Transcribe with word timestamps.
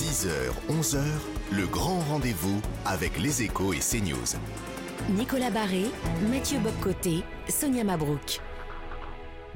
10h, 0.00 0.30
11h, 0.70 0.98
le 1.52 1.66
grand 1.66 2.00
rendez-vous 2.00 2.62
avec 2.86 3.20
les 3.20 3.42
échos 3.42 3.74
et 3.74 3.80
CNews. 3.80 4.40
Nicolas 5.10 5.50
Barré, 5.50 5.84
Mathieu 6.30 6.58
Boccoté, 6.58 7.22
Sonia 7.50 7.84
Mabrouk. 7.84 8.40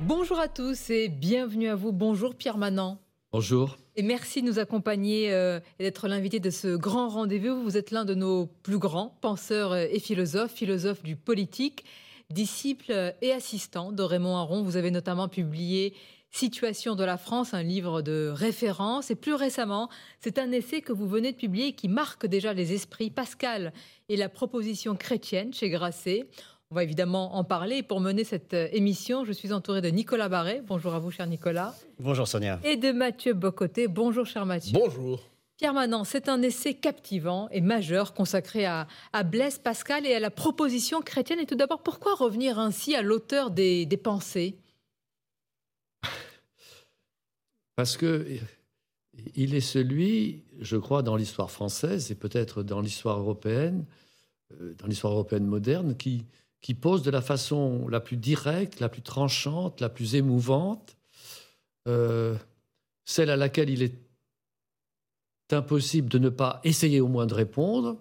Bonjour 0.00 0.38
à 0.38 0.48
tous 0.48 0.90
et 0.90 1.08
bienvenue 1.08 1.68
à 1.68 1.74
vous. 1.74 1.92
Bonjour 1.92 2.34
Pierre 2.34 2.58
Manant. 2.58 2.98
Bonjour. 3.32 3.78
Et 3.96 4.02
merci 4.02 4.42
de 4.42 4.46
nous 4.46 4.58
accompagner 4.58 5.32
euh, 5.32 5.60
et 5.78 5.84
d'être 5.84 6.08
l'invité 6.08 6.40
de 6.40 6.50
ce 6.50 6.76
grand 6.76 7.08
rendez-vous. 7.08 7.62
Vous 7.62 7.78
êtes 7.78 7.90
l'un 7.90 8.04
de 8.04 8.14
nos 8.14 8.44
plus 8.44 8.78
grands 8.78 9.16
penseurs 9.22 9.72
euh, 9.72 9.86
et 9.90 9.98
philosophes, 9.98 10.52
philosophes 10.52 11.02
du 11.02 11.16
politique, 11.16 11.86
disciple 12.28 13.14
et 13.22 13.32
assistant 13.32 13.92
de 13.92 14.02
Raymond 14.02 14.36
Aron. 14.36 14.62
Vous 14.62 14.76
avez 14.76 14.90
notamment 14.90 15.28
publié 15.28 15.94
Situation 16.34 16.96
de 16.96 17.04
la 17.04 17.16
France, 17.16 17.54
un 17.54 17.62
livre 17.62 18.02
de 18.02 18.32
référence. 18.34 19.08
Et 19.12 19.14
plus 19.14 19.34
récemment, 19.34 19.88
c'est 20.18 20.40
un 20.40 20.50
essai 20.50 20.80
que 20.80 20.92
vous 20.92 21.06
venez 21.06 21.30
de 21.30 21.36
publier 21.36 21.74
qui 21.74 21.86
marque 21.86 22.26
déjà 22.26 22.52
les 22.52 22.72
esprits 22.72 23.08
Pascal 23.08 23.72
et 24.08 24.16
la 24.16 24.28
proposition 24.28 24.96
chrétienne 24.96 25.54
chez 25.54 25.70
Grasset. 25.70 26.26
On 26.72 26.74
va 26.74 26.82
évidemment 26.82 27.36
en 27.36 27.44
parler. 27.44 27.84
pour 27.84 28.00
mener 28.00 28.24
cette 28.24 28.52
euh, 28.52 28.66
émission, 28.72 29.24
je 29.24 29.30
suis 29.30 29.52
entouré 29.52 29.80
de 29.80 29.90
Nicolas 29.90 30.28
Barré. 30.28 30.60
Bonjour 30.66 30.92
à 30.94 30.98
vous, 30.98 31.12
cher 31.12 31.28
Nicolas. 31.28 31.72
Bonjour, 32.00 32.26
Sonia. 32.26 32.58
Et 32.64 32.76
de 32.76 32.90
Mathieu 32.90 33.32
Bocoté. 33.32 33.86
Bonjour, 33.86 34.26
cher 34.26 34.44
Mathieu. 34.44 34.76
Bonjour. 34.76 35.20
Pierre 35.56 35.72
Manant, 35.72 36.02
c'est 36.02 36.28
un 36.28 36.42
essai 36.42 36.74
captivant 36.74 37.48
et 37.52 37.60
majeur 37.60 38.12
consacré 38.12 38.66
à, 38.66 38.88
Blaise 39.24 39.58
Pascal 39.58 40.04
et 40.04 40.14
à 40.16 40.18
la 40.18 40.32
proposition 40.32 41.00
chrétienne. 41.00 41.38
Et 41.38 41.46
tout 41.46 41.54
d'abord, 41.54 41.84
pourquoi 41.84 42.16
revenir 42.16 42.58
ainsi 42.58 42.96
à 42.96 43.02
l'auteur 43.02 43.52
des 43.52 43.86
pensées? 44.02 44.58
Parce 47.76 47.96
que 47.96 48.26
il 49.34 49.54
est 49.54 49.60
celui, 49.60 50.42
je 50.60 50.76
crois, 50.76 51.02
dans 51.02 51.16
l'histoire 51.16 51.50
française 51.50 52.10
et 52.10 52.14
peut-être 52.14 52.62
dans 52.62 52.80
l'histoire 52.80 53.18
européenne, 53.18 53.84
euh, 54.60 54.74
dans 54.78 54.86
l'histoire 54.86 55.12
européenne 55.12 55.46
moderne, 55.46 55.96
qui, 55.96 56.24
pose 56.80 57.02
de 57.02 57.10
la 57.10 57.20
façon 57.20 57.88
la 57.88 58.00
plus 58.00 58.16
directe, 58.16 58.80
la 58.80 58.88
plus 58.88 59.02
tranchante, 59.02 59.80
la 59.80 59.88
plus 59.88 60.14
émouvante, 60.14 60.96
euh, 61.86 62.36
celle 63.04 63.30
à 63.30 63.36
laquelle 63.36 63.70
il 63.70 63.82
est 63.82 63.94
impossible 65.50 66.08
de 66.08 66.18
ne 66.18 66.30
pas 66.30 66.60
essayer 66.64 67.00
au 67.00 67.08
moins 67.08 67.26
de 67.26 67.34
répondre, 67.34 67.98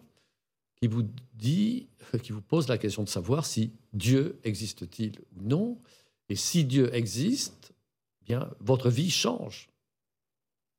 qui 0.78 0.88
vous 0.88 1.03
dit, 1.33 1.88
qui 2.23 2.31
vous 2.31 2.42
pose 2.42 2.67
la 2.67 2.78
question 2.78 3.03
de 3.03 3.09
savoir 3.09 3.45
si 3.45 3.72
Dieu 3.92 4.39
existe-t-il 4.44 5.20
ou 5.36 5.44
non, 5.44 5.78
et 6.30 6.36
si 6.36 6.64
Dieu 6.64 6.94
existe, 6.95 7.73
bien, 8.26 8.50
votre 8.60 8.90
vie 8.90 9.12
change 9.12 9.70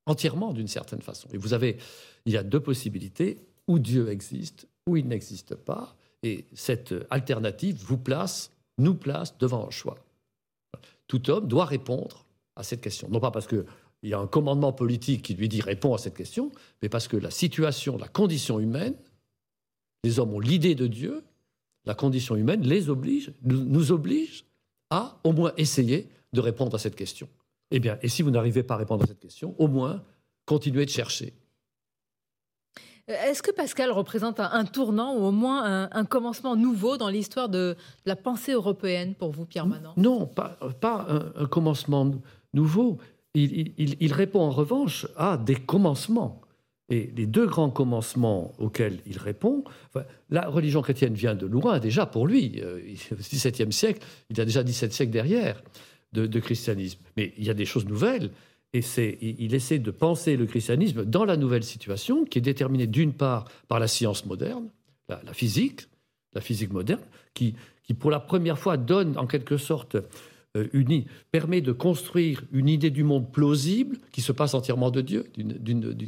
entièrement 0.05 0.53
d'une 0.53 0.67
certaine 0.67 1.01
façon. 1.01 1.27
Et 1.33 1.37
vous 1.37 1.53
avez, 1.53 1.77
il 2.25 2.33
y 2.33 2.37
a 2.37 2.43
deux 2.43 2.59
possibilités, 2.59 3.37
où 3.67 3.79
Dieu 3.79 4.09
existe, 4.09 4.67
ou 4.87 4.97
il 4.97 5.07
n'existe 5.07 5.55
pas, 5.55 5.95
et 6.23 6.45
cette 6.53 6.93
alternative 7.09 7.83
vous 7.83 7.97
place, 7.97 8.51
nous 8.77 8.95
place 8.95 9.37
devant 9.37 9.67
un 9.67 9.71
choix. 9.71 9.97
Tout 11.07 11.29
homme 11.29 11.47
doit 11.47 11.65
répondre 11.65 12.25
à 12.55 12.63
cette 12.63 12.81
question, 12.81 13.07
non 13.09 13.19
pas 13.19 13.31
parce 13.31 13.47
qu'il 13.47 13.65
y 14.03 14.13
a 14.13 14.19
un 14.19 14.27
commandement 14.27 14.73
politique 14.73 15.23
qui 15.23 15.33
lui 15.33 15.49
dit 15.49 15.61
répond 15.61 15.93
à 15.93 15.97
cette 15.97 16.15
question, 16.15 16.51
mais 16.81 16.89
parce 16.89 17.07
que 17.07 17.17
la 17.17 17.31
situation, 17.31 17.97
la 17.97 18.07
condition 18.07 18.59
humaine, 18.59 18.95
les 20.03 20.19
hommes 20.19 20.33
ont 20.33 20.39
l'idée 20.39 20.75
de 20.75 20.87
Dieu, 20.87 21.23
la 21.85 21.95
condition 21.95 22.35
humaine 22.35 22.61
les 22.61 22.89
oblige, 22.89 23.31
nous 23.43 23.91
oblige 23.91 24.45
à 24.89 25.19
au 25.23 25.31
moins 25.31 25.53
essayer 25.57 26.09
de 26.35 26.41
répondre 26.41 26.75
à 26.75 26.79
cette 26.79 26.95
question. 26.95 27.27
Eh 27.71 27.79
bien, 27.79 27.97
et 28.01 28.09
si 28.09 28.21
vous 28.21 28.31
n'arrivez 28.31 28.63
pas 28.63 28.75
à 28.75 28.77
répondre 28.77 29.03
à 29.03 29.07
cette 29.07 29.19
question, 29.19 29.55
au 29.57 29.67
moins, 29.67 30.03
continuez 30.45 30.85
de 30.85 30.91
chercher. 30.91 31.33
Euh, 33.09 33.13
est-ce 33.25 33.41
que 33.41 33.51
Pascal 33.51 33.91
représente 33.91 34.39
un, 34.39 34.65
tournant 34.65 35.15
ou 35.15 35.25
au 35.25 35.31
moins 35.31 35.89
un, 35.91 36.05
commencement 36.05 36.55
nouveau 36.55 36.97
dans 36.97 37.09
l'histoire 37.09 37.49
de, 37.49 37.75
la 38.05 38.15
pensée 38.15 38.53
européenne 38.53 39.15
pour 39.15 39.31
vous, 39.31 39.45
Pierre 39.45 39.67
Manant 39.67 39.93
Non, 39.97 40.25
pas, 40.25 40.57
un, 41.35 41.45
commencement 41.45 42.11
nouveau. 42.53 42.97
Il, 43.33 44.13
répond 44.13 44.41
en 44.41 44.51
revanche 44.51 45.07
à 45.17 45.37
des 45.37 45.55
commencements. 45.55 46.41
Et 46.89 47.11
les 47.15 47.25
deux 47.25 47.47
grands 47.47 47.71
commencements 47.71 48.53
auxquels 48.59 48.99
il 49.07 49.17
répond, 49.17 49.63
la 50.29 50.47
religion 50.47 50.83
chrétienne 50.83 51.15
vient 51.15 51.33
de 51.33 51.47
loin 51.47 51.79
déjà 51.79 52.05
pour 52.05 52.27
lui. 52.27 52.61
Euh, 52.61 52.79
au 53.11 53.15
XVIIe 53.15 53.73
siècle, 53.73 54.05
il 54.29 54.39
a 54.39 54.45
déjà 54.45 54.63
17 54.63 54.93
siècles 54.93 55.11
derrière 55.11 55.63
de, 56.15 56.39
christianisme. 56.39 56.99
Mais 57.17 57.33
il 57.37 57.43
y 57.43 57.49
a 57.49 57.53
des 57.53 57.65
choses 57.65 57.85
nouvelles. 57.85 58.31
Et 58.73 58.81
c'est, 58.81 59.17
il 59.21 59.53
essaie 59.53 59.79
de 59.79 59.91
penser 59.91 60.35
le 60.35 60.45
christianisme 60.45 61.05
dans 61.05 61.23
la 61.23 61.37
nouvelle 61.37 61.63
situation, 61.63 62.25
qui 62.25 62.39
est 62.39 62.41
déterminée 62.41 62.87
d'une 62.87 63.13
part 63.13 63.45
par 63.67 63.79
la 63.79 63.87
science 63.87 64.25
moderne, 64.25 64.69
la, 65.07 65.33
physique, 65.33 65.87
la 66.33 66.41
physique 66.41 66.73
moderne, 66.73 67.01
qui, 67.33 67.55
qui 67.83 67.93
pour 67.93 68.11
la 68.11 68.19
première 68.19 68.59
fois 68.59 68.75
donne 68.75 69.17
en 69.17 69.27
quelque 69.27 69.55
sorte 69.55 69.95
euh, 70.55 70.67
une, 70.73 71.05
permet 71.31 71.61
de 71.61 71.71
construire 71.71 72.43
une 72.51 72.69
idée 72.69 72.89
du 72.89 73.03
monde 73.03 73.31
plausible 73.31 73.97
qui 74.11 74.21
se 74.21 74.31
passe 74.31 74.53
entièrement 74.53 74.91
de 74.91 75.01
Dieu, 75.01 75.25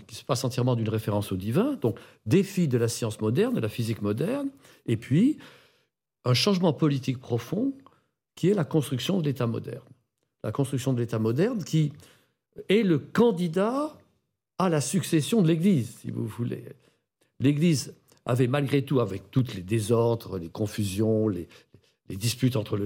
qui 0.07 0.15
se 0.15 0.23
passe 0.23 0.43
entièrement 0.43 0.75
d'une 0.75 0.89
référence 0.89 1.31
au 1.31 1.37
divin. 1.37 1.77
Donc, 1.81 1.97
défi 2.25 2.67
de 2.67 2.77
la 2.77 2.87
science 2.87 3.19
moderne, 3.21 3.55
de 3.55 3.61
la 3.61 3.69
physique 3.69 4.01
moderne, 4.01 4.49
et 4.85 4.97
puis 4.97 5.37
un 6.25 6.33
changement 6.33 6.73
politique 6.73 7.19
profond 7.19 7.73
qui 8.35 8.49
est 8.49 8.53
la 8.53 8.65
construction 8.65 9.19
de 9.19 9.25
l'État 9.25 9.47
moderne 9.47 9.83
la 10.43 10.51
construction 10.51 10.93
de 10.93 10.99
l'État 10.99 11.19
moderne, 11.19 11.63
qui 11.63 11.91
est 12.69 12.83
le 12.83 12.99
candidat 12.99 13.93
à 14.57 14.69
la 14.69 14.81
succession 14.81 15.41
de 15.41 15.47
l'Église, 15.47 15.97
si 16.01 16.11
vous 16.11 16.25
voulez. 16.25 16.63
L'Église 17.39 17.93
avait 18.25 18.47
malgré 18.47 18.83
tout, 18.83 18.99
avec 18.99 19.31
tous 19.31 19.53
les 19.55 19.61
désordres, 19.61 20.37
les 20.37 20.49
confusions, 20.49 21.27
les, 21.27 21.47
disputes 22.09 22.55
entre 22.55 22.79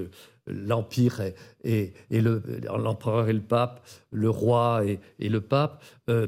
l'Empire 0.48 1.22
et, 1.64 1.94
l'empereur 2.10 3.30
et 3.30 3.34
le 3.34 3.42
pape, 3.42 3.86
le 4.10 4.30
roi 4.30 4.84
et, 4.86 5.30
le 5.30 5.42
pape, 5.42 5.84
euh, 6.10 6.26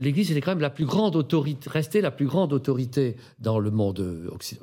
l'Église 0.00 0.32
était 0.32 0.40
quand 0.40 0.50
même 0.50 0.60
la 0.60 0.70
plus 0.70 0.84
grande 0.84 1.14
autorité, 1.14 1.70
restait 1.70 2.00
la 2.00 2.10
plus 2.10 2.26
grande 2.26 2.52
autorité 2.52 3.16
dans 3.38 3.60
le 3.60 3.70
monde 3.70 4.00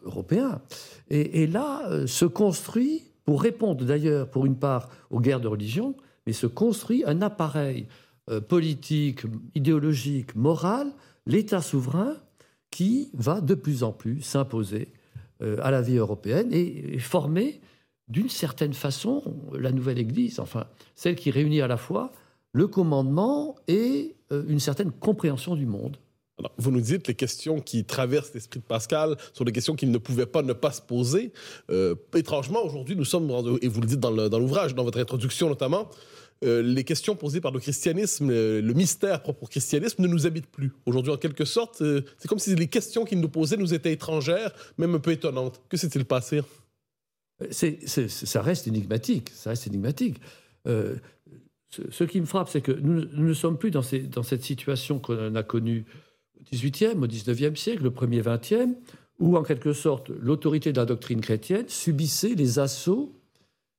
européen. 0.03 0.61
Et, 1.09 1.47
là 1.47 1.87
euh, 1.89 2.07
se 2.07 2.25
construit 2.25 3.10
pour 3.25 3.41
répondre 3.41 3.85
d'ailleurs, 3.85 4.29
pour 4.29 4.45
une 4.45 4.57
part, 4.57 4.89
aux 5.09 5.19
guerres 5.19 5.41
de 5.41 5.47
religion, 5.47 5.95
mais 6.25 6.33
se 6.33 6.47
construit 6.47 7.03
un 7.05 7.21
appareil 7.21 7.87
euh, 8.29 8.41
politique, 8.41 9.21
idéologique, 9.55 10.35
moral, 10.35 10.87
l'État 11.25 11.61
souverain, 11.61 12.15
qui 12.69 13.09
va 13.13 13.41
de 13.41 13.53
plus 13.53 13.83
en 13.83 13.91
plus 13.91 14.21
s'imposer 14.21 14.93
euh, 15.41 15.57
à 15.61 15.71
la 15.71 15.81
vie 15.81 15.97
européenne 15.97 16.49
et, 16.51 16.97
former 16.99 17.61
d'une 18.07 18.29
certaine 18.29 18.73
façon 18.73 19.23
la 19.53 19.71
nouvelle 19.71 19.99
Église, 19.99 20.39
enfin 20.39 20.65
celle 20.95 21.15
qui 21.15 21.31
réunit 21.31 21.61
à 21.61 21.67
la 21.67 21.77
fois 21.77 22.11
le 22.53 22.67
commandement 22.67 23.55
et 23.67 24.15
euh, 24.31 24.43
une 24.47 24.59
certaine 24.59 24.91
compréhension 24.91 25.55
du 25.55 25.65
monde 25.65 25.97
vous 26.57 26.71
nous 26.71 26.81
dites 26.81 27.07
les 27.07 27.15
questions 27.15 27.59
qui 27.59 27.85
traversent 27.85 28.33
l'esprit 28.33 28.59
de 28.59 28.65
Pascal 28.65 29.17
sont 29.33 29.43
des 29.43 29.51
questions 29.51 29.75
qu'il 29.75 29.91
ne 29.91 29.97
pouvait 29.97 30.25
pas 30.25 30.41
ne 30.41 30.53
pas 30.53 30.71
se 30.71 30.81
poser. 30.81 31.31
Euh, 31.69 31.95
étrangement, 32.15 32.63
aujourd'hui, 32.63 32.95
nous 32.95 33.05
sommes, 33.05 33.29
et 33.61 33.67
vous 33.67 33.81
le 33.81 33.87
dites 33.87 33.99
dans 33.99 34.11
l'ouvrage, 34.11 34.75
dans, 34.75 34.83
votre 34.83 34.99
introduction 34.99 35.49
notamment, 35.49 35.89
euh, 36.43 36.61
les 36.61 36.83
questions 36.83 37.15
posées 37.15 37.41
par 37.41 37.51
le 37.51 37.59
christianisme, 37.59 38.29
le, 38.29 38.73
mystère 38.73 39.21
propre 39.21 39.43
au 39.43 39.47
christianisme 39.47 40.01
ne 40.01 40.07
nous 40.07 40.25
habitent 40.25 40.49
plus. 40.49 40.71
Aujourd'hui, 40.85 41.11
en 41.11 41.17
quelque 41.17 41.45
sorte, 41.45 41.81
euh, 41.81 42.01
c'est 42.17 42.27
comme 42.27 42.39
si 42.39 42.55
les 42.55 42.67
questions 42.67 43.05
qu'il 43.05 43.19
nous 43.19 43.29
posait 43.29 43.57
nous 43.57 43.73
étaient 43.73 43.93
étrangères, 43.93 44.51
même 44.77 44.95
un 44.95 44.99
peu 44.99 45.11
étonnantes. 45.11 45.61
Que 45.69 45.77
s'est-il 45.77 46.05
passé? 46.05 46.41
Ça 47.51 48.41
reste 48.41 48.67
énigmatique. 48.67 49.29
Ça 49.33 49.51
reste 49.51 49.67
énigmatique. 49.67 50.17
Ce, 51.71 52.03
qui 52.03 52.19
me 52.19 52.25
frappe, 52.25 52.49
c'est 52.49 52.61
que 52.61 52.73
nous, 52.73 53.05
ne 53.05 53.33
sommes 53.33 53.57
plus 53.57 53.71
dans, 53.71 53.81
cette 53.81 54.43
situation 54.43 54.99
qu'on 54.99 55.35
a 55.35 55.43
connue 55.43 55.85
XVIIIe, 56.51 56.97
au 56.97 57.07
XIXe 57.07 57.59
siècle, 57.59 57.83
le 57.83 57.91
premier 57.91 58.21
XXe, 58.21 58.75
où 59.19 59.37
en 59.37 59.43
quelque 59.43 59.73
sorte 59.73 60.09
l'autorité 60.09 60.73
de 60.73 60.79
la 60.79 60.85
doctrine 60.85 61.21
chrétienne 61.21 61.65
subissait 61.67 62.35
les 62.35 62.59
assauts 62.59 63.15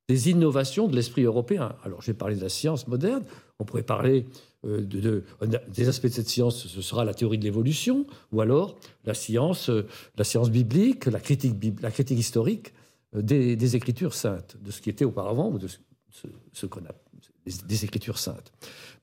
des 0.09 0.31
innovations 0.31 0.89
de 0.89 0.97
l'esprit 0.97 1.23
européen. 1.23 1.75
Alors 1.85 2.03
j'ai 2.03 2.15
parlé 2.15 2.37
de 2.37 2.41
la 2.41 2.49
science 2.49 2.87
moderne, 2.89 3.25
on 3.59 3.65
pourrait 3.65 3.83
parler 3.83 4.27
euh, 4.65 4.81
de, 4.81 5.25
des 5.69 5.89
aspects 5.89 6.07
de 6.07 6.13
cette 6.13 6.29
science, 6.29 6.67
ce 6.67 6.83
sera 6.83 7.05
la 7.05 7.15
théorie 7.15 7.39
de 7.39 7.45
l'évolution, 7.45 8.07
ou 8.31 8.41
alors 8.41 8.77
la 9.05 9.15
science, 9.15 9.71
euh, 9.71 9.87
la 10.17 10.25
science 10.25 10.51
biblique, 10.51 11.07
la 11.07 11.21
critique, 11.21 11.57
historique 12.11 12.73
euh, 13.17 13.23
des, 13.23 13.77
Écritures 13.77 14.15
saintes, 14.15 14.57
de 14.61 14.71
ce 14.71 14.81
qui 14.81 14.91
était 14.91 15.05
auparavant, 15.05 15.51
ou 15.51 15.59
de 15.59 15.67
ce, 16.53 16.67
qu'on 16.67 16.85
a 16.85 16.93
des, 17.67 17.85
Écritures 17.85 18.19
saintes. 18.19 18.53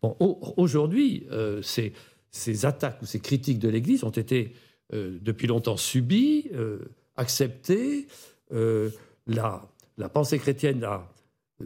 Bon, 0.01 0.15
aujourd'hui, 0.55 1.27
c'est 1.61 1.91
ces 2.31 2.65
attaques 2.65 3.01
ou 3.01 3.05
ces 3.05 3.19
critiques 3.19 3.59
de 3.59 3.69
l'Église 3.69 4.03
ont 4.03 4.09
été 4.09 4.53
euh, 4.93 5.17
depuis 5.21 5.47
longtemps 5.47 5.77
subies, 5.77 6.49
euh, 6.53 6.79
acceptées. 7.15 8.07
Euh, 8.51 8.89
la, 9.27 9.61
la, 9.97 10.09
pensée 10.09 10.39
chrétienne 10.39 10.83
a, 10.83 11.11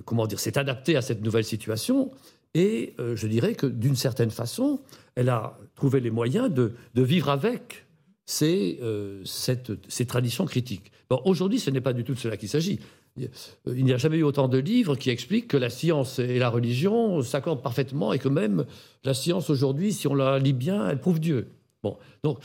comment 0.05 0.27
dire, 0.27 0.39
s'est 0.39 0.57
adaptée 0.57 0.95
à 0.95 1.01
cette 1.01 1.21
nouvelle 1.21 1.45
situation. 1.45 2.11
Et 2.55 2.93
je 2.99 3.25
dirais 3.25 3.55
que 3.55 3.65
d'une 3.65 3.95
certaine 3.95 4.29
façon, 4.29 4.79
elle 5.15 5.29
a 5.29 5.57
trouvé 5.75 5.99
les 5.99 6.11
moyens 6.11 6.51
de, 6.51 6.73
vivre 6.95 7.29
avec 7.29 7.85
ces, 8.25 8.79
euh, 8.81 9.23
ces 9.25 10.05
traditions 10.05 10.45
critiques. 10.45 10.91
Bon, 11.09 11.21
aujourd'hui, 11.25 11.59
ce 11.59 11.69
n'est 11.69 11.81
pas 11.81 11.93
du 11.93 12.03
tout 12.03 12.13
de 12.13 12.19
cela 12.19 12.37
qu'il 12.37 12.49
s'agit. 12.49 12.79
Il 13.17 13.85
n'y 13.85 13.93
a 13.93 13.97
jamais 13.97 14.17
eu 14.17 14.23
autant 14.23 14.47
de 14.47 14.57
livres 14.57 14.95
qui 14.95 15.11
expliquent 15.11 15.47
que 15.47 15.57
la 15.57 15.69
science 15.69 16.17
et 16.17 16.39
la 16.39 16.49
religion 16.49 17.21
s'accordent 17.21 17.61
parfaitement 17.61 18.11
et 18.11 18.19
que 18.19 18.27
même 18.27 18.65
la 19.03 19.13
science 19.13 19.51
aujourd'hui, 19.51 19.93
si 19.93 20.07
on 20.07 20.15
la 20.15 20.39
lit 20.39 20.53
bien, 20.53 20.89
elle 20.89 20.99
prouve 20.99 21.19
Dieu. 21.19 21.47
Bon, 21.83 21.97
donc 22.23 22.39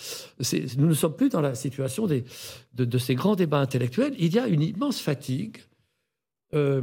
nous 0.77 0.89
ne 0.89 0.95
sommes 0.95 1.15
plus 1.15 1.29
dans 1.29 1.41
la 1.41 1.55
situation 1.55 2.07
de, 2.07 2.99
ces 2.99 3.15
grands 3.15 3.37
débats 3.37 3.61
intellectuels. 3.61 4.15
Il 4.19 4.35
y 4.35 4.39
a 4.39 4.49
une 4.49 4.63
immense 4.63 5.01
fatigue. 5.01 5.59
Euh, 6.55 6.83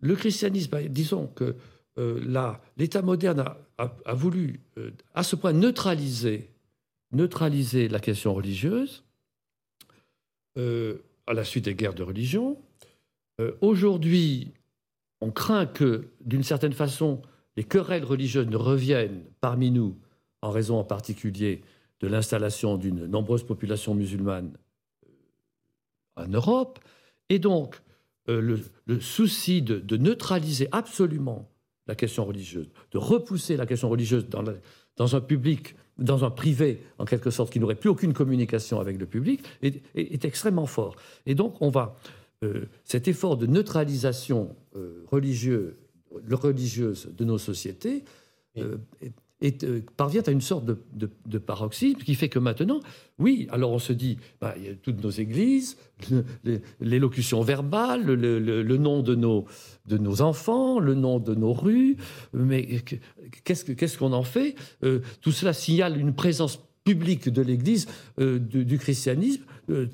le 0.00 0.16
christianisme, 0.16 0.88
disons 0.88 1.28
que 1.28 1.54
euh, 1.98 2.58
l'État 2.76 3.02
moderne 3.02 3.44
a, 3.78 4.14
voulu 4.14 4.60
euh, 4.76 4.90
à 5.14 5.22
ce 5.22 5.36
point 5.36 5.52
neutraliser, 5.52 6.50
neutraliser 7.12 7.88
la 7.88 8.00
question 8.00 8.34
religieuse 8.34 9.04
à 10.56 11.32
la 11.32 11.44
suite 11.44 11.64
des 11.64 11.74
guerres 11.74 11.94
de 11.94 12.02
religion. 12.02 12.58
Aujourd'hui, 13.60 14.52
on 15.20 15.30
craint 15.30 15.66
que, 15.66 16.08
d'une 16.24 16.42
certaine 16.42 16.72
façon, 16.72 17.22
les 17.56 17.64
querelles 17.64 18.04
religieuses 18.04 18.48
ne 18.48 18.56
reviennent 18.56 19.24
parmi 19.40 19.70
nous 19.70 19.96
en 20.40 20.50
raison 20.50 20.78
en 20.78 20.84
particulier 20.84 21.62
de 22.00 22.08
l'installation 22.08 22.76
d'une 22.76 23.06
nombreuse 23.06 23.44
population 23.44 23.94
musulmane 23.94 24.52
euh, 25.06 26.24
en 26.24 26.28
Europe. 26.28 26.80
Et 27.28 27.38
donc, 27.38 27.80
euh, 28.28 28.58
le, 28.86 29.00
souci 29.00 29.62
de, 29.62 29.96
neutraliser 29.96 30.68
absolument 30.72 31.48
la 31.86 31.94
question 31.94 32.24
religieuse, 32.24 32.68
de 32.92 32.98
repousser 32.98 33.56
la 33.56 33.66
question 33.66 33.88
religieuse 33.88 34.28
dans, 34.28 34.44
dans, 34.96 35.16
un 35.16 35.20
public, 35.20 35.74
dans 35.98 36.24
un 36.24 36.30
privé, 36.30 36.82
en 36.98 37.04
quelque 37.04 37.30
sorte, 37.30 37.52
qui 37.52 37.60
n'aurait 37.60 37.74
plus 37.74 37.90
aucune 37.90 38.12
communication 38.12 38.80
avec 38.80 38.98
le 38.98 39.06
public, 39.06 39.42
est, 39.62 40.24
extrêmement 40.24 40.66
fort. 40.66 40.96
Et 41.26 41.34
donc, 41.34 41.60
on 41.60 41.70
va, 41.70 41.96
euh, 42.42 42.66
cet 42.84 43.08
effort 43.08 43.36
de 43.36 43.46
neutralisation 43.46 44.56
religieuse, 45.06 45.74
religieuse 46.30 47.08
de 47.16 47.24
nos 47.24 47.38
sociétés 47.38 48.04
et 49.42 49.56
euh, 49.64 49.80
parvient 49.96 50.22
à 50.24 50.30
une 50.30 50.40
sorte 50.40 50.64
de, 50.64 51.38
paroxysme 51.38 51.98
qui 51.98 52.14
fait 52.14 52.28
que 52.28 52.38
maintenant, 52.38 52.80
oui, 53.18 53.48
alors 53.50 53.72
on 53.72 53.78
se 53.78 53.92
dit, 53.92 54.16
bah, 54.40 54.54
il 54.56 54.64
y 54.64 54.68
a 54.68 54.74
toutes 54.74 55.02
nos 55.02 55.10
églises, 55.10 55.76
l'élocution 56.80 57.42
verbale, 57.42 58.04
le, 58.04 58.76
nom 58.76 59.02
de 59.02 59.14
nos, 59.14 59.44
de 59.86 59.98
nos 59.98 60.22
enfants, 60.22 60.78
le 60.78 60.94
nom 60.94 61.18
de 61.18 61.34
nos 61.34 61.52
rues, 61.52 61.96
mais 62.32 62.82
qu'est-ce 63.44 63.98
qu'on 63.98 64.12
en 64.12 64.22
fait? 64.22 64.54
Euh, 64.84 65.00
Tout 65.20 65.32
cela 65.32 65.52
signale 65.52 65.98
une 65.98 66.14
présence 66.14 66.60
publique 66.84 67.28
de 67.28 67.42
l'Église, 67.42 67.86
euh, 68.18 68.38
du, 68.38 68.78
christianisme. 68.78 69.42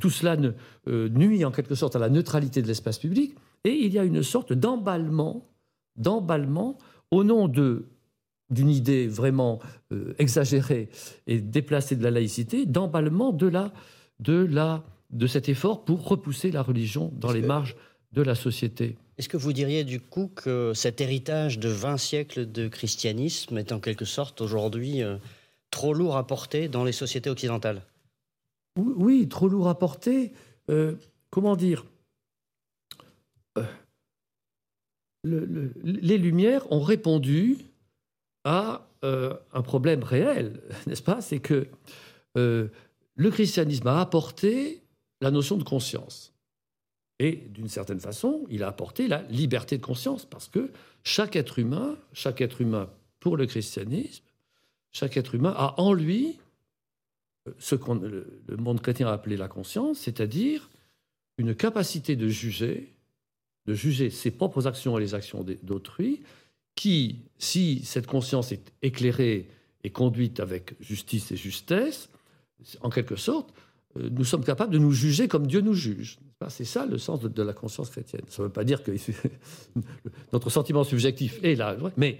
tout 0.01 0.11
cela 0.11 0.37
nuit 0.87 1.45
en 1.45 1.51
quelque 1.51 1.75
sorte 1.75 1.97
à 1.97 1.99
la 1.99 2.09
neutralité 2.09 2.63
de 2.63 2.67
l'espace 2.67 2.99
public. 2.99 3.35
Et 3.65 3.73
il 3.73 3.93
y 3.93 3.99
a 3.99 4.05
une 4.05 4.23
sorte 4.23 4.53
d'emballement, 4.53 5.47
d'emballement 5.97 6.79
au 7.11 7.25
nom 7.25 7.49
de 7.49 7.87
d'une 8.51 8.71
idée 8.71 9.07
vraiment 9.07 9.61
euh, 9.93 10.15
exagérée 10.19 10.89
et 11.27 11.41
déplacée 11.41 11.97
de 11.97 12.03
la 12.03 12.11
laïcité, 12.11 12.67
d'emballement 12.67 13.33
de, 13.33 13.47
la, 13.47 13.73
de, 14.21 14.33
la, 14.33 14.85
de 15.11 15.27
cet 15.27 15.49
effort 15.49 15.85
pour 15.85 16.09
repousser 16.09 16.51
la 16.51 16.63
religion 16.63 17.13
dans 17.17 17.33
les 17.33 17.43
marges 17.43 17.77
de 18.13 18.23
la 18.23 18.35
société. 18.35 18.97
Est-ce 19.19 19.29
que 19.29 19.37
vous 19.37 19.53
diriez 19.53 19.85
du 19.85 20.01
coup 20.01 20.31
que 20.35 20.73
cet 20.75 21.01
héritage 21.01 21.59
de 21.59 21.69
20 21.69 21.99
siècles 21.99 22.51
de 22.51 22.69
christianisme 22.69 23.59
est 23.59 23.73
en 23.73 23.81
quelque 23.81 24.05
sorte 24.05 24.41
aujourd'hui 24.41 25.03
euh, 25.03 25.17
trop 25.71 25.95
lourd 25.95 26.17
à 26.17 26.27
porter 26.27 26.69
dans 26.69 26.85
les 26.85 26.93
sociétés 26.93 27.31
occidentales 27.31 27.83
oui, 28.79 29.29
trop 29.29 29.49
lourd 29.49 29.69
à 29.69 29.79
porter. 29.79 30.33
Euh, 30.71 30.95
comment 31.31 31.57
dire 31.57 31.85
Les 35.25 36.19
Lumières 36.19 36.71
ont 36.73 36.81
répondu 36.81 37.59
a 38.45 38.89
euh, 39.05 39.35
un 39.53 39.63
problème 39.63 40.03
réel, 40.03 40.63
n'est-ce 40.87 41.03
pas? 41.03 41.21
C'est 41.21 41.41
que 41.41 41.69
euh, 42.37 42.69
le 43.15 43.31
christianisme 43.31 43.89
a 43.89 44.01
apporté 44.01 44.83
la 45.21 45.31
notion 45.31 45.57
de 45.57 45.65
conscience. 45.65 46.33
Et 47.19 47.33
d'une 47.33 47.69
certaine 47.69 47.99
façon, 47.99 48.47
il 48.49 48.63
a 48.63 48.69
apporté 48.69 49.09
la 49.09 49.23
liberté 49.23 49.77
de 49.77 49.85
conscience, 49.85 50.25
parce 50.25 50.49
que 50.49 50.71
chaque 51.03 51.35
être 51.35 51.59
humain, 51.59 51.97
chaque 52.13 52.41
être 52.41 52.61
humain 52.61 52.89
pour 53.19 53.37
le 53.37 53.47
christianisme, 53.47 54.23
chaque 54.93 55.17
être 55.17 55.35
humain 55.35 55.55
a 55.57 55.75
en 55.81 55.93
lui 55.93 56.39
euh, 57.47 57.53
ce 57.59 57.75
que 57.75 57.91
le 57.93 58.57
monde 58.57 58.81
chrétien 58.81 59.09
a 59.09 59.13
appelé 59.13 59.37
la 59.37 59.49
conscience, 59.49 59.99
c'est-à-dire 59.99 60.71
une 61.39 61.55
capacité 61.55 62.17
de 62.17 62.29
juger, 62.29 62.93
de 63.67 63.75
juger 63.75 64.11
ses 64.11 64.31
propres 64.31 64.67
actions 64.67 64.99
et 64.99 65.01
les 65.01 65.15
actions 65.15 65.45
d'autrui, 65.63 66.23
qui, 66.75 67.21
si 67.39 67.85
cette 67.85 68.07
conscience 68.07 68.53
est 68.53 68.73
éclairée 68.83 69.49
et 69.85 69.91
conduite 69.91 70.41
avec 70.41 70.75
justice 70.81 71.33
et 71.33 71.37
justesse, 71.37 72.09
en 72.81 72.91
quelque 72.91 73.17
sorte, 73.17 73.53
euh, 73.97 74.09
nous 74.11 74.25
sommes 74.25 74.45
capables 74.45 74.73
de 74.73 74.79
nous 74.79 74.93
juger 74.93 75.29
comme 75.29 75.47
Dieu 75.47 75.61
nous 75.61 75.75
juge. 75.75 76.19
C'est 76.49 76.65
ça 76.65 76.87
le 76.87 76.99
sens 76.99 77.21
de, 77.21 77.43
la 77.43 77.53
conscience 77.53 77.91
chrétienne. 77.91 78.23
Ça 78.29 78.43
ne 78.43 78.47
veut 78.47 78.53
pas 78.53 78.65
dire 78.65 78.83
que 78.83 78.93
notre 80.33 80.51
sentiment 80.51 80.85
subjectif 80.85 81.41
est 81.43 81.57
là, 81.57 81.77
mais 81.97 82.19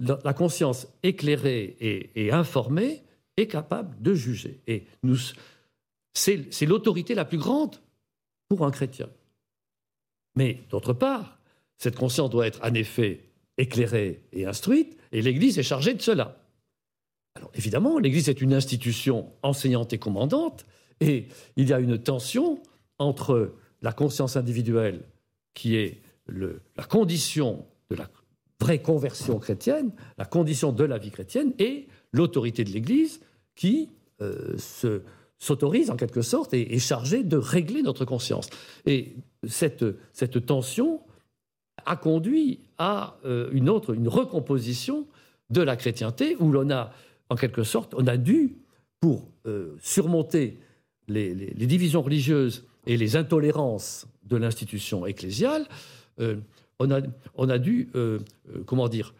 la 0.00 0.32
conscience 0.32 0.88
éclairée 1.02 1.76
et, 2.14 2.32
informée 2.32 3.02
est 3.36 3.46
capable 3.46 4.00
de 4.00 4.14
juger. 4.14 4.60
Et 4.66 4.86
c'est 6.14 6.66
l'autorité 6.66 7.14
la 7.14 7.24
plus 7.24 7.38
grande 7.38 7.76
pour 8.48 8.64
un 8.64 8.70
chrétien. 8.70 9.08
Mais 10.36 10.60
d'autre 10.70 10.92
part, 10.92 11.38
cette 11.76 11.96
conscience 11.96 12.30
doit 12.30 12.46
être 12.46 12.60
en 12.62 12.74
effet 12.74 13.24
éclairée 13.58 14.22
et 14.32 14.46
instruite, 14.46 14.96
et 15.12 15.22
l'Église 15.22 15.58
est 15.58 15.62
chargée 15.62 15.94
de 15.94 16.00
cela. 16.00 16.40
Alors 17.36 17.50
évidemment, 17.54 17.98
l'Église 17.98 18.28
est 18.28 18.40
une 18.40 18.54
institution 18.54 19.30
enseignante 19.42 19.92
et 19.92 19.98
commandante, 19.98 20.66
et 21.00 21.26
il 21.56 21.68
y 21.68 21.72
a 21.72 21.78
une 21.78 21.98
tension 21.98 22.62
entre 22.98 23.54
la 23.82 23.92
conscience 23.92 24.36
individuelle, 24.36 25.02
qui 25.54 25.76
est 25.76 26.00
la 26.28 26.84
condition 26.84 27.66
de 27.90 27.96
la 27.96 28.08
vraie 28.60 28.80
conversion 28.80 29.38
chrétienne, 29.38 29.90
la 30.18 30.24
condition 30.24 30.72
de 30.72 30.84
la 30.84 30.98
vie 30.98 31.10
chrétienne, 31.10 31.52
et 31.58 31.88
l'autorité 32.12 32.64
de 32.64 32.70
l'Église, 32.70 33.20
qui 33.54 33.88
euh, 34.20 34.56
se 34.58 35.02
s'autorise 35.40 35.90
en 35.90 35.96
quelque 35.96 36.22
sorte 36.22 36.52
et 36.52 36.74
est 36.74 36.78
chargée 36.78 37.24
de 37.24 37.38
régler 37.38 37.82
notre 37.82 38.04
conscience. 38.04 38.50
Et 38.84 39.14
cette, 39.48 39.86
cette 40.12 40.44
tension 40.44 41.00
a 41.86 41.96
conduit 41.96 42.60
à 42.76 43.18
euh, 43.24 43.48
une 43.52 43.70
autre, 43.70 43.94
une 43.94 44.06
recomposition 44.06 45.06
de 45.48 45.62
la 45.62 45.76
chrétienté, 45.76 46.36
où 46.38 46.52
l'on 46.52 46.70
a, 46.70 46.92
en 47.30 47.36
quelque 47.36 47.64
sorte, 47.64 47.94
on 47.96 48.06
a 48.06 48.18
dû, 48.18 48.56
pour 49.00 49.28
euh, 49.46 49.76
surmonter 49.80 50.58
les, 51.08 51.34
divisions 51.54 52.02
religieuses 52.02 52.66
et 52.86 52.98
les 52.98 53.16
intolérances 53.16 54.06
de 54.24 54.36
l'institution 54.36 55.06
ecclésiale, 55.06 55.66
on, 56.80 56.90
a, 56.90 57.00
on, 57.34 57.46
dû, 57.58 57.90
comment 58.66 58.88
dire, 58.88 59.14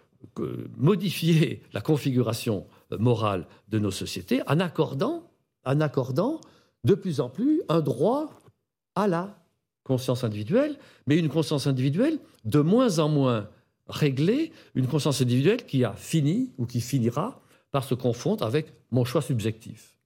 modifier 0.77 1.63
la 1.73 1.81
configuration 1.81 2.67
morale 2.99 3.47
de 3.69 3.79
nos 3.79 3.91
sociétés 3.91 4.43
en 4.49 4.59
accordant, 4.61 5.31
en 5.65 5.81
accordant 5.81 6.41
de 6.85 6.95
plus 6.95 7.21
en 7.21 7.29
plus 7.29 7.63
un 7.69 7.81
droit 7.81 8.41
à 8.95 9.07
la 9.07 9.39
conscience 9.85 10.25
individuelle, 10.25 10.79
mais 11.07 11.17
une 11.17 11.29
conscience 11.29 11.67
individuelle 11.67 12.19
de 12.45 12.61
moins 12.61 12.99
en 12.99 13.09
moins 13.09 13.49
réglée, 13.89 14.53
une 14.75 14.87
conscience 14.87 15.21
individuelle 15.21 15.65
qui 15.67 15.85
a 15.85 15.93
fini 15.95 16.53
ou 16.59 16.67
qui 16.67 16.81
finira 16.81 17.43
par 17.71 17.85
se 17.85 17.95
confondre 17.95 18.45
avec 18.45 18.73
mon 18.91 19.05
choix 19.05 19.23
subjectif. 19.23 19.97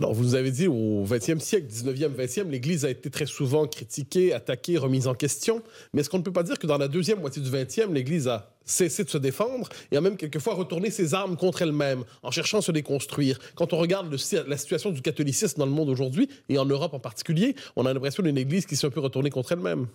Alors, 0.00 0.14
vous 0.14 0.24
nous 0.24 0.34
avez 0.34 0.50
dit, 0.50 0.66
au 0.66 1.04
XXe 1.04 1.44
siècle, 1.44 1.66
19e, 1.70 2.14
20e, 2.14 2.48
l'Église 2.48 2.86
a 2.86 2.90
été 2.90 3.10
très 3.10 3.26
souvent 3.26 3.66
critiquée, 3.66 4.32
attaquée, 4.32 4.78
remise 4.78 5.06
en 5.06 5.12
question. 5.14 5.62
Mais 5.92 6.00
est-ce 6.00 6.08
qu'on 6.08 6.16
ne 6.16 6.22
peut 6.22 6.32
pas 6.32 6.42
dire 6.42 6.58
que 6.58 6.66
dans 6.66 6.78
la 6.78 6.88
deuxième 6.88 7.20
moitié 7.20 7.42
du 7.42 7.50
XXe, 7.50 7.88
l'Église 7.90 8.26
a 8.26 8.56
cessé 8.64 9.04
de 9.04 9.10
se 9.10 9.18
défendre 9.18 9.68
et 9.90 9.98
a 9.98 10.00
même 10.00 10.16
quelquefois 10.16 10.54
retourné 10.54 10.90
ses 10.90 11.12
armes 11.12 11.36
contre 11.36 11.60
elle-même 11.60 12.04
en 12.22 12.30
cherchant 12.30 12.58
à 12.58 12.62
se 12.62 12.72
déconstruire? 12.72 13.38
Quand 13.56 13.74
on 13.74 13.76
regarde 13.76 14.10
la 14.46 14.56
situation 14.56 14.90
du 14.90 15.02
catholicisme 15.02 15.58
dans 15.58 15.66
le 15.66 15.72
monde 15.72 15.90
aujourd'hui, 15.90 16.30
et 16.48 16.56
en 16.56 16.64
Europe 16.64 16.94
en 16.94 17.00
particulier, 17.00 17.54
on 17.76 17.84
a 17.84 17.92
l'impression 17.92 18.22
d'une 18.22 18.38
Église 18.38 18.64
qui 18.64 18.76
s'est 18.76 18.86
un 18.86 18.90
peu 18.90 19.00
retournée 19.00 19.28
contre 19.28 19.52
elle-même. 19.52 19.86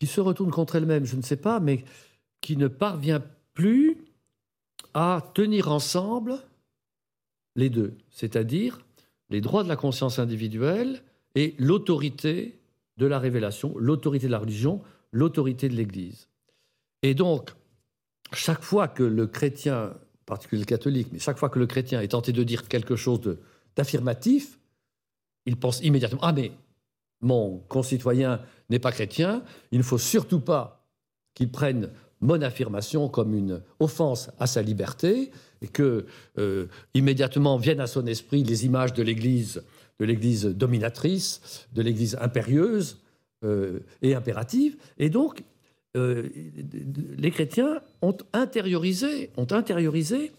Qui 0.00 0.06
se 0.06 0.20
retourne 0.20 0.50
contre 0.50 0.76
elle-même, 0.76 1.06
je 1.06 1.16
ne 1.16 1.22
sais 1.22 1.36
pas, 1.36 1.60
mais 1.60 1.82
qui 2.42 2.58
ne 2.58 2.68
parvient 2.68 3.22
plus 3.54 3.96
à 4.92 5.32
tenir 5.32 5.72
ensemble 5.72 6.40
les 7.56 7.70
deux, 7.70 7.96
c'est-à-dire 8.10 8.80
les 9.30 9.40
droits 9.40 9.64
de 9.64 9.68
la 9.68 9.76
conscience 9.76 10.18
individuelle 10.18 11.02
et 11.34 11.54
l'autorité 11.58 12.58
de 12.96 13.06
la 13.06 13.18
révélation, 13.18 13.74
l'autorité 13.78 14.26
de 14.26 14.32
la 14.32 14.38
religion, 14.38 14.82
l'autorité 15.12 15.68
de 15.68 15.74
l'Église. 15.74 16.28
Et 17.02 17.14
donc, 17.14 17.50
chaque 18.32 18.62
fois 18.62 18.88
que 18.88 19.02
le 19.02 19.26
chrétien, 19.26 19.86
en 19.86 20.24
particulier 20.26 20.60
le 20.60 20.66
catholique, 20.66 21.08
mais 21.12 21.18
chaque 21.18 21.38
fois 21.38 21.48
que 21.48 21.58
le 21.58 21.66
chrétien 21.66 22.00
est 22.00 22.08
tenté 22.08 22.32
de 22.32 22.42
dire 22.42 22.68
quelque 22.68 22.96
chose 22.96 23.38
d'affirmatif, 23.76 24.58
il 25.46 25.56
pense 25.56 25.80
immédiatement 25.82 26.20
Ah, 26.22 26.32
mais 26.32 26.52
mon 27.20 27.58
concitoyen 27.68 28.40
n'est 28.70 28.78
pas 28.78 28.92
chrétien, 28.92 29.42
il 29.70 29.78
ne 29.78 29.82
faut 29.82 29.98
surtout 29.98 30.40
pas 30.40 30.86
qu'il 31.34 31.50
prenne 31.50 31.90
affirmation 32.32 33.08
comme 33.08 33.34
une 33.34 33.60
offense 33.80 34.30
à 34.38 34.46
sa 34.46 34.62
liberté 34.62 35.30
et 35.62 35.68
que 35.68 36.06
euh, 36.38 36.66
immédiatement 36.94 37.56
viennent 37.56 37.80
à 37.80 37.86
son 37.86 38.06
esprit 38.06 38.44
les 38.44 38.66
images 38.66 38.92
de 38.92 39.02
l'Église, 39.02 39.62
de 39.98 40.04
l'Église 40.04 40.44
dominatrice, 40.44 41.66
de 41.72 41.82
l'Église 41.82 42.16
impérieuse 42.20 42.98
euh, 43.44 43.80
et 44.02 44.14
impérative. 44.14 44.76
Et 44.98 45.10
donc, 45.10 45.42
euh, 45.96 46.28
les 47.16 47.30
chrétiens 47.30 47.80
ont 48.02 48.16
intériorisé, 48.32 49.30
ont 49.36 49.46
intériorisé 49.50 50.32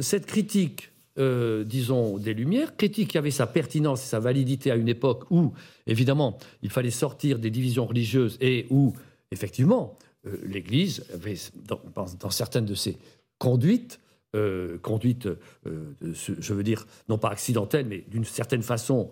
cette 0.00 0.26
critique, 0.26 0.90
disons, 1.16 2.16
des 2.16 2.32
Lumières, 2.32 2.76
critique 2.76 3.10
qui 3.10 3.18
avait 3.18 3.32
sa 3.32 3.46
pertinence 3.46 4.02
et 4.04 4.06
sa 4.06 4.20
validité 4.20 4.70
à 4.70 4.76
une 4.76 4.88
époque 4.88 5.24
où, 5.30 5.52
évidemment, 5.86 6.38
il 6.62 6.70
fallait 6.70 6.90
sortir 6.90 7.38
des 7.38 7.50
divisions 7.50 7.86
religieuses 7.86 8.38
et 8.40 8.66
où, 8.70 8.94
effectivement, 9.32 9.98
l'Église 10.24 11.04
avait, 11.14 11.36
dans, 11.66 12.30
certaines 12.30 12.66
de 12.66 12.74
ses 12.74 12.98
conduites, 13.38 14.00
euh, 14.36 14.78
conduites, 14.78 15.26
euh, 15.66 15.94
je 16.02 16.54
veux 16.54 16.62
dire, 16.62 16.86
non 17.08 17.18
pas 17.18 17.30
accidentelles, 17.30 17.86
mais 17.86 18.04
d'une 18.08 18.24
certaine 18.24 18.62
façon, 18.62 19.10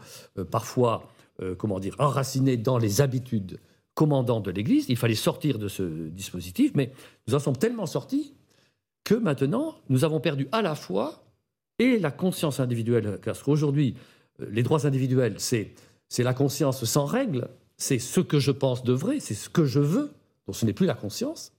parfois, 0.51 1.09
comment 1.57 1.81
dire, 1.81 1.97
enracinées 1.99 2.57
dans 2.57 2.79
les 2.79 3.01
habitudes 3.01 3.59
commandantes 3.95 4.45
de 4.45 4.51
l'Église. 4.51 4.87
Il 4.89 4.97
fallait 4.97 5.15
sortir 5.15 5.59
de 5.59 5.69
ce 5.69 6.09
dispositif, 6.09 6.73
mais 6.75 6.93
nous 7.27 7.35
en 7.35 7.39
sommes 7.39 7.57
tellement 7.57 7.87
sortis 7.87 8.35
que 9.05 9.15
maintenant, 9.15 9.77
nous 9.89 10.05
avons 10.05 10.21
perdu 10.21 10.49
à 10.53 10.63
la 10.63 10.75
fois 10.75 11.25
et 11.79 11.99
la 11.99 12.11
conscience 12.11 12.61
individuelle, 12.61 13.19
parce 13.25 13.43
qu'aujourd'hui, 13.43 13.95
les 14.39 14.63
droits 14.63 14.87
individuels, 14.87 15.37
c'est 15.39 15.75
la 16.19 16.35
conscience 16.35 16.85
sans 16.85 17.07
règles, 17.07 17.49
c'est 17.77 17.99
ce 17.99 18.21
que 18.21 18.39
je 18.39 18.51
pense 18.51 18.83
de 18.83 18.93
vrai, 18.93 19.21
c'est 19.21 19.35
ce 19.35 19.49
que 19.49 19.65
je 19.65 19.81
veux, 19.81 20.13
donc 20.49 20.57
ce 20.57 20.65
n'est 20.65 20.73
plus 20.73 20.87
la 20.87 20.95
conscience. 20.95 21.53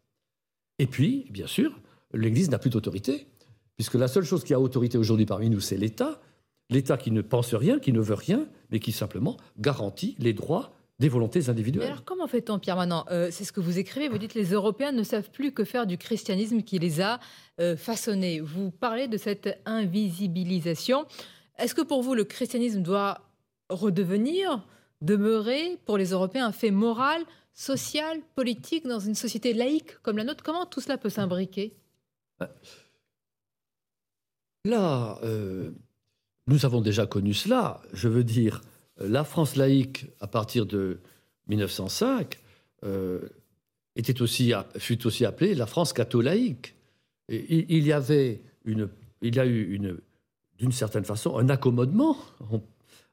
Et 0.79 0.87
puis, 0.87 1.27
bien 1.29 1.45
sûr, 1.45 1.79
l'Église 2.11 2.49
n'a 2.49 2.57
plus 2.57 2.71
d'autorité, 2.71 3.27
puisque 3.77 3.93
la 3.93 4.07
seule 4.07 4.23
chose 4.23 4.43
qui 4.43 4.55
a 4.55 4.59
autorité 4.59 4.97
aujourd'hui 4.97 5.27
parmi 5.27 5.47
nous, 5.51 5.59
c'est 5.59 5.77
l'État. 5.77 6.19
L'État 6.71 6.97
qui 6.97 7.11
ne 7.11 7.21
pense 7.21 7.53
rien, 7.53 7.77
qui 7.77 7.93
ne 7.93 7.99
veut 7.99 8.15
rien, 8.15 8.47
mais 8.71 8.79
qui 8.79 8.91
simplement 8.91 9.37
garantit 9.59 10.15
les 10.17 10.33
droits 10.33 10.73
des 10.97 11.07
volontés 11.07 11.49
individuelles. 11.49 11.85
alors 11.85 12.03
comment 12.03 12.27
fait-on, 12.27 12.57
Pierre 12.57 12.75
Manant 12.75 13.05
euh, 13.11 13.29
C'est 13.31 13.43
ce 13.43 13.51
que 13.53 13.59
vous 13.59 13.77
écrivez, 13.77 14.09
vous 14.09 14.17
dites 14.17 14.33
les 14.33 14.51
Européens 14.53 14.91
ne 14.91 15.03
savent 15.03 15.29
plus 15.29 15.51
que 15.51 15.63
faire 15.63 15.85
du 15.85 15.99
christianisme 15.99 16.63
qui 16.63 16.79
les 16.79 16.99
a 16.99 17.19
euh, 17.61 17.77
façonnés. 17.77 18.41
Vous 18.41 18.71
parlez 18.71 19.07
de 19.07 19.17
cette 19.17 19.59
invisibilisation. 19.65 21.05
Est-ce 21.59 21.75
que 21.75 21.83
pour 21.83 22.01
vous, 22.01 22.15
le 22.15 22.23
christianisme 22.23 22.81
doit 22.81 23.21
redevenir, 23.69 24.65
demeurer 25.01 25.77
pour 25.85 25.97
les 25.97 26.09
Européens 26.09 26.47
un 26.47 26.51
fait 26.51 26.71
moral 26.71 27.23
social, 27.59 28.21
politique 28.35 28.87
dans 28.87 28.99
une 28.99 29.15
société 29.15 29.53
laïque 29.53 30.01
comme 30.01 30.15
la 30.17 30.23
nôtre 30.23 30.43
Comment 30.43 30.65
tout 30.65 30.79
cela 30.79 30.97
peut 30.97 31.09
s'imbriquer? 31.09 31.75
Là, 34.63 35.19
euh, 35.23 35.71
nous 36.47 36.65
avons 36.65 36.79
déjà 36.79 37.05
connu 37.05 37.33
cela. 37.33 37.81
Je 37.91 38.07
veux 38.07 38.23
dire, 38.23 38.61
la 38.97 39.25
France 39.25 39.57
laïque, 39.57 40.05
à 40.21 40.27
partir 40.27 40.65
de 40.65 41.01
1905, 41.47 42.39
euh, 42.85 43.27
était 43.97 44.21
aussi, 44.21 44.53
fut 44.77 45.05
aussi 45.05 45.25
appelée 45.25 45.53
la 45.53 45.65
France 45.65 45.91
catholaïque. 45.91 46.75
Il 47.27 47.85
y 47.85 47.91
avait 47.91 48.41
une, 48.63 48.87
il 49.21 49.35
y 49.35 49.39
a 49.39 49.45
eu 49.45 49.73
une, 49.73 49.99
d'une 50.57 50.71
certaine 50.71 51.03
façon, 51.03 51.37
un 51.37 51.49
accommodement, 51.49 52.15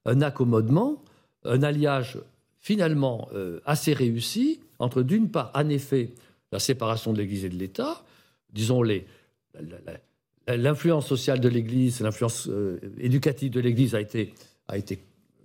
un 0.05 0.21
accommodement, 0.23 1.03
un 1.45 1.65
alliage 1.65 2.19
finalement 2.67 3.29
euh, 3.33 3.61
assez 3.65 3.93
réussi 3.93 4.59
entre, 4.81 5.03
d'une 5.03 5.31
part, 5.31 5.53
en 5.55 5.69
effet, 5.69 6.11
la 6.51 6.59
séparation 6.59 7.13
de 7.13 7.19
l'Église 7.19 7.45
et 7.45 7.49
de 7.49 7.55
l'État, 7.55 8.03
disons 8.53 8.83
les, 8.83 9.07
l'influence 10.49 11.07
sociale 11.07 11.39
de 11.39 11.49
l'Église, 11.49 12.01
l'influence 12.01 12.49
euh, 12.49 12.81
éducative 12.99 13.53
de 13.53 13.61
l'Église 13.61 13.95
a 13.95 14.01
été, 14.01 14.35
a 14.67 14.77
été 14.77 14.99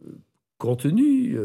euh, 0.08 0.14
contenue, 0.58 1.38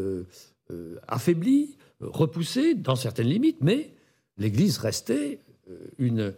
affaiblie, 1.09 1.76
repoussée 2.00 2.75
dans 2.75 2.97
certaines 2.97 3.28
limites, 3.28 3.59
mais 3.61 3.90
l'Église 4.38 4.78
restait 4.78 5.40
une, 5.99 6.33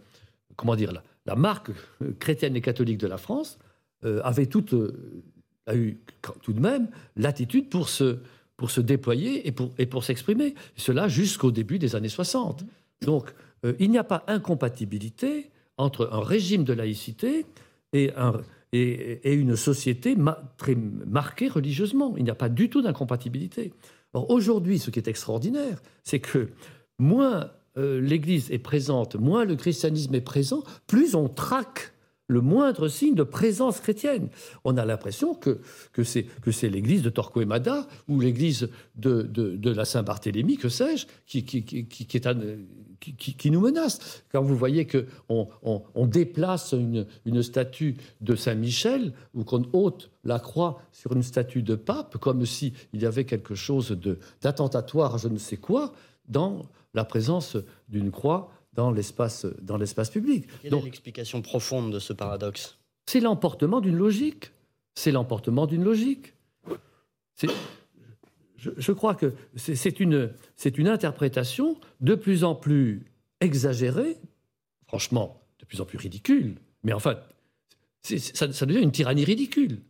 comment 0.57 0.75
dire, 0.75 0.91
la, 0.93 1.05
la, 1.27 1.37
marque 1.37 1.71
chrétienne 2.19 2.57
et 2.57 2.61
catholique 2.61 2.99
de 2.99 3.07
la 3.07 3.19
France 3.19 3.59
avait 4.03 4.47
toute, 4.47 4.75
a 5.67 5.77
eu 5.77 5.97
tout 6.43 6.53
de 6.53 6.61
même 6.61 6.89
l'attitude 7.17 7.69
pour 7.69 7.89
se 7.89 8.19
pour 8.59 8.71
se 8.71 8.83
déployer 8.83 9.49
et 9.49 9.53
pour, 9.53 9.73
et 9.79 9.87
pour 9.87 10.05
s'exprimer. 10.05 10.55
Cela 10.77 11.09
jusqu'au 11.09 11.51
début 11.51 11.79
des 11.79 11.97
années 11.97 12.11
60. 12.11 12.65
Donc, 13.01 13.33
euh, 13.65 13.73
il 13.79 13.91
n'y 13.91 13.99
a 13.99 14.05
pas 14.05 14.25
incompatibilité 14.27 15.51
entre 15.79 16.11
un 16.13 16.21
régime 16.21 16.65
de 16.65 16.73
laïcité 16.75 17.47
et, 17.93 18.13
un, 18.17 18.41
et, 18.73 19.33
une 19.33 19.57
société 19.57 20.17
très 20.59 20.75
marquée 20.75 21.49
religieusement. 21.49 22.15
Il 22.19 22.25
n'y 22.25 22.31
a 22.31 22.35
pas 22.35 22.49
du 22.49 22.69
tout 22.69 22.83
d'incompatibilité. 22.83 23.73
Aujourd'hui, 24.13 24.81
ce 24.81 24.91
qui 24.91 24.99
est 24.99 25.09
extraordinaire, 25.09 25.81
c'est 26.03 26.19
que 26.19 26.49
moins 26.99 27.51
euh, 27.77 28.01
l'Église 28.01 28.51
est 28.51 28.59
présente, 28.59 29.15
moins 29.15 29.45
le 29.45 29.55
christianisme 29.55 30.15
est 30.17 30.21
présent, 30.21 30.65
plus 30.89 31.15
on 31.15 31.29
traque 31.29 31.93
le 32.29 32.43
moindre 32.43 32.89
signe 32.89 33.15
de 33.15 33.23
présence 33.23 33.81
chrétienne. 33.81 34.29
On 34.63 34.77
a 34.77 34.85
l'impression 34.85 35.35
que, 35.35 35.61
que 35.93 36.05
c'est, 36.05 36.69
l'église 36.69 37.03
de 37.03 37.11
Torquemada 37.11 37.89
ou 38.07 38.21
l'église 38.21 38.69
de, 38.97 39.23
de, 39.23 39.71
la 39.71 39.85
Saint-Barthélemy, 39.85 40.59
que 40.59 40.69
sais-je, 40.69 41.07
qui, 41.27 41.45
qui, 41.45 41.65
qui, 41.65 41.87
qui, 41.87 42.07
qui, 43.35 43.51
nous 43.51 43.61
menace. 43.61 44.23
Quand 44.31 44.43
vous 44.43 44.57
voyez 44.57 44.87
qu'on 44.87 45.49
on, 45.63 45.83
on, 45.95 46.07
déplace 46.07 46.73
une, 46.73 47.07
une, 47.25 47.43
statue 47.43 47.97
de 48.21 48.35
Saint-Michel 48.35 49.13
ou 49.35 49.45
qu'on 49.45 49.67
ôte 49.73 50.11
la 50.25 50.39
croix 50.39 50.83
sur 50.93 51.13
une 51.13 51.23
statue 51.23 51.63
de 51.63 51.77
pape, 51.77 52.19
comme 52.19 52.45
s'il 52.45 52.73
y 52.93 53.07
avait 53.07 53.25
quelque 53.25 53.55
chose 53.55 53.91
de, 53.91 54.19
d'attentatoire 54.43 55.17
je 55.17 55.29
ne 55.29 55.39
sais 55.39 55.57
quoi, 55.57 55.93
dans 56.29 56.67
la 56.93 57.05
présence 57.05 57.57
d'une 57.89 58.11
croix 58.11 58.51
dans 58.79 58.93
l'espace, 58.93 59.45
dans 59.61 59.77
l'espace 59.77 60.09
public. 60.09 60.47
Quelle 60.63 60.73
est 60.73 60.83
l'explication 60.83 61.43
profonde 61.43 61.93
de 61.93 61.99
ce 61.99 62.13
paradoxe? 62.13 62.79
C'est 63.07 63.19
l'emportement 63.19 63.81
d'une 63.81 63.97
logique. 63.97 64.53
C'est 64.95 65.11
l'emportement 65.11 65.67
d'une 65.67 65.83
logique. 65.83 66.35
Je, 68.57 68.71
je, 68.77 68.93
crois 68.93 69.17
que 69.17 69.35
c'est 69.57 69.99
une, 69.99 70.33
c'est 70.55 70.79
une 70.79 70.87
interprétation 70.87 71.77
de 72.01 72.15
plus 72.15 72.45
en 72.45 72.55
plus 72.55 73.05
exagérée, 73.41 74.17
franchement, 74.87 75.43
de 75.59 75.65
plus 75.65 75.81
en 75.81 75.85
plus 75.85 75.99
ridicule. 75.99 76.55
Mais 76.85 76.93
enfin, 76.93 77.19
ça, 78.03 78.53
ça, 78.53 78.65
devient 78.65 78.81
une 78.81 78.93
tyrannie 78.93 79.25
ridicule. 79.25 79.81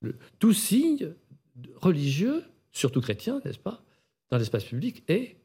Le, 0.00 0.16
tout 0.40 0.52
signe 0.52 1.12
religieux, 1.76 2.42
surtout 2.72 3.00
chrétien, 3.00 3.40
n'est-ce 3.44 3.60
pas, 3.60 3.80
dans 4.30 4.38
l'espace 4.38 4.64
public, 4.64 5.04
est, 5.06 5.36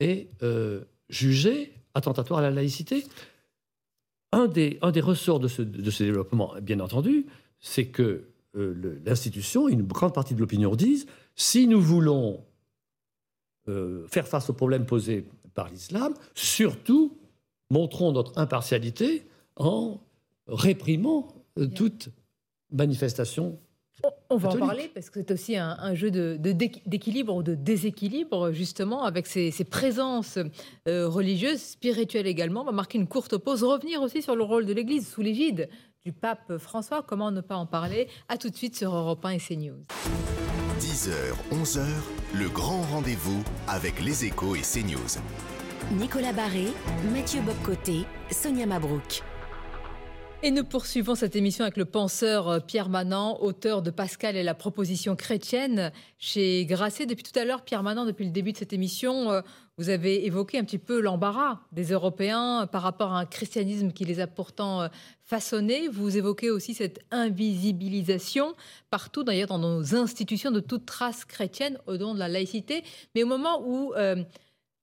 est 0.00 0.28
euh, 0.42 0.82
jugé 1.14 1.72
attentatoire 1.94 2.40
à 2.40 2.42
la 2.42 2.50
laïcité. 2.50 3.06
Un 4.32 4.48
des, 4.48 4.78
un 4.82 4.90
des 4.90 5.00
ressorts 5.00 5.38
de 5.38 5.48
ce, 5.48 5.62
de 5.62 5.90
ce 5.90 6.02
développement, 6.02 6.54
bien 6.60 6.80
entendu, 6.80 7.26
c'est 7.60 7.86
que 7.86 8.24
euh, 8.56 9.00
l'institution, 9.04 9.68
une 9.68 9.82
grande 9.82 10.12
partie 10.12 10.34
de 10.34 10.40
l'opinion 10.40 10.74
disent, 10.74 11.06
si 11.36 11.66
nous 11.66 11.80
voulons 11.80 12.44
euh, 13.68 14.06
faire 14.08 14.26
face 14.26 14.50
aux 14.50 14.54
problèmes 14.54 14.86
posés 14.86 15.24
par 15.54 15.68
l'islam, 15.70 16.14
surtout 16.34 17.16
montrons 17.70 18.12
notre 18.12 18.36
impartialité 18.38 19.26
en 19.56 20.00
réprimant 20.48 21.28
euh, 21.58 21.66
toute 21.68 22.08
manifestation 22.72 23.58
on 24.30 24.36
va 24.36 24.50
en 24.50 24.58
parler 24.58 24.90
parce 24.92 25.10
que 25.10 25.20
c'est 25.20 25.30
aussi 25.30 25.56
un, 25.56 25.94
jeu 25.94 26.10
d'équilibre 26.10 27.34
ou 27.34 27.42
de 27.42 27.54
déséquilibre, 27.54 28.52
justement, 28.52 29.04
avec 29.04 29.26
ces, 29.26 29.52
présences 29.64 30.38
euh, 30.88 31.08
religieuses, 31.08 31.60
spirituelles 31.60 32.26
également. 32.26 32.62
On 32.62 32.66
va 32.66 32.72
marquer 32.72 32.98
une 32.98 33.06
courte 33.06 33.36
pause, 33.36 33.62
revenir 33.64 34.02
aussi 34.02 34.22
sur 34.22 34.36
le 34.36 34.42
rôle 34.42 34.66
de 34.66 34.72
l'Église 34.72 35.08
sous 35.08 35.22
l'égide 35.22 35.68
du 36.04 36.12
pape 36.12 36.58
François. 36.58 37.02
Comment 37.02 37.30
ne 37.30 37.40
pas 37.40 37.56
en 37.56 37.66
parler? 37.66 38.08
À 38.28 38.36
tout 38.36 38.50
de 38.50 38.56
suite 38.56 38.76
sur 38.76 38.94
Europe 38.94 39.24
1 39.24 39.30
et 39.30 39.38
CNews. 39.38 39.84
10h, 40.80 41.12
11h, 41.52 41.80
le 42.34 42.48
grand 42.48 42.82
rendez-vous 42.82 43.42
avec 43.68 44.02
les 44.04 44.24
échos 44.24 44.54
et 44.54 44.62
CNews. 44.62 45.20
Nicolas 45.92 46.32
Barré, 46.32 46.66
Mathieu 47.12 47.40
Bobcoté, 47.42 48.04
Sonia 48.30 48.66
Mabrouk. 48.66 49.22
Et 50.44 50.50
nous 50.50 50.64
poursuivons 50.64 51.14
cette 51.14 51.36
émission 51.36 51.64
avec 51.64 51.78
le 51.78 51.86
penseur 51.86 52.48
euh, 52.48 52.60
Pierre 52.60 52.90
Manant, 52.90 53.40
auteur 53.40 53.80
de 53.80 53.90
Pascal 53.90 54.36
et 54.36 54.42
la 54.42 54.52
proposition 54.52 55.16
chrétienne 55.16 55.90
chez 56.18 56.66
Grasset. 56.66 57.06
Depuis 57.06 57.22
tout 57.22 57.38
à 57.38 57.46
l'heure, 57.46 57.62
Pierre 57.62 57.82
Manant, 57.82 58.04
depuis 58.04 58.26
le 58.26 58.30
début 58.30 58.52
de 58.52 58.58
cette 58.58 58.74
émission, 58.74 59.30
euh, 59.30 59.40
vous 59.78 59.88
avez 59.88 60.26
évoqué 60.26 60.58
un 60.58 60.64
petit 60.64 60.76
peu 60.76 61.00
l'embarras 61.00 61.60
des 61.72 61.92
Européens 61.92 62.68
par 62.70 62.82
rapport 62.82 63.14
à 63.14 63.20
un 63.20 63.24
christianisme 63.24 63.90
qui 63.90 64.04
les 64.04 64.20
a 64.20 64.26
pourtant 64.26 64.82
euh, 64.82 64.88
façonnés. 65.22 65.88
Vous 65.88 66.18
évoquez 66.18 66.50
aussi 66.50 66.74
cette 66.74 67.00
invisibilisation 67.10 68.54
partout, 68.90 69.24
d'ailleurs 69.24 69.48
dans 69.48 69.58
nos 69.58 69.96
institutions, 69.96 70.50
de 70.50 70.60
toute 70.60 70.84
trace 70.84 71.24
chrétienne 71.24 71.78
au 71.86 71.96
nom 71.96 72.12
de 72.12 72.18
la 72.18 72.28
laïcité. 72.28 72.84
Mais 73.14 73.22
au 73.22 73.26
moment 73.26 73.62
où 73.66 73.94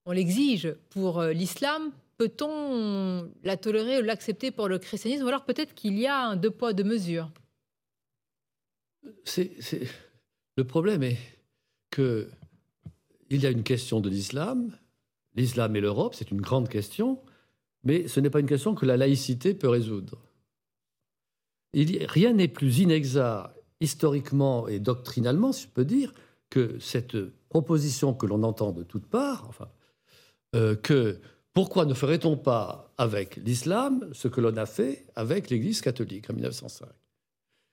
on 0.06 0.10
l'exige 0.10 0.74
pour 0.90 1.22
l'islam, 1.22 1.92
peut-on 2.22 3.28
la 3.42 3.56
tolérer 3.56 3.98
ou 3.98 4.02
l'accepter 4.02 4.52
pour 4.52 4.68
le 4.68 4.78
christianisme 4.78 5.24
Ou 5.24 5.28
alors 5.28 5.44
peut-être 5.44 5.74
qu'il 5.74 5.98
y 5.98 6.06
a 6.06 6.28
un 6.28 6.36
deux 6.36 6.50
poids, 6.50 6.72
deux 6.72 6.84
mesures? 6.84 7.30
Le 10.56 10.64
problème 10.64 11.02
est 11.02 11.18
qu'il 11.90 12.28
y 13.30 13.46
a 13.46 13.50
une 13.50 13.64
question 13.64 14.00
de 14.00 14.08
l'islam. 14.08 14.70
L'islam 15.34 15.74
et 15.74 15.80
l'Europe, 15.80 16.14
c'est 16.14 16.30
une 16.30 16.40
grande 16.40 16.68
question, 16.68 17.20
mais 17.82 18.06
ce 18.06 18.20
n'est 18.20 18.30
pas 18.30 18.40
une 18.40 18.46
question 18.46 18.74
que 18.74 18.86
la 18.86 18.96
laïcité 18.96 19.54
peut 19.54 19.68
résoudre. 19.68 20.22
Il, 21.72 22.04
rien 22.06 22.34
n'est 22.34 22.48
plus 22.48 22.80
inexact 22.80 23.56
historiquement 23.80 24.68
et 24.68 24.78
doctrinalement, 24.78 25.52
si 25.52 25.64
je 25.64 25.68
peux 25.68 25.84
dire, 25.84 26.12
que 26.50 26.78
cette 26.78 27.16
proposition 27.48 28.14
que 28.14 28.26
l'on 28.26 28.44
entend 28.44 28.70
de 28.70 28.84
toutes 28.84 29.06
parts, 29.06 29.68
euh, 30.54 30.76
que 30.76 31.18
pourquoi 31.54 31.84
ne 31.84 31.94
ferait-on 31.94 32.36
pas 32.36 32.90
avec 32.96 33.36
l'islam 33.36 34.08
ce 34.12 34.28
que 34.28 34.40
l'on 34.40 34.56
a 34.56 34.66
fait 34.66 35.04
avec 35.16 35.50
l'Église 35.50 35.80
catholique 35.80 36.30
en 36.30 36.34
1905 36.34 36.88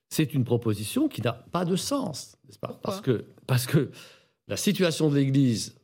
C'est 0.09 0.33
une 0.33 0.43
proposition 0.43 1.07
qui 1.07 1.21
n'a 1.21 1.33
pas 1.33 1.65
de 1.65 1.75
sens, 1.75 2.37
n'est-ce 2.45 2.59
pas? 2.59 2.79
Parce 2.81 3.01
que, 3.01 3.25
parce 3.47 3.65
que 3.65 3.89
la 4.47 4.57
situation 4.57 5.09
de 5.09 5.15
l'Église 5.15 5.75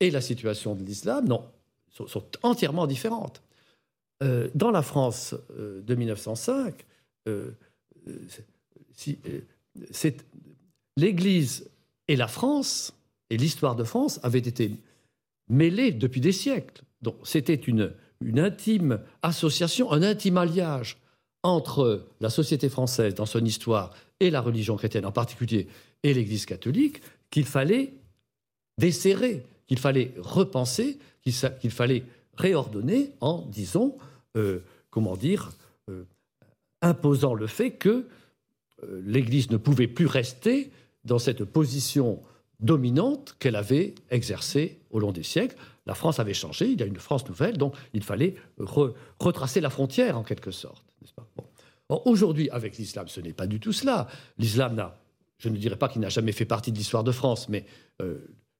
et 0.00 0.10
la 0.10 0.20
situation 0.20 0.74
de 0.74 0.82
l'islam 0.82 1.28
non, 1.28 1.44
sont, 1.90 2.24
entièrement 2.42 2.86
différentes. 2.86 3.42
Euh, 4.22 4.50
dans 4.54 4.72
la 4.72 4.82
France 4.82 5.34
euh, 5.56 5.80
de 5.82 5.94
1905, 5.94 6.74
euh, 7.28 7.52
si, 8.94 9.18
l'Église 10.96 11.70
et 12.08 12.16
la 12.16 12.26
France 12.26 12.94
et 13.30 13.36
l'histoire 13.36 13.76
de 13.76 13.84
France 13.84 14.18
avaient 14.24 14.38
été 14.38 14.72
mêlées 15.48 15.92
depuis 15.92 16.20
des 16.20 16.32
siècles. 16.32 16.82
Donc 17.02 17.16
c'était 17.24 17.54
une, 17.54 17.92
intime 18.36 19.00
association, 19.22 19.92
un 19.92 20.02
intime 20.02 20.38
alliage 20.38 20.98
entre 21.42 22.06
la 22.20 22.30
société 22.30 22.68
française 22.68 23.14
dans 23.14 23.26
son 23.26 23.44
histoire 23.44 23.94
et 24.20 24.30
la 24.30 24.40
religion 24.40 24.76
chrétienne 24.76 25.06
en 25.06 25.12
particulier 25.12 25.68
et 26.02 26.12
l'Église 26.12 26.46
catholique 26.46 27.00
qu'il 27.30 27.44
fallait 27.44 27.94
desserrer, 28.78 29.44
qu'il 29.66 29.78
fallait 29.78 30.14
repenser, 30.18 30.98
qu'il 31.22 31.70
fallait 31.70 32.04
réordonner 32.36 33.12
en, 33.20 33.44
disons, 33.46 33.96
euh, 34.36 34.60
comment 34.90 35.16
dire, 35.16 35.50
euh, 35.90 36.04
imposant 36.82 37.34
le 37.34 37.46
fait 37.46 37.72
que 37.72 38.06
euh, 38.82 39.02
l'Église 39.04 39.50
ne 39.50 39.56
pouvait 39.56 39.88
plus 39.88 40.06
rester 40.06 40.70
dans 41.04 41.18
cette 41.18 41.44
position 41.44 42.22
dominante 42.60 43.36
qu'elle 43.38 43.56
avait 43.56 43.94
exercée 44.10 44.80
au 44.90 44.98
long 44.98 45.12
des 45.12 45.22
siècles, 45.22 45.56
la 45.86 45.94
France 45.94 46.18
avait 46.20 46.34
changé, 46.34 46.66
il 46.66 46.78
y 46.78 46.82
a 46.82 46.86
une 46.86 46.96
France 46.96 47.26
nouvelle, 47.28 47.56
donc 47.56 47.74
il 47.94 48.02
fallait 48.02 48.34
retracer 49.18 49.60
la 49.60 49.70
frontière 49.70 50.18
en 50.18 50.22
quelque 50.22 50.50
sorte. 50.50 50.84
Aujourd'hui, 51.88 52.50
avec 52.50 52.76
l'islam, 52.76 53.08
ce 53.08 53.20
n'est 53.20 53.32
pas 53.32 53.46
du 53.46 53.60
tout 53.60 53.72
cela. 53.72 54.08
L'islam 54.36 54.74
n'a, 54.74 55.00
je 55.38 55.48
ne 55.48 55.56
dirais 55.56 55.76
pas 55.76 55.88
qu'il 55.88 56.02
n'a 56.02 56.10
jamais 56.10 56.32
fait 56.32 56.44
partie 56.44 56.70
de 56.70 56.76
l'histoire 56.76 57.04
de 57.04 57.12
France, 57.12 57.48
mais 57.48 57.64
euh, 58.02 58.18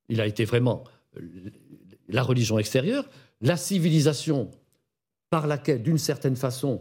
il 0.08 0.20
a 0.22 0.26
été 0.26 0.46
vraiment 0.46 0.84
euh, 1.18 1.50
la 2.08 2.22
religion 2.22 2.58
extérieure, 2.58 3.04
la 3.42 3.58
civilisation 3.58 4.50
par 5.28 5.46
laquelle, 5.46 5.82
d'une 5.82 5.98
certaine 5.98 6.36
façon, 6.36 6.80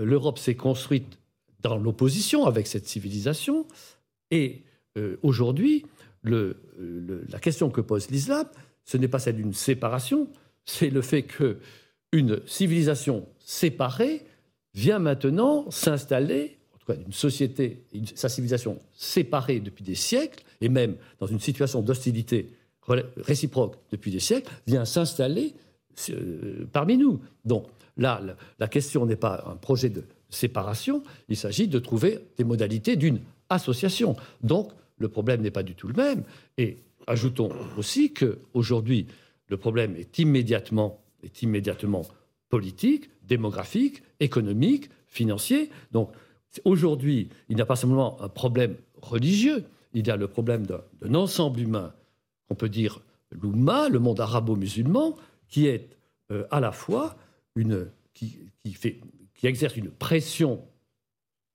euh, 0.00 0.04
l'Europe 0.06 0.38
s'est 0.38 0.56
construite 0.56 1.18
dans 1.60 1.76
l'opposition 1.76 2.46
avec 2.46 2.66
cette 2.66 2.88
civilisation. 2.88 3.66
Et 4.30 4.62
aujourd'hui, 5.22 5.84
la 6.24 7.38
question 7.40 7.70
que 7.70 7.80
pose 7.80 8.10
l'islam, 8.10 8.46
ce 8.84 8.96
n'est 8.96 9.08
pas 9.08 9.18
celle 9.18 9.36
d'une 9.36 9.54
séparation, 9.54 10.28
c'est 10.64 10.90
le 10.90 11.02
fait 11.02 11.22
que 11.22 11.58
une 12.12 12.40
civilisation 12.46 13.26
séparée 13.38 14.24
vient 14.74 14.98
maintenant 14.98 15.70
s'installer, 15.70 16.58
en 16.74 16.78
tout 16.78 16.86
cas 16.86 16.98
une 17.06 17.12
société, 17.12 17.84
sa 18.14 18.28
civilisation 18.28 18.78
séparée 18.94 19.60
depuis 19.60 19.84
des 19.84 19.94
siècles, 19.94 20.44
et 20.60 20.68
même 20.68 20.96
dans 21.18 21.26
une 21.26 21.40
situation 21.40 21.82
d'hostilité 21.82 22.52
réciproque 23.16 23.76
depuis 23.90 24.10
des 24.10 24.20
siècles, 24.20 24.50
vient 24.66 24.84
s'installer 24.84 25.54
euh, 26.10 26.66
parmi 26.72 26.96
nous. 26.96 27.20
Donc 27.44 27.66
là, 27.96 28.20
la 28.58 28.68
question 28.68 29.06
n'est 29.06 29.16
pas 29.16 29.44
un 29.46 29.56
projet 29.56 29.88
de 29.88 30.04
séparation, 30.30 31.02
il 31.28 31.36
s'agit 31.36 31.68
de 31.68 31.78
trouver 31.78 32.18
des 32.36 32.44
modalités 32.44 32.96
d'une 32.96 33.20
association. 33.48 34.16
Donc 34.42 34.72
le 35.02 35.08
problème 35.08 35.42
n'est 35.42 35.50
pas 35.50 35.62
du 35.62 35.74
tout 35.74 35.88
le 35.88 35.94
même. 35.94 36.24
Et 36.56 36.78
Ajoutons 37.06 37.50
aussi 37.76 38.12
qu'aujourd'hui, 38.12 39.06
le 39.48 39.56
problème 39.56 39.96
est 39.96 40.18
immédiatement, 40.18 41.00
politique, 42.48 43.10
démographique, 43.24 44.02
économique, 44.20 44.90
financier. 45.06 45.70
Donc 45.90 46.12
aujourd'hui, 46.64 47.28
il 47.48 47.56
n'y 47.56 47.62
a 47.62 47.66
pas 47.66 47.76
simplement 47.76 48.20
un 48.22 48.28
problème 48.28 48.76
religieux, 49.00 49.64
il 49.94 50.06
y 50.06 50.10
a 50.10 50.16
le 50.16 50.28
problème 50.28 50.66
d'un 50.66 51.14
ensemble 51.14 51.60
humain, 51.60 51.92
qu'on 52.48 52.54
peut 52.54 52.68
dire 52.68 53.00
l'Oumma, 53.30 53.88
le 53.88 53.98
monde 53.98 54.20
arabo-musulman, 54.20 55.16
qui 55.48 55.66
est 55.66 55.88
euh, 56.30 56.46
à 56.50 56.60
la 56.60 56.72
fois 56.72 57.16
une, 57.56 57.90
qui, 58.14 58.38
fait, 58.74 59.00
qui 59.34 59.46
exerce 59.46 59.76
une 59.76 59.90
pression 59.90 60.64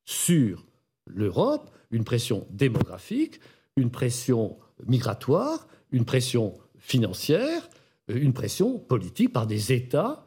sur 0.05 0.65
l'Europe, 1.05 1.71
une 1.91 2.03
pression 2.03 2.47
démographique, 2.49 3.39
une 3.75 3.91
pression 3.91 4.57
migratoire, 4.85 5.67
une 5.91 6.05
pression 6.05 6.57
financière, 6.77 7.69
euh, 8.09 8.19
une 8.19 8.33
pression 8.33 8.79
politique 8.79 9.33
par 9.33 9.47
des 9.47 9.73
États, 9.73 10.25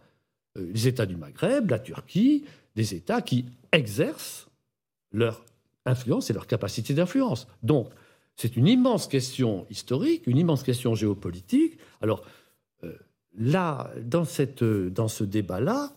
euh, 0.57 0.71
les 0.73 0.89
États 0.89 1.07
du 1.07 1.17
Maghreb, 1.17 1.71
la 1.71 1.79
Turquie, 1.79 2.45
des 2.77 2.95
États 2.95 3.23
qui 3.23 3.47
exercent 3.73 4.49
leur 5.13 5.45
influence 5.87 6.31
et 6.31 6.33
leur 6.33 6.47
capacité 6.47 6.95
d'influence. 6.95 7.47
Donc, 7.63 7.91
c'est 8.37 8.57
une 8.57 8.69
immense 8.69 9.07
question 9.07 9.67
historique, 9.71 10.27
une 10.27 10.39
immense 10.39 10.63
question 10.63 10.95
géopolitique. 10.95 11.79
Alors, 12.01 12.25
euh, 12.85 12.95
là, 13.37 13.91
dans, 14.03 14.25
cette, 14.25 14.65
dans 14.65 15.09
ce 15.09 15.25
débat-là, 15.25 15.93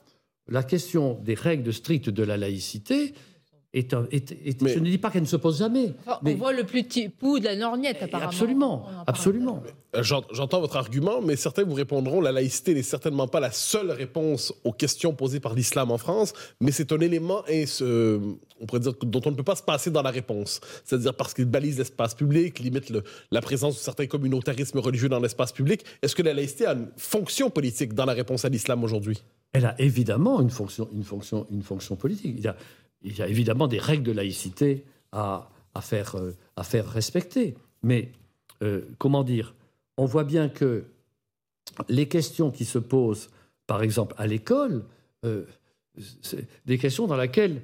la 0.47 0.63
question 0.63 1.19
des 1.21 1.35
règles 1.35 1.71
strictes 1.71 2.09
de 2.09 2.23
la 2.23 2.37
laïcité, 2.37 3.13
je 3.73 4.79
ne 4.79 4.85
dis 4.85 4.97
pas 4.99 5.09
qu'elle 5.09 5.23
ne 5.23 5.27
se 5.27 5.35
pose 5.35 5.59
jamais. 5.59 5.93
mais... 6.21 6.33
On 6.33 6.37
voit 6.37 6.53
le 6.53 6.63
plus 6.63 6.83
petit 6.83 7.07
bout 7.07 7.39
de 7.39 7.45
la 7.45 7.55
lorgnette, 7.55 8.03
apparemment. 8.03 8.29
Absolument, 8.29 8.85
absolument. 9.07 9.63
Euh, 9.95 10.03
j'entends 10.03 10.59
votre 10.59 10.77
argument, 10.77 11.21
mais 11.21 11.35
certains 11.35 11.63
vous 11.63 11.73
répondront 11.73 12.21
la 12.21 12.31
laïcité 12.31 12.73
n'est 12.73 12.83
certainement 12.83 13.27
pas 13.27 13.39
la 13.39 13.51
seule 13.51 13.91
réponse 13.91 14.53
aux 14.63 14.73
questions 14.73 15.13
posées 15.13 15.39
par 15.39 15.55
l'islam 15.55 15.91
en 15.91 15.97
France, 15.97 16.33
mais 16.59 16.71
c'est 16.71 16.91
un 16.91 16.99
élément 16.99 17.43
et 17.47 17.65
ce, 17.65 18.19
on 18.61 18.65
pourrait 18.65 18.79
dire, 18.79 18.93
dont 19.01 19.21
on 19.25 19.31
ne 19.31 19.35
peut 19.35 19.43
pas 19.43 19.55
se 19.55 19.63
passer 19.63 19.89
dans 19.89 20.03
la 20.03 20.11
réponse. 20.11 20.61
C'est-à-dire 20.83 21.15
parce 21.15 21.33
qu'il 21.33 21.45
balise 21.45 21.77
l'espace 21.79 22.13
public, 22.13 22.59
limite 22.59 22.91
le, 22.91 23.03
la 23.31 23.41
présence 23.41 23.75
de 23.75 23.79
certains 23.79 24.07
communautarismes 24.07 24.79
religieux 24.79 25.09
dans 25.09 25.19
l'espace 25.19 25.51
public. 25.51 25.83
Est-ce 26.01 26.15
que 26.15 26.21
la 26.21 26.33
laïcité 26.33 26.67
a 26.67 26.73
une 26.73 26.89
fonction 26.97 27.49
politique 27.49 27.93
dans 27.93 28.05
la 28.05 28.13
réponse 28.13 28.45
à 28.45 28.49
l'islam 28.49 28.83
aujourd'hui? 28.83 29.23
Elle 29.51 29.65
a 29.65 29.79
évidemment 29.79 30.41
une 30.41 30.49
fonction, 30.49 30.89
une 30.93 31.03
fonction, 31.03 31.45
une 31.51 31.61
fonction 31.61 31.95
politique. 31.95 32.33
Il 32.37 32.43
y 32.43 32.47
a 32.47 32.55
il 33.03 33.17
y 33.17 33.21
a 33.21 33.27
évidemment 33.27 33.67
des 33.67 33.79
règles 33.79 34.03
de 34.03 34.11
laïcité 34.11 34.85
à, 35.11 35.49
faire, 35.81 36.15
euh, 36.15 36.35
faire, 36.63 36.87
respecter. 36.87 37.55
Mais 37.83 38.11
euh, 38.61 38.81
comment 38.97 39.23
dire 39.23 39.53
On 39.97 40.05
voit 40.05 40.23
bien 40.23 40.49
que 40.49 40.85
les 41.89 42.07
questions 42.07 42.51
qui 42.51 42.65
se 42.65 42.79
posent, 42.79 43.29
par 43.67 43.83
exemple, 43.83 44.15
à 44.17 44.27
l'école, 44.27 44.85
euh, 45.25 45.45
c'est 46.21 46.47
des 46.65 46.77
questions 46.77 47.07
dans 47.07 47.17
lesquelles 47.17 47.61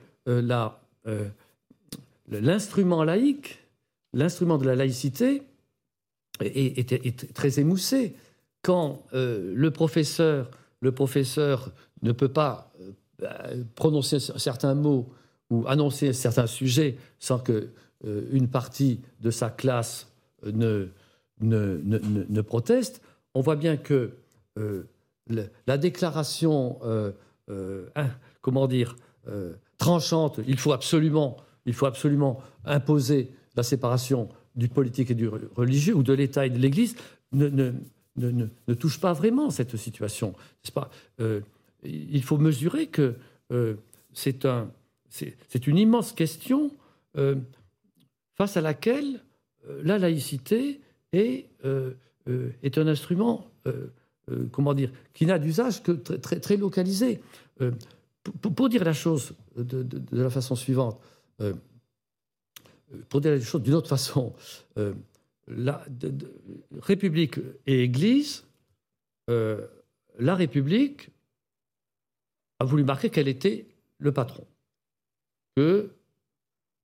l'instrument 2.27 3.03
laïque, 3.03 3.59
l'instrument 4.13 4.57
de 4.57 4.65
la 4.65 4.75
laïcité, 4.75 5.41
est, 6.41 6.91
est, 6.91 7.33
très 7.33 7.59
émoussé. 7.59 8.15
Quand 8.61 9.03
le 9.11 9.69
professeur, 9.71 10.51
le 10.81 10.91
professeur 10.91 11.71
ne 12.03 12.11
peut 12.11 12.29
pas 12.29 12.71
prononcer 13.73 14.19
certains 14.19 14.75
mots 14.75 15.09
ou 15.49 15.65
annoncer 15.67 16.13
certains 16.13 16.47
sujets 16.47 16.97
sans 17.19 17.39
que 17.39 17.69
euh, 18.05 18.27
une 18.31 18.47
partie 18.47 19.01
de 19.21 19.31
sa 19.31 19.49
classe 19.49 20.11
ne, 20.45 20.87
ne, 21.41 21.79
ne, 21.83 22.41
proteste, 22.41 23.01
on 23.33 23.41
voit 23.41 23.55
bien 23.55 23.77
que 23.77 24.11
euh, 24.57 24.87
la 25.67 25.77
déclaration, 25.77 26.79
euh, 26.83 27.11
comment 28.41 28.67
dire, 28.67 28.95
tranchante, 29.77 30.39
il 30.47 30.57
faut 30.57 30.71
absolument, 30.71 31.37
il 31.65 31.73
faut 31.73 31.85
absolument 31.85 32.41
imposer 32.65 33.31
la 33.55 33.63
séparation 33.63 34.29
du 34.55 34.69
politique 34.69 35.11
et 35.11 35.15
du 35.15 35.27
religieux, 35.55 35.95
ou 35.95 36.03
de 36.03 36.13
l'État 36.13 36.45
et 36.45 36.49
de 36.49 36.57
l'Église, 36.57 36.95
ne, 37.31 37.73
ne, 38.17 38.73
touche 38.73 38.99
pas 38.99 39.13
vraiment 39.13 39.49
cette 39.49 39.75
situation. 39.77 40.33
Pas? 40.73 40.89
Euh, 41.19 41.41
il 41.83 42.23
faut 42.23 42.37
mesurer 42.37 42.87
que 42.87 43.15
euh, 43.51 43.75
c'est 44.13 44.45
un, 44.45 44.69
une 45.67 45.77
immense 45.77 46.13
question 46.13 46.71
euh, 47.17 47.35
face 48.35 48.57
à 48.57 48.61
laquelle 48.61 49.23
la 49.83 49.97
laïcité 49.99 50.79
est, 51.11 51.49
est 52.63 52.77
un 52.77 52.87
instrument, 52.87 53.51
comment 54.51 54.73
dire, 54.73 54.89
qui 55.13 55.25
n'a 55.25 55.37
d'usage 55.37 55.83
que 55.83 55.91
très, 55.91 56.55
localisé. 56.55 57.19
Pour, 58.55 58.69
dire 58.69 58.85
la 58.85 58.93
chose 58.93 59.33
de, 59.57 59.85
la 60.13 60.29
façon 60.29 60.55
suivante, 60.55 60.99
pour 63.09 63.21
dire 63.21 63.31
les 63.31 63.41
choses 63.41 63.61
d'une 63.61 63.73
autre 63.73 63.89
façon, 63.89 64.33
euh, 64.77 64.93
la 65.47 65.83
République 66.81 67.39
et 67.65 67.83
Église, 67.83 68.45
euh, 69.29 69.67
la 70.17 70.35
République 70.35 71.09
a 72.59 72.65
voulu 72.65 72.83
marquer 72.83 73.09
qu'elle 73.09 73.27
était 73.27 73.67
le 73.99 74.11
patron, 74.11 74.45
que 75.59 75.91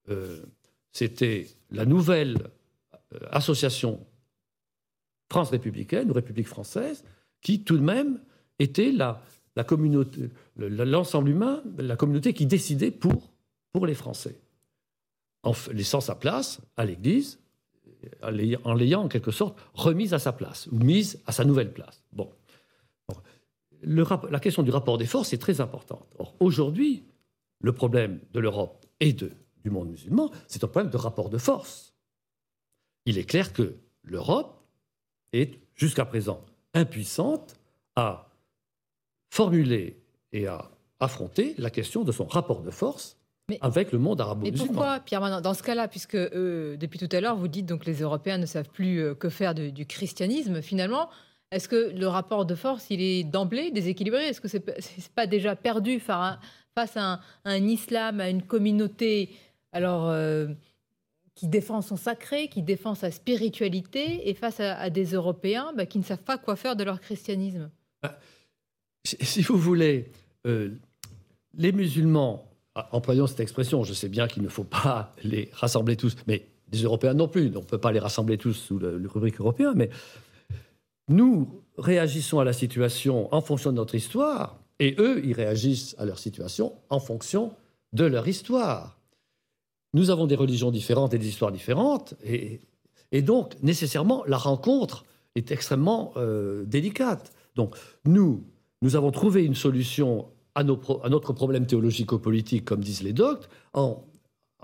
euh, 0.10 0.42
c'était 0.92 1.48
la 1.72 1.86
nouvelle 1.86 2.38
association 3.32 4.06
France 5.30 5.52
républicaine 5.52 6.12
ou 6.12 6.14
République 6.14 6.50
française 6.50 7.06
qui 7.42 7.64
tout 7.64 7.78
de 7.78 7.84
même 7.84 8.20
était 8.60 8.92
la, 8.92 9.22
communauté, 9.66 10.30
l'ensemble 10.58 11.30
humain, 11.30 11.64
la 11.78 11.96
communauté 11.96 12.34
qui 12.34 12.46
décidait 12.46 12.92
pour, 12.92 13.32
pour 13.72 13.86
les 13.86 13.94
Français 13.94 14.42
en 15.44 15.54
laissant 15.72 16.02
sa 16.02 16.16
place 16.16 16.60
à 16.76 16.84
l'Église, 16.84 17.40
en 18.24 18.74
l'ayant 18.74 19.04
en 19.04 19.08
quelque 19.08 19.32
sorte 19.32 19.58
remise 19.74 20.14
à 20.14 20.20
sa 20.20 20.34
place, 20.34 20.68
ou 20.68 20.80
mise 20.80 21.22
à 21.26 21.32
sa 21.32 21.46
nouvelle 21.46 21.72
place. 21.72 22.04
Bon. 22.12 22.30
la 23.84 24.40
question 24.42 24.64
du 24.64 24.72
rapport 24.72 24.98
des 24.98 25.06
forces 25.06 25.32
est 25.32 25.38
très 25.38 25.62
importante. 25.62 26.08
Or, 26.18 26.36
aujourd'hui, 26.42 27.06
le 27.60 27.74
problème 27.74 28.20
de 28.34 28.40
l'Europe 28.40 28.86
et 29.00 29.14
de, 29.14 29.32
du 29.64 29.70
monde 29.70 29.90
musulman, 29.90 30.32
c'est 30.48 30.64
un 30.64 30.68
problème 30.68 30.92
de 30.92 30.98
rapport 30.98 31.30
de 31.30 31.38
force. 31.38 31.94
Il 33.06 33.18
est 33.18 33.26
clair 33.26 33.54
que 33.54 33.76
l'Europe 34.04 34.64
est, 35.34 35.60
jusqu'à 35.76 36.06
présent, 36.06 36.44
impuissante 36.74 37.56
à 37.96 38.30
formuler 39.30 40.02
et 40.32 40.48
à 40.48 40.72
affronter 41.00 41.56
la 41.58 41.70
question 41.70 42.04
de 42.04 42.12
son 42.12 42.26
rapport 42.26 42.62
de 42.62 42.72
force 42.72 43.18
avec 43.62 43.92
le 43.92 44.00
monde 44.00 44.22
arabo-musulman. 44.22 44.64
Mais 44.64 44.68
pourquoi, 44.68 45.00
Pierre 45.02 45.42
dans 45.42 45.54
ce 45.54 45.62
cas-là, 45.64 45.88
puisque 45.88 46.16
euh, 46.16 46.78
depuis 46.78 46.98
tout 46.98 47.10
à 47.12 47.22
l'heure, 47.22 47.36
vous 47.36 47.48
dites 47.48 47.66
donc 47.66 47.86
les 47.86 48.02
Européens 48.02 48.38
ne 48.38 48.46
savent 48.46 48.70
plus 48.70 49.00
euh, 49.00 49.14
que 49.14 49.30
faire 49.30 49.54
du 49.54 49.86
christianisme, 49.86 50.62
finalement, 50.62 51.10
est-ce 51.52 51.70
que 51.70 51.92
le 51.96 52.08
rapport 52.08 52.46
de 52.46 52.56
force, 52.56 52.88
il 52.90 53.02
est 53.02 53.24
d'emblée 53.24 53.72
déséquilibré? 53.72 54.28
Est-ce 54.28 54.42
que 54.42 54.48
c'est 54.48 54.66
n'est 54.68 55.04
pas 55.16 55.28
déjà 55.28 55.56
perdu 55.56 56.00
face 56.76 56.98
à 56.98 57.22
un, 57.46 57.68
islam, 57.68 58.20
à 58.20 58.30
une 58.30 58.44
communauté 58.44 59.30
alors, 59.72 60.10
euh, 60.10 60.48
qui 61.34 61.48
défend 61.48 61.82
son 61.82 61.96
sacré, 61.98 62.48
qui 62.48 62.62
défend 62.62 62.94
sa 62.96 63.12
spiritualité, 63.12 64.30
et 64.30 64.34
face 64.34 64.60
à, 64.60 64.90
des 64.90 65.14
Européens 65.14 65.72
bah, 65.76 65.86
qui 65.86 65.98
ne 65.98 66.04
savent 66.04 66.24
pas 66.24 66.38
quoi 66.38 66.56
faire 66.56 66.76
de 66.76 66.84
leur 66.84 67.02
christianisme. 67.02 67.70
Bah, 68.04 68.20
Si 69.04 69.42
vous 69.42 69.58
voulez, 69.58 70.12
les 70.44 71.72
musulmans 71.72 72.50
ah, 72.76 72.90
employons 72.92 73.26
cette 73.26 73.40
expression, 73.40 73.86
je 73.86 73.94
sais 73.94 74.10
bien 74.10 74.28
qu'il 74.28 74.44
ne 74.44 74.50
faut 74.50 74.66
pas 74.66 75.14
les 75.24 75.50
rassembler 75.54 75.96
tous, 75.96 76.16
mais 76.28 76.46
les 76.72 76.84
Européens 76.84 77.14
non 77.14 77.28
plus, 77.28 77.52
on 77.56 77.62
ne 77.62 77.66
peut 77.66 77.78
pas 77.78 77.94
les 77.94 78.00
rassembler 78.00 78.38
tous 78.38 78.54
sous 78.54 78.78
le, 78.78 79.02
rubrique 79.08 79.40
européen, 79.40 79.74
mais 79.76 79.90
nous 81.08 81.64
réagissons 81.78 82.40
à 82.40 82.44
la 82.44 82.54
situation 82.54 83.34
en 83.34 83.42
fonction 83.42 83.72
de 83.72 83.78
notre 83.78 83.96
histoire, 83.96 84.60
et 84.80 84.96
eux, 85.00 85.24
ils 85.24 85.34
réagissent 85.34 85.96
à 85.98 86.06
leur 86.06 86.20
situation 86.20 86.74
en 86.90 87.00
fonction 87.00 87.54
de 87.94 88.06
leur 88.06 88.28
histoire. 88.28 89.00
Nous 89.94 90.10
avons 90.10 90.28
des 90.28 90.36
religions 90.36 90.72
différentes 90.72 91.14
et 91.14 91.18
des 91.18 91.28
histoires 91.28 91.52
différentes, 91.52 92.16
et, 92.24 92.60
donc 93.22 93.56
nécessairement 93.64 94.26
la 94.26 94.38
rencontre 94.38 95.06
est 95.36 95.52
extrêmement 95.52 96.12
euh, 96.18 96.66
délicate. 96.66 97.32
Donc 97.56 97.78
nous, 98.04 98.44
nous 98.82 98.98
avons 98.98 99.12
trouvé 99.12 99.46
une 99.46 99.56
solution 99.56 100.28
à, 100.54 100.64
notre 100.64 101.34
problème 101.34 101.66
théologico-politique, 101.66 102.66
comme 102.66 102.82
disent 102.82 103.04
les 103.04 103.14
doctes, 103.14 103.50
en, 103.74 104.04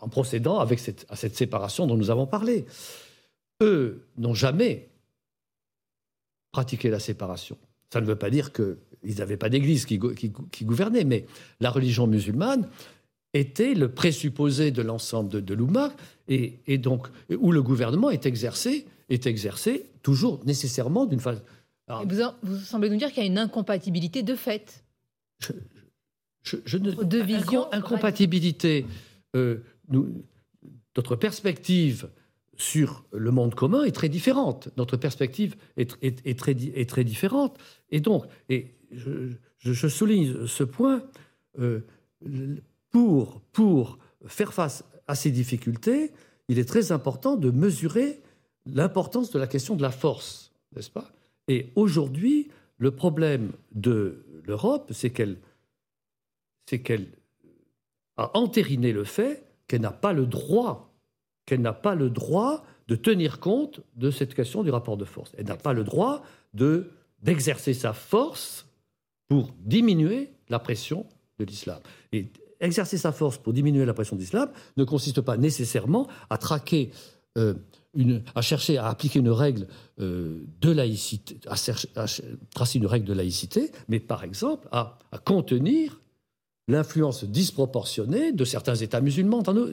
procédant 0.10 0.60
à 0.60 0.68
cette 1.16 1.36
séparation 1.36 1.88
dont 1.88 1.96
nous 1.96 2.10
avons 2.10 2.26
parlé. 2.26 2.66
Eux 3.62 4.08
n'ont 4.18 4.34
jamais 4.34 4.90
pratiqué 6.52 6.90
la 6.90 7.00
séparation. 7.00 7.58
Ça 7.92 8.02
ne 8.02 8.06
veut 8.06 8.16
pas 8.16 8.30
dire 8.30 8.52
qu'ils 8.54 9.18
n'avaient 9.18 9.38
pas 9.38 9.50
d'église 9.50 9.86
qui, 9.86 9.98
gouvernait, 10.64 11.04
mais 11.04 11.26
la 11.60 11.70
religion 11.70 12.08
musulmane 12.08 12.68
était 13.34 13.74
le 13.74 13.90
présupposé 13.90 14.72
de 14.72 14.82
l'ensemble 14.82 15.30
de, 15.30 15.40
de 15.40 15.54
l'Oumma, 15.54 15.94
et, 16.28 16.78
donc 16.78 17.08
où 17.38 17.52
le 17.52 17.62
gouvernement 17.62 18.10
est 18.10 18.26
exercé, 18.26 18.86
est 19.10 19.28
exercé 19.28 19.86
toujours 20.04 20.40
nécessairement 20.46 21.06
d'une 21.06 21.20
façon. 21.20 21.42
Vous, 21.88 22.22
vous 22.44 22.58
semblez 22.58 22.90
nous 22.90 22.98
dire 22.98 23.10
qu'il 23.10 23.24
y 23.24 23.26
a 23.26 23.30
une 23.30 23.38
incompatibilité 23.38 24.24
de 24.24 24.36
fait 24.36 24.84
je, 26.44 26.78
ne, 26.78 26.92
Deux 26.92 27.24
visions. 27.24 27.72
Incompatibilité. 27.72 28.86
Euh, 29.36 29.64
notre 30.96 31.16
perspective 31.16 32.10
sur 32.62 33.04
le 33.12 33.32
monde 33.32 33.56
commun 33.56 33.84
est 33.84 33.92
très 33.92 34.08
différente. 34.08 34.70
Notre 34.78 34.96
perspective 34.96 35.56
est, 35.78 35.90
très, 36.38 36.52
est 36.52 36.90
très, 36.90 37.04
différente. 37.04 37.58
Et 37.90 38.00
donc, 38.00 38.26
et 38.50 38.76
je, 38.92 39.88
souligne 39.88 40.46
ce 40.46 40.64
point, 40.64 41.02
euh, 41.60 41.82
pour, 42.92 43.42
pour 43.52 43.98
faire 44.28 44.54
face 44.54 44.84
à 45.08 45.16
ces 45.16 45.32
difficultés, 45.32 46.12
il 46.50 46.60
est 46.60 46.68
très 46.68 46.92
important 46.92 47.36
de 47.36 47.50
mesurer 47.50 48.22
l'importance 48.68 49.32
de 49.32 49.40
la 49.40 49.48
question 49.48 49.76
de 49.76 49.82
la 49.82 49.92
force, 49.92 50.52
n'est-ce 50.76 50.92
pas? 50.92 51.12
Et 51.48 51.72
aujourd'hui, 51.76 52.50
le 52.78 52.92
problème 52.92 53.54
de 53.74 54.24
l'Europe, 54.46 54.92
c'est 54.94 55.10
qu'elle 55.10 55.38
c'est 56.68 56.80
qu'elle 56.80 57.08
a 58.18 58.38
entériné 58.38 58.94
le 58.94 59.04
fait 59.04 59.44
qu'elle 59.68 59.82
n'a 59.82 59.92
pas 59.92 60.14
le 60.14 60.28
droit, 60.28 60.91
qu'elle 61.52 61.60
n'a 61.60 61.74
pas 61.74 61.96
le 61.96 62.10
droit 62.10 62.64
de 62.88 62.96
tenir 62.96 63.42
compte 63.42 63.82
de 63.98 64.10
cette 64.10 64.34
question 64.34 64.64
du 64.64 64.70
rapport 64.70 64.96
de 64.96 65.04
force. 65.04 65.34
Elle 65.38 65.48
n'a 65.48 65.58
pas 65.58 65.74
le 65.74 65.84
droit 65.84 66.24
de 66.54 66.92
d'exercer 67.22 67.74
sa 67.74 67.92
force 67.92 68.66
pour 69.28 69.54
diminuer 69.60 70.30
la 70.48 70.60
pression 70.60 71.06
de 71.40 71.44
l'islam. 71.44 71.82
Et 72.14 72.28
exercer 72.62 72.98
sa 72.98 73.12
force 73.12 73.38
pour 73.38 73.52
diminuer 73.52 73.84
la 73.84 73.94
pression 73.94 74.16
de 74.16 74.22
l'islam 74.22 74.50
ne 74.78 74.86
consiste 74.86 75.20
pas 75.20 75.36
nécessairement 75.36 76.08
à 76.30 76.38
traquer 76.38 76.92
euh, 77.38 77.54
à 78.34 78.42
chercher 78.42 78.78
à 78.78 78.88
appliquer 78.88 79.20
une 79.20 79.30
règle 79.30 79.68
euh, 80.00 80.46
de 80.62 80.72
laïcité, 80.72 81.38
à, 81.48 81.56
tracer 82.56 82.80
une 82.80 82.88
règle 82.88 83.06
de 83.06 83.14
laïcité, 83.14 83.74
mais 83.90 84.00
par 84.00 84.24
exemple 84.24 84.70
à 84.72 84.98
contenir 85.26 86.00
l'influence 86.68 87.24
disproportionnée 87.24 88.32
de 88.32 88.46
certains 88.46 88.76
États 88.76 89.02
musulmans 89.02 89.42
dans 89.42 89.54
nos, 89.54 89.68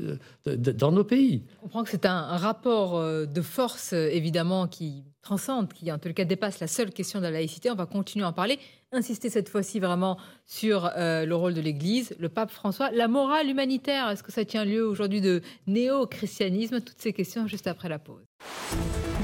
dans 0.46 0.92
nos 0.92 1.04
pays. 1.04 1.44
On 1.58 1.64
comprend 1.64 1.84
que 1.84 1.90
c'est 1.90 2.06
un, 2.06 2.36
rapport 2.36 2.96
euh, 2.96 3.26
de 3.26 3.42
force, 3.42 3.92
euh, 3.92 4.08
évidemment, 4.08 4.66
qui 4.66 5.04
transcende, 5.22 5.72
qui 5.72 5.90
en 5.92 5.98
tout 5.98 6.12
cas 6.12 6.24
dépasse 6.24 6.60
la 6.60 6.66
seule 6.66 6.90
question 6.90 7.18
de 7.18 7.24
la 7.24 7.30
laïcité. 7.30 7.70
On 7.70 7.74
va 7.74 7.86
continuer 7.86 8.24
à 8.24 8.28
en 8.28 8.32
parler, 8.32 8.58
insister 8.92 9.28
cette 9.28 9.48
fois-ci 9.48 9.80
vraiment 9.80 10.18
sur 10.46 10.90
euh, 10.96 11.26
le 11.26 11.34
rôle 11.34 11.54
de 11.54 11.60
l'Église, 11.60 12.14
le 12.18 12.28
pape 12.28 12.50
François, 12.50 12.90
la 12.90 13.08
morale 13.08 13.48
humanitaire. 13.48 14.08
Est-ce 14.08 14.22
que 14.22 14.32
ça 14.32 14.44
tient 14.44 14.64
lieu 14.64 14.86
aujourd'hui 14.86 15.20
de 15.20 15.42
néo-christianisme? 15.66 16.80
Toutes 16.80 17.00
ces 17.00 17.12
questions 17.12 17.46
juste 17.46 17.66
après 17.66 17.88
la 17.88 17.98
pause. 17.98 18.24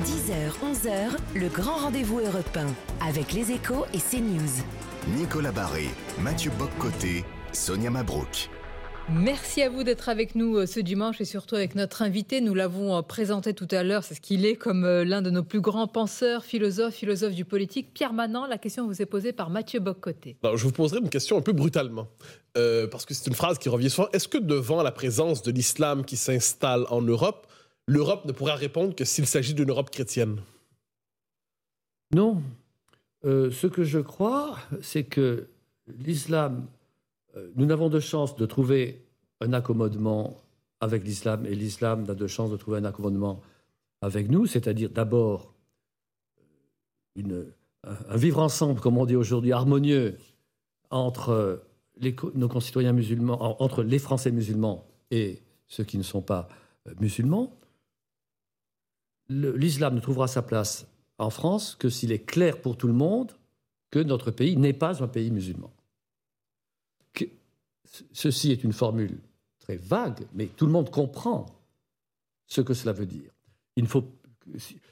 10h, 0.05 0.75
11h, 0.75 1.41
le 1.41 1.49
grand 1.49 1.77
rendez-vous 1.77 2.21
européen 2.21 2.67
avec 3.01 3.33
les 3.33 3.53
échos 3.53 3.87
et 3.95 3.99
CNews. 3.99 4.65
Nicolas 5.17 5.53
Barré, 5.53 5.89
Mathieu 6.19 6.51
Boccoté 6.59 7.25
Sonia 7.55 7.89
Mabrouk. 7.89 8.51
Merci 9.11 9.63
à 9.63 9.69
vous 9.69 9.85
d'être 9.85 10.09
avec 10.09 10.35
nous 10.35 10.57
euh, 10.57 10.67
ce 10.67 10.81
dimanche 10.81 11.21
et 11.21 11.25
surtout 11.25 11.55
avec 11.55 11.75
notre 11.75 12.01
invité. 12.03 12.41
Nous 12.41 12.55
l'avons 12.55 12.97
euh, 12.97 13.03
présenté 13.03 13.53
tout 13.53 13.69
à 13.71 13.83
l'heure, 13.83 14.03
c'est 14.03 14.15
ce 14.15 14.21
qu'il 14.21 14.47
est 14.47 14.57
comme 14.57 14.85
euh, 14.85 15.05
l'un 15.05 15.21
de 15.21 15.31
nos 15.31 15.43
plus 15.43 15.61
grands 15.61 15.87
penseurs, 15.87 16.43
philosophes, 16.45 16.95
philosophes 16.95 17.35
du 17.35 17.45
politique. 17.45 17.93
Pierre 17.93 18.15
Manant, 18.15 18.47
la 18.47 18.59
question 18.59 18.87
vous 18.87 19.03
est 19.03 19.07
posée 19.07 19.33
par 19.33 19.51
Mathieu 19.51 19.79
Boccoté. 19.79 20.37
Alors, 20.43 20.57
je 20.57 20.65
vous 20.65 20.73
poserai 20.73 21.01
une 21.01 21.11
question 21.11 21.37
un 21.37 21.43
peu 21.43 21.53
brutalement, 21.53 22.09
parce 22.55 23.05
que 23.05 23.13
c'est 23.13 23.27
une 23.27 23.35
phrase 23.35 23.59
qui 23.59 23.69
revient 23.69 23.91
souvent. 23.91 24.09
Est-ce 24.13 24.27
que 24.27 24.39
devant 24.39 24.83
la 24.83 24.93
présence 24.93 25.43
de 25.43 25.53
l'islam 25.53 26.05
qui 26.05 26.17
s'installe 26.17 26.87
en 26.89 27.03
Europe, 27.03 27.47
l'Europe 27.87 28.25
ne 28.25 28.33
pourra 28.33 28.55
répondre 28.55 28.95
que 28.95 29.05
s'il 29.05 29.27
s'agit 29.27 29.55
d'une 29.55 29.69
Europe 29.69 29.91
chrétienne? 29.91 30.41
Non. 32.15 32.43
ce 33.23 33.67
que 33.67 33.85
je 33.85 33.99
crois, 33.99 34.59
c'est 34.81 35.05
que 35.05 35.47
l'islam 35.99 36.67
nous 37.57 37.67
n'avons 37.67 37.89
de 37.89 38.01
chance 38.01 38.37
de 38.37 38.47
trouver 38.47 39.07
un 39.41 39.53
accommodement 39.53 40.37
avec 40.81 41.05
l'islam 41.05 41.47
et 41.47 41.55
l'islam 41.55 42.05
n'a 42.05 42.15
de 42.15 42.27
chance 42.27 42.51
de 42.51 42.57
trouver 42.57 42.79
un 42.79 42.85
accommodement 42.85 43.41
avec 44.01 44.31
nous, 44.31 44.47
c'est-à-dire 44.47 44.91
d'abord 44.91 45.55
un 47.17 48.17
vivre 48.17 48.41
ensemble, 48.41 48.81
comme 48.81 48.99
on 48.99 49.07
dit 49.07 49.17
aujourd'hui, 49.17 49.53
harmonieux 49.53 50.17
entre 50.91 51.63
nos 52.35 52.49
concitoyens 52.49 52.93
musulmans, 52.93 53.63
entre 53.63 53.83
les 53.83 53.99
Français 53.99 54.31
musulmans 54.31 54.87
et 55.11 55.43
ceux 55.69 55.85
qui 55.85 55.99
ne 55.99 56.03
sont 56.03 56.23
pas 56.23 56.49
euh, 56.87 56.95
musulmans, 57.01 57.57
l'islam 59.29 59.95
ne 59.95 60.01
trouvera 60.01 60.29
sa 60.29 60.43
place 60.43 60.87
en 61.19 61.31
France 61.31 61.77
que 61.77 61.89
s'il 61.89 62.13
est 62.13 62.25
clair 62.25 62.61
pour 62.61 62.77
tout 62.77 62.87
le 62.87 62.93
monde 62.93 63.33
que 63.91 63.99
notre 63.99 64.31
pays 64.31 64.57
n'est 64.57 64.73
pas 64.73 65.03
un 65.03 65.09
pays 65.09 65.31
musulman. 65.31 65.73
Ceci 68.13 68.51
est 68.53 68.65
une 68.65 68.73
formule 68.73 69.19
très 69.61 69.77
vague, 69.77 70.27
mais 70.35 70.47
tout 70.47 70.67
le 70.67 70.73
monde 70.73 70.91
comprend 70.91 71.47
ce 72.47 72.61
que 72.61 72.75
cela 72.75 72.93
veut 72.93 73.07
dire. 73.07 73.31
Il 73.77 73.87
faut, 73.87 74.05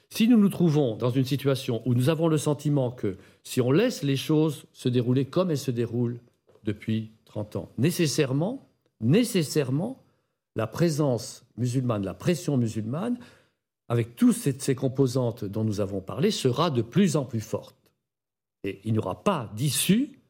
si 0.09 0.27
nous 0.27 0.37
nous 0.37 0.49
trouvons 0.49 0.95
dans 0.95 1.09
une 1.09 1.25
situation 1.25 1.81
où 1.85 1.93
nous 1.93 2.09
avons 2.09 2.27
le 2.27 2.37
sentiment 2.37 2.91
que 2.91 3.17
si 3.43 3.61
on 3.61 3.71
laisse 3.71 4.03
les 4.03 4.17
choses 4.17 4.65
se 4.73 4.89
dérouler 4.89 5.25
comme 5.25 5.51
elles 5.51 5.57
se 5.57 5.71
déroulent 5.71 6.19
depuis 6.63 7.11
30 7.25 7.55
ans, 7.57 7.69
nécessairement, 7.77 8.67
nécessairement, 8.99 9.99
la 10.55 10.67
présence 10.67 11.45
musulmane, 11.57 12.03
la 12.03 12.13
pression 12.13 12.57
musulmane, 12.57 13.17
avec 13.89 14.15
toutes 14.15 14.35
ces 14.35 14.75
composantes 14.75 15.45
dont 15.45 15.63
nous 15.63 15.81
avons 15.81 16.01
parlé, 16.01 16.31
sera 16.31 16.69
de 16.71 16.81
plus 16.81 17.15
en 17.15 17.25
plus 17.25 17.41
forte. 17.41 17.75
Et 18.63 18.79
il 18.85 18.93
n'y 18.93 18.99
aura 18.99 19.23
pas 19.23 19.51
d'issue 19.55 20.22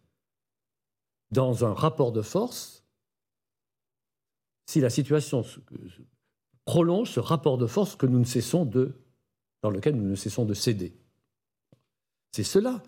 dans 1.33 1.65
un 1.65 1.73
rapport 1.73 2.11
de 2.11 2.21
force 2.21 2.83
si 4.65 4.79
la 4.79 4.89
situation 4.89 5.43
prolonge 6.65 7.11
ce 7.11 7.19
rapport 7.19 7.57
de 7.57 7.67
force 7.67 7.95
que 7.95 8.05
dans 9.61 9.69
lequel 9.69 9.95
nous 9.95 10.09
ne 10.09 10.15
cessons 10.15 10.45
de 10.45 10.53
céder. 10.53 10.93
C'est 12.31 12.43
cela 12.43 12.81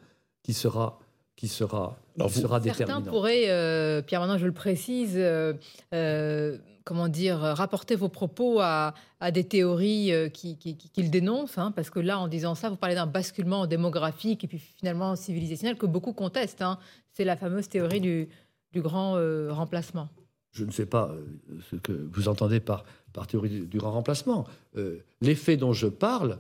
qui 0.44 0.54
sera 0.54 1.00
qui 1.36 1.48
sera, 1.48 1.98
sera 2.30 2.60
déterminant. 2.60 2.98
Certains 2.98 3.02
pourraient, 3.02 3.50
euh, 3.50 4.02
Pierre 4.02 4.22
maintenant 4.22 4.38
je 4.38 4.46
le 4.46 4.54
précise, 4.54 5.16
euh, 5.16 5.54
euh, 5.94 6.58
comment 6.86 7.08
dire, 7.08 7.40
rapporter 7.40 7.96
vos 7.96 8.10
propos 8.10 8.60
à, 8.62 8.94
des 9.34 9.44
théories 9.44 10.12
qu'ils 10.32 10.58
qui, 10.58 10.78
qui, 10.78 11.10
dénoncent, 11.10 11.58
hein, 11.58 11.72
parce 11.72 11.90
que 11.90 12.00
là, 12.00 12.20
en 12.20 12.28
disant 12.28 12.56
ça, 12.56 12.70
vous 12.70 12.76
parlez 12.76 12.96
d'un 12.96 13.08
basculement 13.08 13.66
démographique 13.66 14.44
et 14.44 14.48
puis 14.48 14.60
finalement 14.60 15.16
civilisationnel 15.16 15.78
que 15.78 15.88
beaucoup 15.88 16.14
contestent. 16.14 16.62
Hein. 16.62 16.78
C'est 17.12 17.26
la 17.26 17.36
fameuse 17.36 17.68
théorie 17.68 18.02
du, 18.02 18.30
du 18.72 18.82
grand 18.82 19.20
remplacement. 19.50 20.10
Je 20.52 20.64
ne 20.64 20.72
sais 20.72 20.86
pas 20.86 21.12
ce 21.70 21.76
que 21.76 21.92
vous 21.92 22.30
entendez 22.30 22.62
par, 22.62 22.86
par 23.12 23.28
théorie 23.28 23.66
du, 23.66 23.78
grand 23.78 23.92
remplacement. 23.92 24.46
les 25.22 25.36
faits 25.36 25.60
dont 25.60 25.74
je 25.74 25.88
parle 25.88 26.38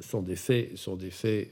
sont 0.00 0.20
des 0.20 0.36
faits, 0.36 0.76
sont 0.76 0.94
des 0.94 1.10
faits 1.10 1.50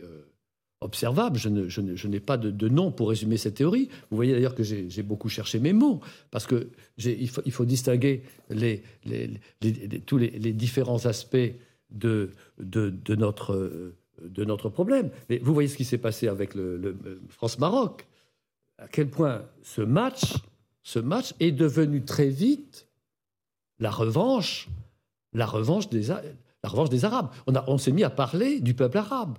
observable. 0.85 1.38
Je, 1.38 2.07
n'ai 2.07 2.20
pas 2.20 2.37
de, 2.37 2.68
nom 2.68 2.92
pour 2.92 3.09
résumer 3.09 3.37
cette 3.37 3.55
théorie. 3.55 3.88
Vous 4.11 4.16
voyez 4.16 4.33
d'ailleurs 4.33 4.55
que 4.55 4.62
j'ai 4.62 5.03
beaucoup 5.03 5.29
cherché 5.29 5.59
mes 5.59 5.73
mots, 5.73 6.01
parce 6.31 6.47
faut, 6.47 6.61
il 6.99 7.53
faut 7.53 7.64
distinguer 7.64 8.23
tous 10.07 10.18
les, 10.18 10.53
différents 10.53 11.07
aspects 11.07 11.53
de, 11.90 12.31
notre, 13.16 14.68
problème. 14.68 15.11
Mais 15.29 15.38
vous 15.38 15.55
voyez 15.55 15.68
ce 15.68 15.77
qui 15.77 15.85
s'est 15.85 15.99
passé 15.99 16.29
avec 16.29 16.55
le, 16.55 16.97
France-Maroc. 17.31 18.07
À 18.79 18.88
quel 18.88 19.09
point 19.09 19.42
ce 19.62 19.83
match, 19.83 20.35
ce 20.83 20.99
match 20.99 21.33
est 21.40 21.53
devenu 21.53 22.05
très 22.05 22.29
vite 22.29 22.88
la 23.79 23.90
revanche, 23.90 24.68
la 25.33 25.47
revanche 25.47 25.88
des, 25.88 26.11
Arabes. 26.11 27.31
On 27.47 27.79
s'est 27.79 27.92
mis 27.92 28.05
à 28.05 28.11
parler 28.11 28.61
du 28.61 28.75
peuple 28.75 28.99
arabe 28.99 29.38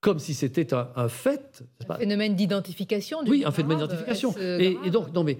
comme 0.00 0.18
si 0.18 0.34
c'était 0.34 0.72
un, 0.72 1.08
fait. 1.08 1.62
Un 1.88 1.96
phénomène 1.96 2.34
d'identification. 2.34 3.18
Oui, 3.26 3.44
un 3.44 3.50
phénomène 3.50 3.78
d'identification. 3.78 4.34
Et, 4.38 4.90
donc, 4.90 5.12
non, 5.12 5.24
mais 5.24 5.38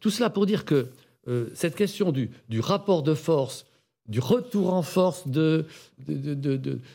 tout 0.00 0.10
cela 0.10 0.30
pour 0.30 0.46
dire 0.46 0.64
que 0.64 0.88
euh, 1.28 1.50
cette 1.54 1.74
question 1.74 2.12
du, 2.12 2.30
du, 2.48 2.60
rapport 2.60 3.02
de 3.02 3.14
force, 3.14 3.66
du 4.08 4.20
retour 4.20 4.72
en 4.72 4.82
force 4.82 5.28
de, 5.28 5.66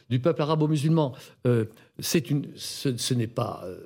du 0.10 0.20
peuple 0.20 0.42
arabo-musulman, 0.42 1.14
euh, 1.46 1.66
une, 2.30 2.48
ce, 2.56 3.14
n'est 3.14 3.28
pas 3.28 3.62
euh, 3.66 3.78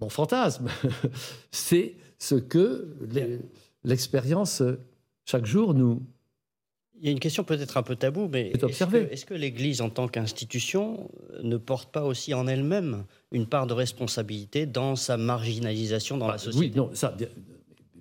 mon 0.00 0.08
fantasme, 0.08 0.68
c'est 1.50 1.94
ce 2.18 2.36
que 2.36 2.88
l'expérience 3.82 4.62
chaque 5.24 5.44
jour 5.44 5.74
nous, 5.74 6.02
il 7.04 7.08
y 7.08 7.10
a 7.10 7.12
une 7.12 7.20
question 7.20 7.44
peut-être 7.44 7.76
un 7.76 7.82
peu 7.82 7.96
taboue, 7.96 8.30
mais 8.32 8.50
est-ce 8.50 9.26
que, 9.26 9.34
l'Église, 9.34 9.82
en 9.82 9.90
tant 9.90 10.08
qu'institution, 10.08 11.10
ne 11.42 11.58
porte 11.58 11.92
pas 11.92 12.02
aussi 12.02 12.32
en 12.32 12.46
elle-même 12.46 13.04
une 13.30 13.44
part 13.44 13.66
de 13.66 13.74
responsabilité 13.74 14.64
dans 14.64 14.96
sa 14.96 15.18
marginalisation 15.18 16.16
dans 16.16 16.28
la 16.28 16.32
bah, 16.32 16.38
société 16.38 16.66
Oui, 16.66 16.72
non, 16.74 16.88
ça, 16.94 17.14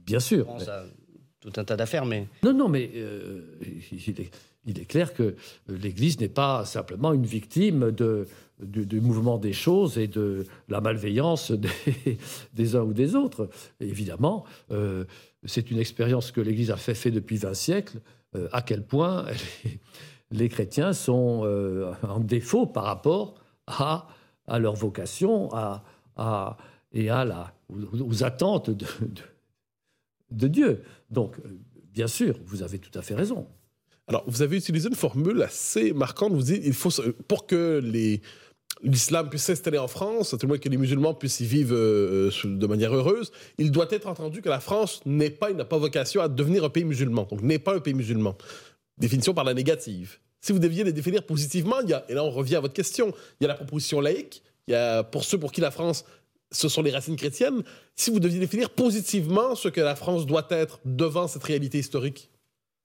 bien 0.05 0.21
sûr. 0.21 0.47
tout 1.41 1.51
un 1.57 1.65
tas 1.65 1.75
d'affaires, 1.75 2.05
mais... 2.05 2.29
Non, 2.43 2.53
non, 2.53 2.69
mais 2.69 2.91
euh, 2.95 3.41
il, 3.91 4.79
est, 4.79 4.85
clair 4.85 5.13
que 5.13 5.35
l'Église 5.67 6.17
n'est 6.21 6.29
pas 6.29 6.63
simplement 6.63 7.11
une 7.11 7.25
victime 7.25 7.91
de, 7.91 8.25
du, 8.61 9.01
mouvement 9.01 9.37
des 9.37 9.51
choses 9.51 9.97
et 9.97 10.07
de 10.07 10.45
la 10.69 10.79
malveillance 10.79 11.51
des, 12.53 12.75
uns 12.77 12.83
ou 12.83 12.93
des 12.93 13.15
autres. 13.15 13.49
évidemment, 13.81 14.45
euh, 14.71 15.03
c'est 15.43 15.71
une 15.71 15.79
expérience 15.79 16.31
que 16.31 16.39
l'Église 16.39 16.71
a 16.71 16.77
fait, 16.77 16.95
fait 16.95 17.11
depuis 17.11 17.35
20 17.35 17.53
siècles. 17.53 17.99
Euh, 18.35 18.47
à 18.51 18.61
quel 18.61 18.85
point 18.85 19.25
les, 20.31 20.49
chrétiens 20.49 20.93
sont 20.93 21.41
euh, 21.43 21.93
en 22.03 22.19
défaut 22.19 22.65
par 22.65 22.85
rapport 22.85 23.35
à, 23.67 24.07
à 24.47 24.59
leur 24.59 24.75
vocation 24.75 25.53
à, 25.53 25.83
à, 26.15 26.57
et 26.91 27.09
à 27.09 27.25
la, 27.25 27.53
aux, 27.69 28.23
attentes 28.23 28.69
de, 28.69 28.85
de, 30.31 30.47
Dieu. 30.47 30.83
Donc, 31.09 31.39
euh, 31.39 31.59
bien 31.93 32.07
sûr, 32.07 32.39
vous 32.45 32.63
avez 32.63 32.79
tout 32.79 32.97
à 32.97 33.01
fait 33.01 33.15
raison. 33.15 33.47
Alors, 34.07 34.23
vous 34.27 34.41
avez 34.41 34.57
utilisé 34.57 34.89
une 34.89 34.95
formule 34.95 35.41
assez 35.41 35.93
marquante. 35.93 36.33
Vous 36.33 36.43
dites, 36.43 36.61
il 36.65 36.73
faut, 36.73 36.89
pour 37.27 37.45
que 37.47 37.79
les, 37.83 38.21
l'islam 38.81 39.29
puisse 39.29 39.43
s'installer 39.43 39.77
en 39.77 39.87
France, 39.87 40.33
à 40.33 40.37
tout 40.37 40.45
le 40.45 40.49
moins 40.49 40.57
que 40.57 40.69
les 40.69 40.77
musulmans 40.77 41.13
puissent 41.13 41.39
y 41.39 41.45
vivre 41.45 41.75
euh, 41.75 42.31
de 42.43 42.67
manière 42.67 42.93
heureuse, 42.93 43.31
il 43.57 43.71
doit 43.71 43.87
être 43.91 44.07
entendu 44.07 44.41
que 44.41 44.49
la 44.49 44.59
France 44.59 45.01
n'est 45.05 45.29
pas, 45.29 45.51
n'a 45.53 45.65
pas 45.65 45.77
vocation 45.77 46.21
à 46.21 46.27
devenir 46.27 46.63
un 46.63 46.69
pays 46.69 46.85
musulman. 46.85 47.27
Donc, 47.29 47.41
n'est 47.41 47.59
pas 47.59 47.75
un 47.75 47.79
pays 47.79 47.93
musulman. 47.93 48.35
Définition 48.97 49.33
par 49.33 49.43
la 49.43 49.53
négative. 49.53 50.19
Si 50.41 50.51
vous 50.51 50.59
deviez 50.59 50.83
les 50.83 50.93
définir 50.93 51.23
positivement, 51.25 51.79
il 51.81 51.89
y 51.89 51.93
a, 51.93 52.03
et 52.09 52.13
là 52.13 52.23
on 52.23 52.29
revient 52.29 52.57
à 52.57 52.59
votre 52.59 52.73
question, 52.73 53.13
il 53.39 53.43
y 53.43 53.45
a 53.45 53.47
la 53.47 53.55
proposition 53.55 54.01
laïque, 54.01 54.43
il 54.67 54.71
y 54.71 54.75
a 54.75 55.03
pour 55.03 55.23
ceux 55.23 55.37
pour 55.37 55.51
qui 55.51 55.61
la 55.61 55.71
France, 55.71 56.03
ce 56.51 56.67
sont 56.67 56.81
les 56.81 56.91
racines 56.91 57.15
chrétiennes. 57.15 57.63
Si 57.95 58.11
vous 58.11 58.19
deviez 58.19 58.39
définir 58.39 58.69
positivement 58.69 59.55
ce 59.55 59.69
que 59.69 59.81
la 59.81 59.95
France 59.95 60.25
doit 60.25 60.47
être 60.49 60.79
devant 60.85 61.27
cette 61.27 61.43
réalité 61.43 61.79
historique? 61.79 62.29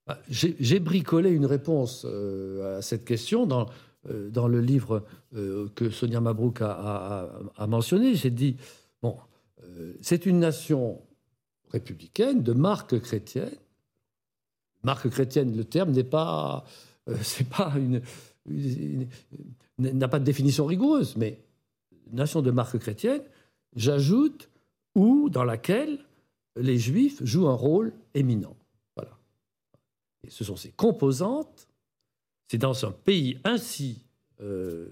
Bah, 0.07 0.17
j'ai 0.29 0.79
bricolé 0.79 1.29
une 1.29 1.45
réponse 1.45 2.03
euh, 2.05 2.79
à 2.79 2.81
cette 2.81 3.05
question 3.05 3.45
dans 3.45 3.61
euh, 3.61 3.65
dans 4.05 4.47
le 4.47 4.61
livre 4.61 5.05
euh, 5.35 5.67
que 5.75 5.89
Sonia 5.89 6.21
Mabrouk 6.21 6.61
a, 6.61 7.27
mentionné, 7.67 8.15
j'ai 8.15 8.29
dit, 8.29 8.57
bon, 9.01 9.17
euh, 9.63 9.93
c'est 10.01 10.25
une 10.25 10.39
nation 10.39 11.01
républicaine 11.71 12.41
de 12.41 12.53
marque 12.53 12.99
chrétienne. 12.99 13.55
Marque 14.83 15.09
chrétienne, 15.09 15.55
le 15.55 15.65
terme 15.65 15.91
n'est 15.91 16.03
pas, 16.03 16.65
c'est 17.21 17.47
pas 17.47 17.73
une, 17.77 18.01
n'a 19.77 20.07
pas 20.07 20.19
de 20.19 20.25
définition 20.25 20.65
rigoureuse, 20.65 21.15
mais 21.15 21.41
nation 22.11 22.41
de 22.41 22.51
marque 22.51 22.79
chrétienne, 22.79 23.21
j'ajoute 23.75 24.49
ou 24.95 25.29
dans 25.29 25.43
laquelle 25.43 25.99
les 26.55 26.77
juifs 26.77 27.23
jouent 27.23 27.47
un 27.47 27.53
rôle 27.53 27.93
éminent. 28.13 28.55
Voilà. 28.95 29.17
Et 30.23 30.29
ce 30.29 30.43
sont 30.43 30.55
ces 30.55 30.71
composantes 30.71 31.68
c'est 32.49 32.57
dans 32.57 32.85
un 32.85 32.91
pays 32.91 33.37
ainsi 33.43 34.01
euh, 34.41 34.87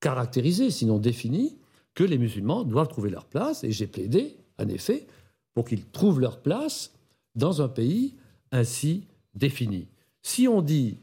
caractérisé, 0.00 0.70
sinon 0.70 0.98
défini, 0.98 1.58
que 1.94 2.04
les 2.04 2.16
musulmans 2.16 2.64
doivent 2.64 2.88
trouver 2.88 3.10
leur 3.10 3.26
place. 3.26 3.64
Et 3.64 3.72
j'ai 3.72 3.86
plaidé, 3.86 4.36
en 4.58 4.68
effet, 4.68 5.06
pour 5.54 5.64
qu'ils 5.64 5.84
trouvent 5.84 6.20
leur 6.20 6.40
place 6.40 6.92
dans 7.34 7.60
un 7.60 7.68
pays 7.68 8.14
ainsi 8.52 9.06
défini. 9.34 9.88
Si 10.22 10.46
on 10.46 10.62
dit 10.62 10.98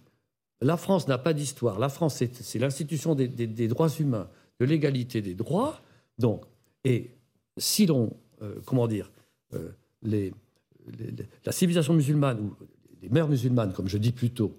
la 0.62 0.78
France 0.78 1.08
n'a 1.08 1.18
pas 1.18 1.34
d'histoire, 1.34 1.80
la 1.80 1.90
France 1.90 2.24
c'est 2.34 2.60
l'institution 2.60 3.16
des, 3.16 3.68
droits 3.68 3.90
humains, 3.90 4.30
de 4.60 4.66
l'égalité 4.66 5.22
des 5.22 5.34
droits, 5.34 5.82
donc, 6.18 6.44
et 6.84 7.12
si 7.58 7.86
l'on, 7.86 8.16
euh, 8.42 8.56
comment 8.66 8.88
dire, 8.88 9.10
euh, 9.54 9.72
la 10.04 11.52
civilisation 11.52 11.94
musulmane, 11.94 12.40
ou 12.42 12.56
les 13.02 13.10
mères 13.10 13.30
musulmanes, 13.30 13.74
comme 13.74 13.88
je 13.88 13.98
dis 13.98 14.12
plutôt, 14.12 14.58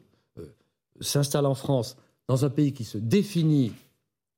s'installe 1.00 1.46
en 1.46 1.54
France 1.54 1.96
dans 2.28 2.44
un 2.44 2.50
pays 2.50 2.72
qui 2.72 2.84
se 2.84 2.98
définit 2.98 3.72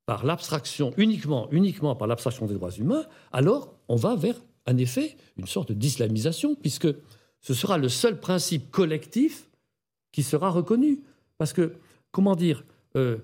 par 0.07 0.25
l'abstraction, 0.25 0.93
uniquement, 0.97 1.49
uniquement 1.51 1.95
par 1.95 2.09
l'abstraction 2.09 2.47
des 2.47 2.55
droits 2.55 2.71
humains, 2.71 3.05
alors 3.33 3.75
on 3.89 3.97
va 3.97 4.17
vers, 4.17 4.37
en 4.67 4.77
effet, 4.77 5.17
une 5.37 5.47
sorte 5.47 5.73
d'islamisation, 5.73 6.55
puisque 6.55 6.89
ce 7.41 7.55
sera 7.55 7.79
le 7.79 7.89
seul 7.89 8.19
principe 8.19 8.71
collectif 8.71 9.49
qui 10.11 10.23
sera 10.23 10.51
reconnu. 10.51 11.01
Parce 11.39 11.53
que, 11.53 11.75
comment 12.11 12.37
dire, 12.37 12.65
euh, 12.97 13.19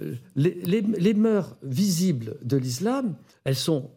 euh, 0.00 0.14
les, 0.34 1.14
mœurs 1.14 1.56
visibles 1.62 2.36
de 2.42 2.56
l'islam, 2.56 3.14
elles 3.44 3.56
sont, 3.56 3.90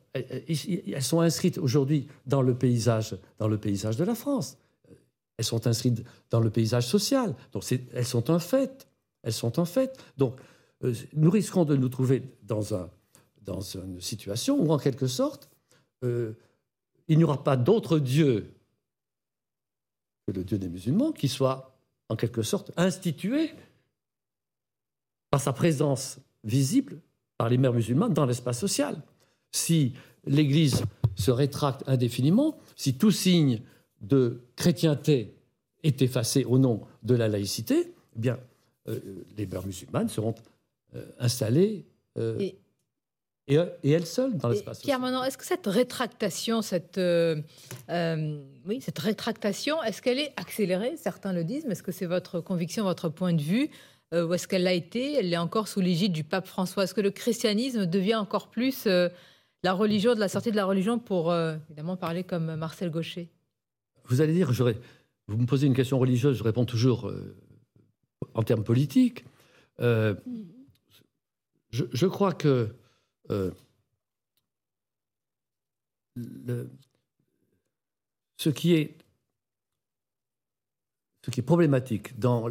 sont 0.99 1.21
inscrites 1.21 1.57
aujourd'hui 1.57 2.07
dans 2.25 2.43
dans 2.43 3.47
le 3.47 3.57
paysage 3.57 3.97
de 3.97 4.03
la 4.03 4.15
France. 4.15 4.57
Elles 5.37 5.45
sont 5.45 5.67
inscrites 5.67 6.03
dans 6.29 6.39
le 6.39 6.49
paysage 6.49 6.87
social. 6.87 7.35
Elles 7.93 8.05
sont 8.05 8.29
un 8.29 8.39
fait. 8.39 8.87
Elles 9.23 9.33
sont 9.33 9.59
un 9.59 9.65
fait. 9.65 9.97
Donc 10.17 10.35
euh, 10.83 10.93
nous 11.13 11.29
risquons 11.29 11.65
de 11.65 11.75
nous 11.75 11.89
trouver 11.89 12.23
dans, 12.43 12.73
un, 12.73 12.89
dans 13.41 13.61
une 13.61 14.01
situation 14.01 14.59
où, 14.61 14.71
en 14.71 14.77
quelque 14.77 15.07
sorte, 15.07 15.49
il 16.03 17.17
n'y 17.17 17.23
aura 17.23 17.43
pas 17.43 17.57
d'autre 17.57 17.97
Dieu 17.97 18.53
que 20.27 20.33
le 20.33 20.43
Dieu 20.43 20.57
des 20.57 20.69
musulmans 20.69 21.11
qui 21.11 21.27
soit, 21.27 21.75
en 22.09 22.15
quelque 22.15 22.41
sorte, 22.41 22.71
institué 22.77 23.53
par 25.29 25.41
sa 25.41 25.53
présence 25.53 26.19
visible 26.43 26.99
par 27.37 27.49
les 27.49 27.57
mères 27.57 27.73
musulmanes 27.73 28.13
dans 28.13 28.25
l'espace 28.25 28.59
social. 28.59 29.01
Si 29.51 29.93
l'Église 30.25 30.83
se 31.15 31.31
rétracte 31.31 31.83
indéfiniment, 31.87 32.57
si 32.75 32.97
tout 32.97 33.11
signe 33.11 33.61
de 34.01 34.41
chrétienté 34.55 35.35
est 35.83 36.01
effacé 36.01 36.43
au 36.45 36.57
nom 36.57 36.81
de 37.03 37.15
la 37.15 37.27
laïcité, 37.27 37.93
eh 38.15 38.19
bien, 38.19 38.39
euh, 38.87 38.99
les 39.37 39.45
mères 39.45 39.65
musulmanes 39.65 40.09
seront 40.09 40.35
euh, 40.95 41.05
installées 41.19 41.85
euh, 42.17 42.39
et, 42.39 42.55
et, 43.47 43.91
elles 43.91 44.05
seules 44.05 44.37
dans 44.37 44.49
l'espace. 44.49 44.81
Pierre 44.81 45.03
est-ce 45.25 45.37
que 45.37 45.45
cette 45.45 45.67
rétractation, 45.67 46.61
cette, 46.61 46.99
oui, 46.99 48.81
cette 48.81 48.99
rétractation, 48.99 49.81
est-ce 49.83 50.01
qu'elle 50.01 50.19
est 50.19 50.33
accélérée? 50.37 50.97
Certains 50.97 51.33
le 51.33 51.43
disent, 51.43 51.65
mais 51.65 51.73
est-ce 51.73 51.83
que 51.83 51.91
c'est 51.91 52.05
votre 52.05 52.39
conviction, 52.39 52.83
votre 52.83 53.09
point 53.09 53.33
de 53.33 53.41
vue 53.41 53.69
euh, 54.13 54.25
où 54.25 54.33
est-ce 54.33 54.47
qu'elle 54.47 54.63
l'a 54.63 54.73
été? 54.73 55.13
Elle 55.13 55.33
est 55.33 55.37
encore 55.37 55.67
sous 55.67 55.81
l'égide 55.81 56.11
du 56.11 56.23
pape 56.23 56.47
François? 56.47 56.83
Est-ce 56.83 56.93
que 56.93 57.01
le 57.01 57.11
christianisme 57.11 57.85
devient 57.85 58.15
encore 58.15 58.49
plus 58.49 58.85
euh, 58.85 59.09
la 59.63 59.73
religion 59.73 60.13
de 60.13 60.19
la 60.19 60.27
sortie 60.27 60.51
de 60.51 60.55
la 60.55 60.65
religion 60.65 60.99
pour 60.99 61.31
euh, 61.31 61.55
évidemment 61.69 61.97
parler 61.97 62.23
comme 62.23 62.55
Marcel 62.55 62.91
Gaucher? 62.91 63.29
Vous 64.07 64.21
allez 64.21 64.33
dire, 64.33 64.51
vous 65.27 65.37
me 65.37 65.45
posez 65.45 65.67
une 65.67 65.73
question 65.73 65.99
religieuse, 65.99 66.37
je 66.37 66.43
réponds 66.43 66.65
toujours 66.65 67.11
en 68.33 68.43
termes 68.43 68.63
politiques. 68.63 69.25
Je, 69.79 70.15
crois 72.05 72.33
que 72.33 72.75
ce 78.37 78.49
qui 78.49 78.73
est 78.73 78.97
ce 81.25 81.31
qui 81.31 81.39
est 81.39 81.43
problématique 81.43 82.19
dans 82.19 82.49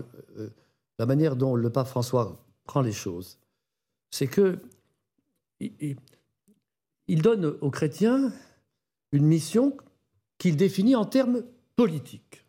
la 0.99 1.07
manière 1.07 1.37
dont 1.37 1.55
le 1.55 1.71
pape 1.71 1.87
François 1.87 2.45
prend 2.65 2.81
les 2.81 2.93
choses, 2.93 3.39
c'est 4.11 4.27
que 4.27 4.59
il, 5.61 7.23
donne 7.23 7.57
aux 7.61 7.71
chrétiens 7.71 8.33
une 9.13 9.25
mission 9.25 9.77
qu'il 10.45 10.59
définit 10.59 10.95
en 10.95 11.07
termes 11.07 11.43
politiques 11.75 12.45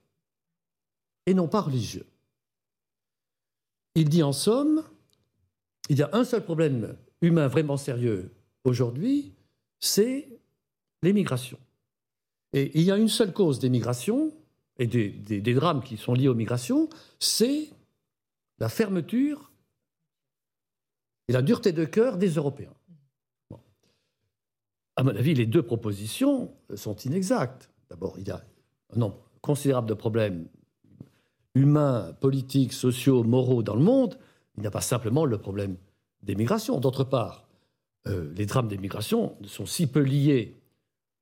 et 1.26 1.34
non 1.34 1.48
pas 1.48 1.62
religieux. 1.62 2.06
Il 3.96 4.10
dit 4.10 4.22
en 4.22 4.34
somme, 4.34 4.84
il 5.88 5.98
y 6.00 6.02
a 6.02 6.10
un 6.12 6.26
seul 6.26 6.44
problème 6.44 6.98
humain 7.22 7.48
vraiment 7.48 7.78
sérieux 7.78 8.34
aujourd'hui, 8.66 9.32
c'est 9.80 10.28
l'émigration. 11.04 11.58
Et 12.52 12.78
il 12.78 12.82
y 12.84 12.92
a 12.92 12.98
une 12.98 13.08
seule 13.08 13.32
cause 13.32 13.60
des 13.60 13.70
migrations 13.70 14.34
et 14.78 14.88
des, 14.88 15.08
des 15.08 15.54
drames 15.54 15.82
qui 15.82 15.96
sont 15.96 16.16
liés 16.16 16.28
aux 16.28 16.36
migrations, 16.36 16.90
c'est 17.18 17.70
la 18.60 18.68
fermeture 18.68 19.54
et 21.30 21.32
la 21.32 21.42
dureté 21.42 21.72
de 21.72 21.86
cœur 21.86 22.18
des 22.18 22.32
Européens. 22.32 22.76
À 24.98 25.04
mon 25.04 25.16
avis, 25.16 25.34
les 25.34 25.46
deux 25.46 25.64
propositions 25.64 26.54
sont 26.76 26.98
inexactes. 26.98 27.70
D'abord, 27.90 28.16
il 28.18 28.28
y 28.28 28.32
a 28.32 28.44
un 28.96 29.00
nombre 29.00 29.18
considérable 29.42 29.88
de 29.88 29.94
problèmes 29.94 30.48
humains, 31.54 32.14
politiques, 32.20 32.74
sociaux, 32.74 33.24
moraux 33.24 33.64
dans 33.64 33.76
le 33.76 33.84
monde. 33.84 34.18
Il 34.58 34.62
n'y 34.62 34.68
a 34.68 34.72
pas 34.72 34.82
simplement 34.82 35.26
le 35.26 35.38
problème 35.38 35.78
des 36.24 36.36
migrations. 36.36 36.80
D'autre 36.80 37.04
part, 37.04 37.48
euh, 38.08 38.32
les 38.36 38.46
drames 38.46 38.68
des 38.68 38.78
migrations 38.78 39.36
sont 39.46 39.66
si 39.66 39.88
peu 39.88 40.02
liés 40.02 40.58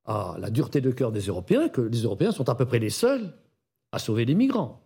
à 0.05 0.35
la 0.39 0.49
dureté 0.49 0.81
de 0.81 0.91
cœur 0.91 1.11
des 1.11 1.21
Européens 1.21 1.69
que 1.69 1.81
les 1.81 2.01
Européens 2.03 2.31
sont 2.31 2.49
à 2.49 2.55
peu 2.55 2.65
près 2.65 2.79
les 2.79 2.89
seuls 2.89 3.33
à 3.91 3.99
sauver 3.99 4.25
les 4.25 4.35
migrants. 4.35 4.83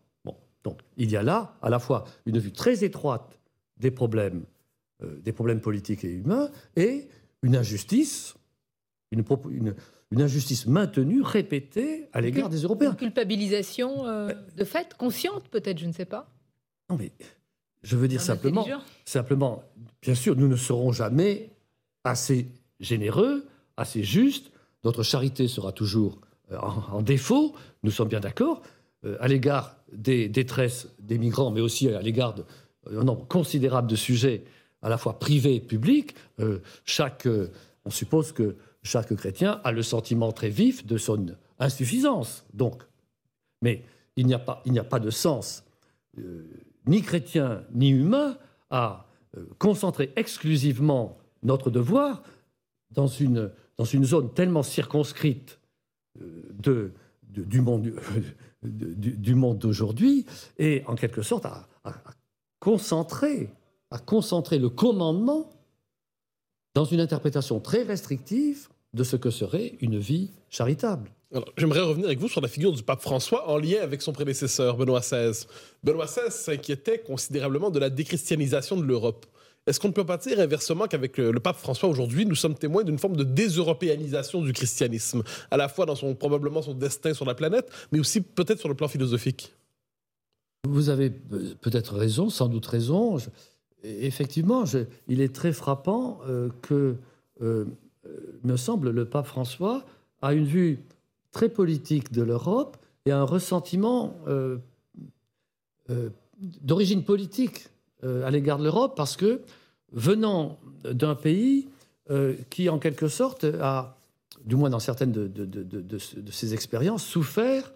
Donc 0.68 0.82
il 0.98 1.10
y 1.10 1.16
a 1.16 1.24
là 1.24 1.56
à 1.62 1.70
la 1.70 1.80
fois 1.80 2.04
une 2.26 2.40
vue 2.40 2.52
très 2.52 2.84
étroite 2.84 3.40
des 3.78 3.90
problèmes, 3.90 4.44
euh, 5.02 5.18
des 5.22 5.32
problèmes 5.32 5.62
politiques 5.62 6.04
et 6.04 6.12
humains 6.12 6.50
et 6.76 7.08
une 7.42 7.56
injustice, 7.56 8.36
une, 9.12 9.24
injustice 10.16 10.68
maintenue, 10.68 11.22
répétée 11.22 12.08
à 12.14 12.22
l'égard 12.22 12.50
des 12.50 12.62
Européens. 12.62 12.92
Une 12.92 12.98
culpabilisation 12.98 14.08
euh, 14.08 14.32
de 14.56 14.64
fait, 14.64 14.94
consciente 14.96 15.50
peut-être, 15.50 15.80
je 15.80 15.86
ne 15.86 15.92
sais 15.92 16.06
pas. 16.06 16.30
Non 16.90 16.98
mais 16.98 17.12
je 17.84 17.96
veux 17.96 18.08
dire 18.08 18.22
simplement, 18.22 18.66
simplement, 19.06 19.64
bien 20.02 20.16
sûr, 20.16 20.36
nous 20.36 20.48
ne 20.48 20.56
serons 20.56 20.92
jamais 20.92 21.50
assez 22.04 22.48
généreux, 22.80 23.46
assez 23.76 24.04
justes. 24.04 24.52
Notre 24.84 25.04
charité 25.04 25.48
sera 25.48 25.72
toujours 25.72 26.20
euh, 26.52 26.58
en 26.58 27.02
défaut, 27.02 27.56
nous 27.84 27.92
sommes 27.92 28.08
bien 28.08 28.20
d'accord, 28.20 28.62
à 29.20 29.28
l'égard 29.28 29.78
des 29.92 30.28
détresses 30.28 30.88
des 31.00 31.18
migrants, 31.18 31.52
mais 31.52 31.62
aussi 31.62 31.90
à 31.90 32.02
l'égard 32.02 32.36
d'un 32.90 33.04
nombre 33.04 33.28
considérable 33.28 33.90
de 33.90 33.96
sujets, 33.96 34.44
à 34.82 34.90
la 34.90 34.98
fois 34.98 35.20
privés 35.20 35.56
et 35.56 35.60
publics, 35.60 36.16
euh, 36.40 36.60
chaque, 36.86 37.26
euh, 37.26 37.52
on 37.86 37.90
suppose 37.90 38.32
que 38.32 38.56
chaque 38.88 39.14
chrétien 39.16 39.62
a 39.64 39.72
le 39.72 39.84
sentiment 39.84 40.32
très 40.32 40.50
vif 40.50 40.86
de 40.86 40.98
son 40.98 41.28
insuffisance. 41.60 42.46
Donc, 42.54 42.84
mais 43.62 43.84
il 44.16 44.26
n'y 44.26 44.34
a 44.34 44.40
pas, 44.40 44.64
a 44.66 44.84
pas 44.84 45.00
de 45.00 45.10
sens 45.10 45.64
euh, 46.18 46.50
ni 46.88 47.02
chrétien 47.02 47.64
ni 47.74 47.90
humain 47.90 48.38
à 48.70 49.06
concentrer 49.60 50.12
exclusivement 50.16 51.18
notre 51.44 51.70
devoir 51.70 52.24
dans 52.92 53.08
une, 53.08 53.52
dans 53.78 53.86
une 53.86 54.06
zone 54.06 54.34
tellement 54.34 54.64
circonscrite 54.64 55.60
de, 56.20 56.94
du 57.24 57.62
monde 57.62 57.94
monde 59.36 59.60
d'aujourd'hui 59.60 60.26
et 60.58 60.84
en 60.88 60.96
quelque 60.96 61.22
sorte 61.22 61.46
à, 61.46 61.68
concentrer, 62.60 63.50
à 63.92 64.00
concentrer 64.00 64.60
le 64.60 64.70
commandement 64.70 65.50
dans 66.74 66.86
une 66.86 67.00
interprétation 67.00 67.60
très 67.60 67.84
restrictive 67.84 68.70
de 68.94 69.04
ce 69.04 69.16
que 69.16 69.30
serait 69.30 69.76
une 69.82 69.98
vie 69.98 70.32
charitable. 70.50 71.12
J'aimerais 71.58 71.82
revenir 71.82 72.08
avec 72.08 72.20
vous 72.20 72.30
sur 72.30 72.40
la 72.40 72.48
figure 72.48 72.72
du 72.72 72.84
pape 72.84 73.02
François 73.02 73.50
en 73.50 73.58
lien 73.58 73.82
avec 73.82 74.02
son 74.02 74.14
prédécesseur, 74.14 74.78
Benoît 74.78 75.02
XVI. 75.02 75.46
Benoît 75.84 76.06
XVI 76.06 76.32
s'inquiétait 76.32 77.00
considérablement 77.00 77.70
de 77.70 77.80
la 77.80 77.90
déchristianisation 77.90 78.78
de 78.78 78.84
l'Europe. 78.84 79.26
Est-ce 79.68 79.82
qu'on 79.82 79.90
ne 79.90 79.94
peut 79.94 80.06
pas 80.06 80.18
dire 80.18 80.40
inversement 80.40 80.88
qu'avec 80.88 81.18
le, 81.18 81.40
pape 81.42 81.58
François 81.58 81.90
aujourd'hui, 81.90 82.26
nous 82.26 82.36
sommes 82.36 82.56
témoins 82.56 82.86
d'une 82.86 82.98
forme 82.98 83.18
de 83.18 83.26
déseuropéanisation 83.26 84.42
du 84.42 84.54
christianisme, 84.54 85.24
à 85.52 85.58
la 85.58 85.68
fois 85.68 85.86
dans 85.86 85.96
son 85.96 86.16
probablement 86.16 86.62
son 86.62 86.74
destin 86.74 87.14
sur 87.14 87.26
la 87.26 87.36
planète, 87.36 87.70
mais 87.92 88.00
aussi 88.00 88.22
peut-être 88.22 88.60
sur 88.60 88.70
le 88.70 88.76
plan 88.76 88.88
philosophique? 88.88 89.54
Vous 90.66 90.90
avez 90.90 91.10
peut-être 91.10 91.96
raison, 91.96 92.30
sans 92.30 92.48
doute 92.48 92.66
raison. 92.66 93.18
effectivement, 93.84 94.64
il 95.10 95.20
est 95.20 95.36
très 95.36 95.52
frappant 95.52 96.20
euh, 96.28 96.50
que, 96.62 96.96
euh, 97.42 97.66
me 98.44 98.58
semble, 98.58 98.90
le 98.92 99.06
pape 99.06 99.28
François 99.28 99.86
a 100.22 100.34
une 100.34 100.46
vue 100.46 100.80
très 101.32 101.50
politique 101.50 102.12
de 102.12 102.24
l'Europe 102.24 102.78
et 103.06 103.12
un 103.12 103.24
ressentiment 103.24 104.16
euh, 104.28 104.58
d'origine 106.62 107.04
politique 107.04 107.70
euh, 108.04 108.26
à 108.26 108.32
l'égard 108.32 108.60
de 108.60 108.64
l'Europe 108.64 108.94
parce 108.96 109.16
que 109.18 109.42
venant 109.92 110.60
d'un 110.84 111.16
pays 111.16 111.68
euh, 112.12 112.36
qui, 112.50 112.70
en 112.70 112.78
quelque 112.78 113.08
sorte, 113.08 113.46
a, 113.60 113.98
du 114.46 114.56
moins 114.56 114.70
dans 114.70 114.80
certaines 114.80 115.12
de, 115.12 115.28
de, 115.28 116.32
ses 116.32 116.54
expériences, 116.54 117.04
souffert, 117.04 117.74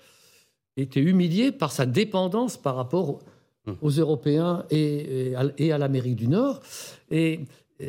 été 0.78 1.00
humilié 1.00 1.52
par 1.52 1.72
sa 1.72 1.86
dépendance 1.86 2.58
par 2.58 2.76
rapport 2.76 3.20
aux 3.82 3.98
hum. 3.98 4.00
Européens 4.00 4.66
et, 4.70 5.34
à, 5.36 5.78
l'Amérique 5.78 6.16
du 6.16 6.28
Nord. 6.28 6.62
Et 7.10 7.40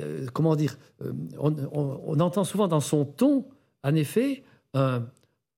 euh, 0.01 0.27
comment 0.33 0.57
dire, 0.57 0.79
on, 1.39 2.21
entend 2.21 2.45
souvent 2.45 2.69
dans 2.69 2.81
son 2.81 3.05
ton, 3.05 3.47
en 3.83 3.95
effet, 3.95 4.43
un, 4.75 5.05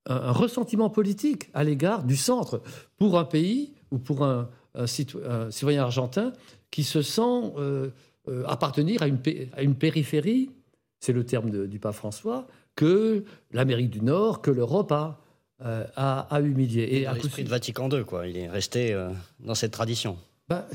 un 0.07 0.31
ressentiment 0.31 0.89
politique 0.89 1.49
à 1.53 1.63
l'égard 1.63 2.03
du 2.03 2.15
centre 2.15 2.61
pour 2.97 3.17
un 3.17 3.25
pays 3.25 3.73
ou 3.91 3.97
pour 3.97 4.23
un, 4.23 4.49
un, 4.75 4.87
citoyen 4.87 5.83
argentin 5.83 6.33
qui 6.71 6.83
se 6.83 7.01
sent 7.01 7.21
euh, 7.57 7.89
euh, 8.27 8.43
appartenir 8.45 9.01
à 9.01 9.07
une, 9.07 9.19
à 9.53 9.61
une 9.61 9.75
périphérie, 9.75 10.51
c'est 10.99 11.13
le 11.13 11.25
terme 11.25 11.67
du 11.67 11.79
pape 11.79 11.95
François, 11.95 12.47
que 12.75 13.23
l'Amérique 13.51 13.89
du 13.89 14.01
Nord, 14.01 14.41
que 14.41 14.51
l'Europe 14.51 14.91
a, 14.91 15.21
à, 15.59 16.41
humilier. 16.41 16.87
Et, 16.91 17.05
à 17.05 17.13
l'esprit 17.13 17.43
de 17.43 17.49
Vatican 17.49 17.89
II, 17.89 18.03
quoi. 18.03 18.27
Il 18.27 18.37
est 18.37 18.49
resté 18.49 18.93
dans 19.39 19.55
cette 19.55 19.71
tradition. 19.71 20.17
Ben, 20.49 20.65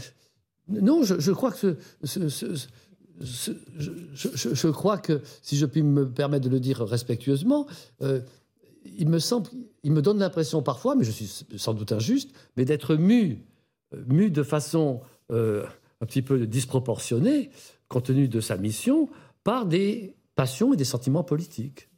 non, 0.69 1.03
je, 1.03 1.33
crois 1.33 1.51
que 1.51 1.77
ce, 2.05 2.57
je, 3.21 4.69
crois 4.69 4.99
que, 4.99 5.21
si 5.43 5.57
je 5.57 5.67
puis 5.67 5.83
me 5.83 6.09
permettre 6.09 6.45
de 6.45 6.51
le 6.51 6.61
dire 6.61 6.81
respectueusement, 6.81 7.67
il 8.01 9.09
me 9.09 9.19
semble, 9.19 9.49
il 9.83 9.93
me 9.93 10.03
donne 10.03 10.19
l'impression 10.19 10.63
parfois, 10.63 10.95
mais 10.95 11.05
je 11.05 11.11
suis 11.11 11.45
sans 11.57 11.75
doute 11.75 11.93
injuste, 11.93 12.31
mais 12.57 12.65
d'être 12.65 12.97
mu, 12.97 13.45
mu 14.07 14.31
de 14.31 14.43
façon 14.43 15.01
un 15.31 16.07
petit 16.07 16.23
peu 16.23 16.47
disproportionnée, 16.47 17.51
compte 17.89 18.07
tenu 18.07 18.29
de 18.29 18.41
sa 18.41 18.57
mission, 18.57 19.09
par 19.45 19.67
des 19.67 20.15
passions 20.35 20.73
et 20.73 20.77
des 20.77 20.85
sentiments 20.85 21.25
politiques. 21.25 21.89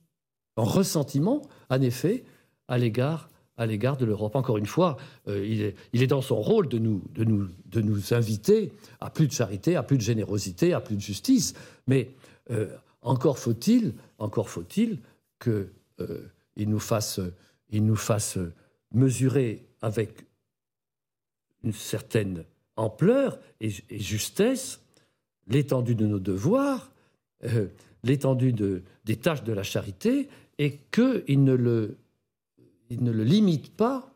En 0.57 0.65
ressentiment, 0.65 1.43
en 1.71 1.81
effet, 1.81 2.25
à 2.69 2.79
l'égard 2.79 3.29
à 3.63 3.67
l'égard 3.67 3.97
de 3.97 4.05
l'Europe. 4.05 4.37
Encore 4.37 4.59
une 4.59 4.67
fois, 4.67 4.97
euh, 5.29 5.47
il, 5.47 6.03
est, 6.03 6.07
dans 6.07 6.21
son 6.21 6.41
rôle 6.41 6.69
de 6.69 6.79
nous, 6.79 7.03
de, 7.15 7.25
nous, 7.25 7.49
de 7.67 7.81
nous 7.81 8.13
inviter 8.13 8.73
à 9.01 9.11
plus 9.11 9.27
de 9.27 9.33
charité, 9.33 9.77
à 9.77 9.83
plus 9.83 9.97
de 9.97 10.03
générosité, 10.03 10.75
à 10.75 10.81
plus 10.81 10.97
de 10.97 11.01
justice. 11.01 11.55
Mais 11.87 12.11
euh, 12.51 12.69
encore 13.01 13.39
faut-il, 13.39 13.95
encore 14.19 14.51
faut-il 14.51 14.99
qu'il 15.41 15.69
euh, 16.01 16.29
nous 16.57 16.81
fasse, 16.81 17.21
il 17.71 17.85
nous 17.87 17.97
fasse 17.97 18.39
mesurer 18.93 19.65
avec 19.81 20.27
une 21.65 21.73
certaine 21.73 22.45
ampleur 22.77 23.39
et, 23.61 23.71
justesse 23.91 24.81
l'étendue 25.47 25.95
de 25.95 26.07
nos 26.07 26.19
devoirs, 26.19 26.93
l'étendue 28.05 28.53
de, 28.53 28.83
des 29.05 29.17
tâches 29.17 29.43
de 29.43 29.53
la 29.53 29.63
charité, 29.63 30.29
et 30.59 30.79
qu'il 30.91 31.43
ne 31.45 31.55
le, 31.55 31.97
il 32.93 33.03
ne 33.03 33.11
le 33.11 33.25
limite 33.25 33.75
pas 33.75 34.15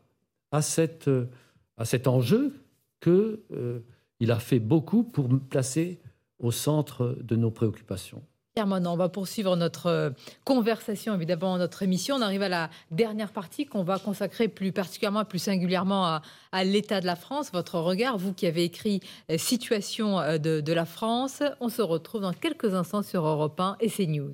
à, 0.51 0.59
à 0.59 1.85
cet 1.85 2.07
enjeu 2.07 2.53
qu'il 3.01 3.37
euh, 3.51 3.81
a 4.27 4.39
fait 4.39 4.59
beaucoup 4.59 5.03
pour 5.03 5.27
placer 5.39 5.99
au 6.39 6.51
centre 6.51 7.17
de 7.21 7.35
nos 7.35 7.51
préoccupations 7.51 8.23
on 8.63 8.95
va 8.95 9.09
poursuivre 9.09 9.55
notre 9.55 9.87
euh, 9.87 10.09
conversation, 10.43 11.15
évidemment, 11.15 11.57
notre 11.57 11.83
émission. 11.83 12.15
On 12.15 12.21
arrive 12.21 12.41
à 12.41 12.49
la 12.49 12.69
dernière 12.91 13.31
partie 13.31 13.65
qu'on 13.65 13.83
va 13.83 13.99
consacrer 13.99 14.47
plus 14.47 14.71
particulièrement, 14.71 15.25
plus 15.25 15.39
singulièrement 15.39 16.05
à, 16.51 16.63
l'état 16.63 17.01
de 17.01 17.05
la 17.05 17.15
France. 17.15 17.51
Votre 17.53 17.79
regard, 17.79 18.17
vous 18.17 18.33
qui 18.33 18.47
avez 18.47 18.63
écrit 18.63 19.01
euh, 19.31 19.37
Situation 19.37 20.19
euh, 20.19 20.37
de, 20.37 20.61
de, 20.61 20.73
la 20.73 20.85
France. 20.85 21.43
On 21.59 21.69
se 21.69 21.81
retrouve 21.81 22.21
dans 22.21 22.33
quelques 22.33 22.73
instants 22.73 23.03
sur 23.03 23.25
Europe 23.25 23.59
1 23.59 23.77
et 23.79 23.89
CNews. 23.89 24.33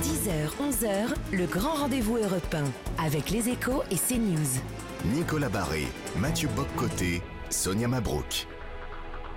10h, 0.00 0.48
11h, 0.60 1.14
le 1.32 1.46
grand 1.46 1.74
rendez-vous 1.74 2.18
européen 2.18 2.64
avec 2.98 3.30
les 3.30 3.48
échos 3.48 3.82
et 3.90 3.96
CNews. 3.96 4.60
Nicolas 5.12 5.48
Barré, 5.48 5.86
Mathieu 6.16 6.48
Boccoté, 6.54 7.22
Sonia 7.50 7.88
Mabrouk. 7.88 8.46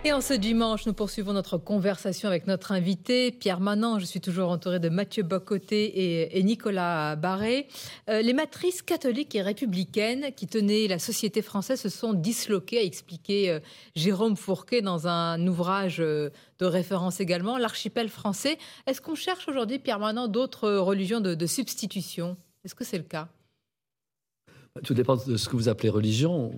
Et 0.05 0.13
en 0.13 0.21
ce 0.21 0.35
dimanche, 0.35 0.85
nous 0.85 0.93
poursuivons 0.93 1.33
notre 1.33 1.57
conversation 1.57 2.29
avec 2.29 2.45
notre 2.45 2.71
invité, 2.71 3.31
Pierre 3.31 3.59
Manant. 3.59 3.97
Je 3.97 4.05
suis 4.05 4.21
toujours 4.21 4.51
entouré 4.51 4.79
de 4.79 4.87
Mathieu 4.87 5.23
Bocoté 5.23 6.37
et, 6.37 6.43
Nicolas 6.43 7.15
Barré. 7.15 7.67
Euh, 8.07 8.21
les 8.21 8.33
matrices 8.33 8.83
catholiques 8.83 9.33
et 9.33 9.41
républicaines 9.41 10.31
qui 10.35 10.45
tenaient 10.45 10.85
la 10.87 10.99
société 10.99 11.41
française 11.41 11.81
se 11.81 11.89
sont 11.89 12.13
disloquées, 12.13 12.77
a 12.77 12.83
expliqué 12.83 13.49
euh, 13.49 13.59
Jérôme 13.95 14.37
Fourquet 14.37 14.83
dans 14.83 15.07
un 15.07 15.47
ouvrage 15.47 15.99
euh, 15.99 16.29
de 16.59 16.67
référence 16.67 17.19
également, 17.19 17.57
L'archipel 17.57 18.09
français. 18.09 18.59
Est-ce 18.85 19.01
qu'on 19.01 19.15
cherche 19.15 19.47
aujourd'hui, 19.47 19.79
Pierre 19.79 19.97
Manant, 19.97 20.27
d'autres 20.27 20.69
religions 20.69 21.19
de, 21.19 21.45
substitution? 21.47 22.37
Est-ce 22.63 22.75
que 22.75 22.83
c'est 22.83 22.99
le 22.99 23.05
cas? 23.05 23.27
Tout 24.83 24.93
dépend 24.93 25.15
de 25.15 25.35
ce 25.35 25.49
que 25.49 25.55
vous 25.55 25.67
appelez 25.67 25.89
religion, 25.89 26.51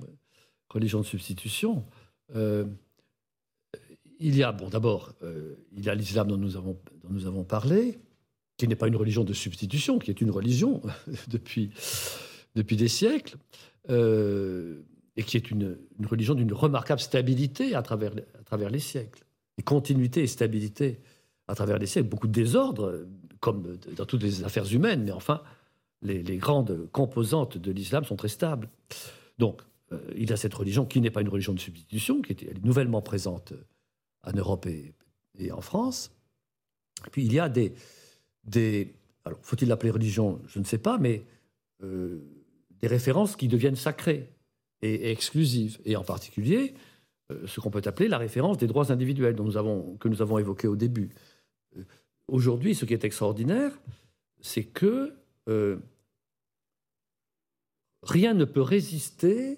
religion 0.70 1.00
de 1.00 1.06
substitution 1.06 1.86
il 4.20 4.36
y 4.36 4.44
a, 4.44 4.52
bon, 4.52 4.70
d'abord, 4.70 5.14
euh, 5.24 5.56
il 5.76 5.84
y 5.84 5.90
a 5.90 5.96
l'islam 5.96 6.28
dont, 6.28 6.38
nous 6.38 6.56
avons, 6.56 7.44
parlé, 7.44 8.00
qui 8.58 8.68
n'est 8.68 8.76
pas 8.76 8.88
une 8.88 8.96
religion 8.96 9.24
de 9.24 9.34
substitution, 9.34 10.00
qui 10.00 10.12
est 10.12 10.22
une 10.22 10.32
religion 10.32 10.82
depuis, 11.28 11.72
depuis 12.56 12.76
des 12.76 12.88
siècles, 12.88 13.38
euh, 13.90 14.82
et 15.16 15.24
qui 15.24 15.38
est 15.38 15.52
une, 15.52 15.78
religion 16.06 16.36
d'une 16.36 16.54
remarquable 16.54 17.02
stabilité 17.02 17.76
à 17.76 17.82
travers, 17.82 18.14
à 18.40 18.44
travers 18.44 18.70
les 18.70 18.80
siècles. 18.80 19.24
Et 19.58 19.64
continuité 19.64 20.24
et 20.24 20.28
stabilité 20.28 21.00
à 21.48 21.56
travers 21.56 21.78
les 21.80 21.88
siècles. 21.88 22.10
Beaucoup 22.10 22.28
de 22.28 22.34
désordre, 22.34 23.08
comme 23.40 23.78
dans 23.96 24.06
toutes 24.06 24.24
les 24.24 24.44
affaires 24.44 24.72
humaines, 24.72 25.04
mais 25.04 25.12
enfin, 25.12 25.42
les, 26.02 26.38
grandes 26.38 26.88
composantes 26.92 27.58
de 27.58 27.72
l'islam 27.72 28.04
sont 28.04 28.16
très 28.16 28.28
stables. 28.28 28.70
Donc, 29.38 29.62
euh, 29.92 30.00
il 30.16 30.30
y 30.30 30.34
a 30.34 30.38
cette 30.38 30.54
religion 30.54 30.86
qui 30.86 31.02
n'est 31.02 31.10
pas 31.10 31.22
une 31.22 31.30
religion 31.30 31.54
de 31.54 31.60
substitution, 31.60 32.22
qui 32.22 32.34
est 32.34 32.64
nouvellement 32.64 33.02
présente 33.02 33.54
en 34.28 34.34
Europe 34.34 34.68
et, 34.68 34.94
en 35.52 35.62
France. 35.62 36.12
puis 37.12 37.24
il 37.24 37.32
y 37.32 37.40
a 37.40 37.48
des, 37.48 37.74
des 38.44 38.94
alors 39.26 39.40
faut-il 39.42 39.68
l'appeler 39.68 39.92
religion? 39.92 40.42
Je 40.48 40.60
ne 40.60 40.64
sais 40.64 40.78
pas, 40.78 40.98
mais 40.98 41.26
euh, 41.84 42.20
des 42.82 42.88
références 42.88 43.36
qui 43.36 43.48
deviennent 43.48 43.76
sacrées 43.76 44.30
et, 44.82 45.12
exclusives, 45.12 45.80
et 45.86 45.96
en 45.96 46.04
particulier 46.04 46.74
euh, 47.32 47.46
ce 47.46 47.60
qu'on 47.60 47.70
peut 47.70 47.82
appeler 47.86 48.08
la 48.08 48.18
référence 48.18 48.58
des 48.58 48.68
droits 48.68 48.92
individuels 48.92 49.36
dont 49.36 49.44
nous 49.44 49.58
avons, 49.58 49.98
que 49.98 50.08
nous 50.08 50.22
avons 50.22 50.40
évoqué 50.40 50.68
au 50.68 50.76
début. 50.76 51.10
Euh, 51.76 51.84
aujourd'hui, 52.28 52.74
ce 52.74 52.86
qui 52.86 52.94
est 52.94 53.04
extraordinaire, 53.04 53.80
c'est 54.42 54.66
que 54.66 55.14
rien 58.04 58.34
ne 58.34 58.44
peut 58.44 58.62
résister 58.62 59.58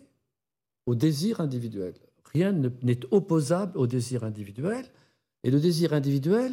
au 0.86 0.94
désir 0.94 1.42
individuel. 1.42 1.96
Rien 2.34 2.52
n'est 2.52 3.00
opposable 3.12 3.78
au 3.78 3.88
désir 3.88 4.24
individuel. 4.24 4.86
Et 5.44 5.52
le 5.52 5.60
désir 5.60 5.94
individuel 5.94 6.52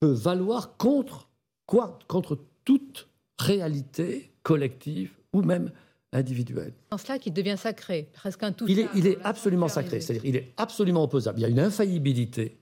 peut 0.00 0.12
valoir 0.12 0.76
contre 0.76 1.28
quoi? 1.66 1.98
Contre 2.08 2.38
toute 2.64 3.08
réalité 3.38 4.32
collective 4.42 5.12
ou 5.32 5.42
même 5.42 5.70
individuelle. 6.12 6.72
En 6.90 6.98
cela 6.98 7.18
qu'il 7.18 7.32
devient 7.32 7.56
sacré, 7.58 8.08
presque 8.12 8.42
un 8.42 8.52
tout. 8.52 8.66
Il 8.68 8.78
est, 8.78 8.88
il 8.94 9.06
est 9.06 9.18
absolument 9.22 9.68
sacré, 9.68 10.00
c'est-à-dire 10.00 10.24
il 10.24 10.36
est 10.36 10.52
absolument 10.56 11.02
opposable. 11.02 11.40
Il 11.40 11.42
y 11.42 11.44
a 11.44 11.48
une 11.48 11.60
infaillibilité 11.60 12.56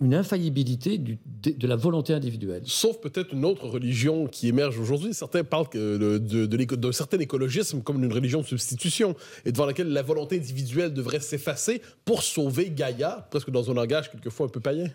une 0.00 0.14
infaillibilité 0.14 0.98
de, 0.98 1.66
la 1.66 1.74
volonté 1.74 2.12
individuelle. 2.12 2.62
Sauf 2.66 3.00
peut-être 3.00 3.34
une 3.34 3.44
autre 3.44 3.66
religion 3.66 4.26
qui 4.26 4.48
émerge 4.48 4.78
aujourd'hui. 4.78 5.12
Certains 5.12 5.42
parlent 5.42 5.68
d'un 5.72 6.92
certain 6.92 7.18
écologisme 7.18 7.82
comme 7.82 8.02
une 8.02 8.12
religion 8.12 8.42
de 8.42 8.46
substitution 8.46 9.16
et 9.44 9.50
devant 9.50 9.66
laquelle 9.66 9.92
la 9.92 10.02
volonté 10.02 10.36
individuelle 10.36 10.94
devrait 10.94 11.20
s'effacer 11.20 11.82
pour 12.04 12.22
sauver 12.22 12.70
Gaïa, 12.70 13.26
presque 13.30 13.50
dans 13.50 13.70
un 13.70 13.74
langage 13.74 14.10
quelquefois 14.10 14.46
un 14.46 14.50
peu 14.50 14.60
païen. 14.60 14.88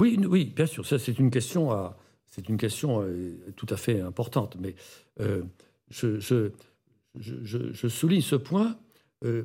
Oui, 0.00 0.18
oui, 0.28 0.52
bien 0.54 0.66
sûr. 0.66 0.86
Ça, 0.86 0.98
c'est 0.98 1.18
une 1.18 1.30
question, 1.30 1.72
à, 1.72 1.96
c'est 2.30 2.48
une 2.48 2.56
question 2.56 3.02
euh, 3.02 3.36
tout 3.56 3.66
à 3.68 3.76
fait 3.76 4.00
importante. 4.00 4.56
Mais 4.60 4.74
euh, 5.20 5.42
je, 5.90 6.20
je, 6.20 7.88
souligne 7.88 8.22
ce 8.22 8.36
point, 8.36 8.76
euh, 9.24 9.44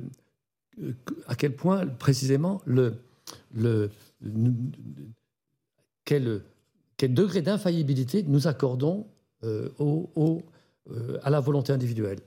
à 1.26 1.34
quel 1.34 1.54
point 1.54 1.86
précisément 1.86 2.62
le, 2.66 2.94
quel, 6.04 6.42
degré 7.02 7.42
d'infaillibilité 7.42 8.22
nous 8.22 8.46
accordons 8.46 9.06
euh, 9.44 9.68
euh, 9.80 11.18
à 11.22 11.30
la 11.30 11.40
volonté 11.40 11.72
individuelle. 11.72 12.18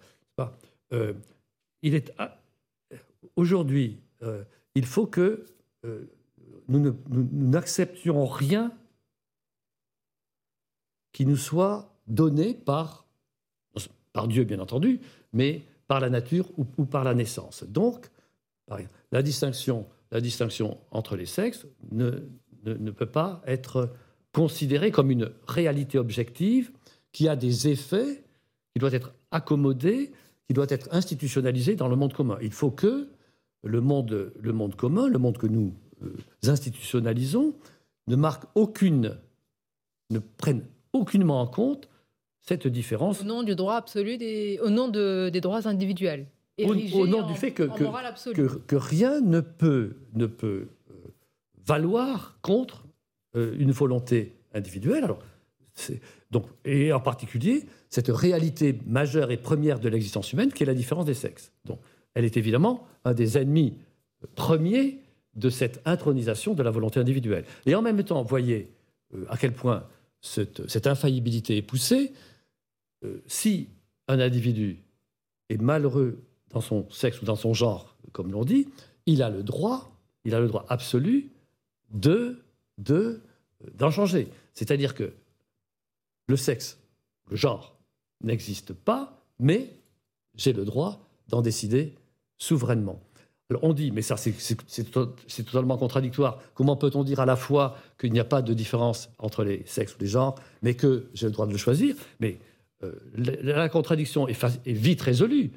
Euh, 0.93 1.13
il 1.81 1.95
est 1.95 2.11
aujourd'hui, 3.35 3.99
il 4.75 4.85
faut 4.85 5.07
que 5.07 5.45
nous 6.67 6.95
n'acceptions 7.07 8.25
rien 8.25 8.71
qui 11.11 11.25
nous 11.25 11.37
soit 11.37 11.93
donné 12.07 12.53
par, 12.53 13.07
Dieu, 14.27 14.43
bien 14.43 14.59
entendu, 14.59 14.99
mais 15.33 15.63
par 15.87 15.99
la 15.99 16.09
nature 16.09 16.49
ou 16.57 16.85
par 16.85 17.03
la 17.03 17.13
naissance. 17.13 17.63
Donc, 17.63 18.09
la 19.11 19.23
distinction 19.23 19.87
la 20.11 20.21
distinction 20.21 20.77
entre 20.91 21.15
les 21.15 21.25
sexes 21.25 21.65
ne, 21.91 22.11
peut 22.91 23.05
pas 23.05 23.41
être 23.47 23.93
considérée 24.33 24.91
comme 24.91 25.11
une 25.11 25.31
réalité 25.47 25.97
objective 25.97 26.71
qui 27.11 27.27
a 27.27 27.35
des 27.35 27.67
effets, 27.67 28.23
qui 28.73 28.79
doit 28.79 28.93
être 28.93 29.13
accommodée, 29.31 30.11
qui 30.47 30.53
doit 30.53 30.67
être 30.69 30.89
institutionnalisée 30.93 31.75
dans 31.75 31.87
le 31.87 31.95
monde 31.95 32.13
commun. 32.13 32.37
Il 32.41 32.51
faut 32.51 32.71
que 32.71 33.09
le 33.63 33.81
monde, 33.81 34.33
le 34.39 34.67
commun, 34.75 35.07
le 35.07 35.17
monde 35.17 35.37
que 35.37 35.47
nous 35.47 35.73
euh, 36.03 36.15
institutionnalisons, 36.43 37.53
ne 38.07 38.15
marque 38.15 38.43
aucune, 38.55 39.17
ne 40.09 40.19
prenne 40.19 40.65
aucunement 40.93 41.41
en 41.41 41.47
compte 41.47 41.87
cette 42.41 42.67
différence. 42.67 43.21
Au 43.21 43.25
nom 43.25 43.43
du 43.43 43.55
droit 43.55 43.75
absolu, 43.75 44.17
des, 44.17 44.59
au 44.61 44.69
nom 44.69 44.87
des 44.89 45.41
droits 45.41 45.67
individuels 45.67 46.27
au, 46.65 47.07
nom 47.07 47.27
du 47.27 47.35
fait 47.35 47.51
que, 47.51 47.63
que, 47.63 48.75
rien 48.75 49.21
ne 49.21 49.39
peut, 49.39 49.95
ne 50.13 50.25
peut 50.25 50.67
euh, 50.89 50.93
valoir 51.65 52.37
contre 52.41 52.85
euh, 53.35 53.55
une 53.57 53.71
volonté 53.71 54.35
individuelle. 54.53 55.03
Alors, 55.03 55.19
donc, 56.31 56.45
et 56.65 56.93
en 56.93 56.99
particulier, 56.99 57.65
cette 57.89 58.09
réalité 58.09 58.79
majeure 58.85 59.31
et 59.31 59.37
première 59.37 59.79
de 59.79 59.89
l'existence 59.89 60.31
humaine 60.33 60.51
qui 60.51 60.63
est 60.63 60.65
la 60.65 60.73
différence 60.73 61.05
des 61.05 61.13
sexes. 61.13 61.51
Donc, 61.65 61.79
elle 62.13 62.25
est 62.25 62.37
évidemment 62.37 62.87
un 63.05 63.13
des 63.13 63.37
ennemis 63.37 63.77
premiers 64.35 64.99
de 65.35 65.49
cette 65.49 65.81
intronisation 65.85 66.53
de 66.53 66.63
la 66.63 66.71
volonté 66.71 66.99
individuelle. 66.99 67.45
Et 67.65 67.75
en 67.75 67.81
même 67.81 68.03
temps, 68.03 68.23
voyez 68.23 68.69
euh, 69.13 69.25
à 69.29 69.37
quel 69.37 69.53
point 69.53 69.87
cette, 70.21 70.87
infaillibilité 70.87 71.57
est 71.57 71.61
poussée. 71.61 72.13
Euh, 73.03 73.21
si 73.27 73.69
un 74.07 74.19
individu 74.19 74.79
est 75.49 75.61
malheureux 75.61 76.21
dans 76.53 76.61
son 76.61 76.89
sexe 76.89 77.21
ou 77.21 77.25
dans 77.25 77.35
son 77.35 77.53
genre, 77.53 77.95
comme 78.11 78.31
l'on 78.31 78.43
dit, 78.43 78.67
il 79.05 79.23
a 79.23 79.29
le 79.29 79.43
droit, 79.43 79.91
il 80.25 80.35
a 80.35 80.39
le 80.39 80.47
droit 80.47 80.65
absolu 80.69 81.31
de 81.91 82.43
d'en 83.75 83.91
changer. 83.91 84.27
C'est-à-dire 84.55 84.95
que 84.95 85.13
le 86.27 86.35
sexe, 86.35 86.79
le 87.29 87.35
genre, 87.35 87.77
n'existe 88.23 88.73
pas, 88.73 89.23
mais 89.39 89.71
j'ai 90.35 90.53
le 90.53 90.65
droit 90.65 91.07
d'en 91.27 91.41
décider 91.41 91.95
souverainement. 92.37 92.99
Alors 93.51 93.65
on 93.65 93.73
dit, 93.73 93.91
mais 93.91 94.01
ça 94.01 94.15
c'est 94.17 95.45
totalement 95.45 95.77
contradictoire, 95.77 96.39
comment 96.53 96.77
peut-on 96.77 97.03
dire 97.03 97.19
à 97.19 97.25
la 97.25 97.35
fois 97.35 97.75
qu'il 97.99 98.13
n'y 98.13 98.19
a 98.19 98.23
pas 98.25 98.41
de 98.41 98.53
différence 98.53 99.09
entre 99.19 99.43
les 99.43 99.63
sexes 99.65 99.95
ou 99.95 99.97
les 99.99 100.07
genres, 100.07 100.35
mais 100.61 100.73
que 100.73 101.09
j'ai 101.13 101.25
le 101.25 101.33
droit 101.33 101.45
de 101.45 101.51
le 101.51 101.57
choisir? 101.57 101.95
Mais 102.21 102.39
euh, 102.83 102.93
la, 103.13 103.67
contradiction 103.67 104.27
est, 104.27 104.67
vite 104.67 105.01
résolue. 105.01 105.51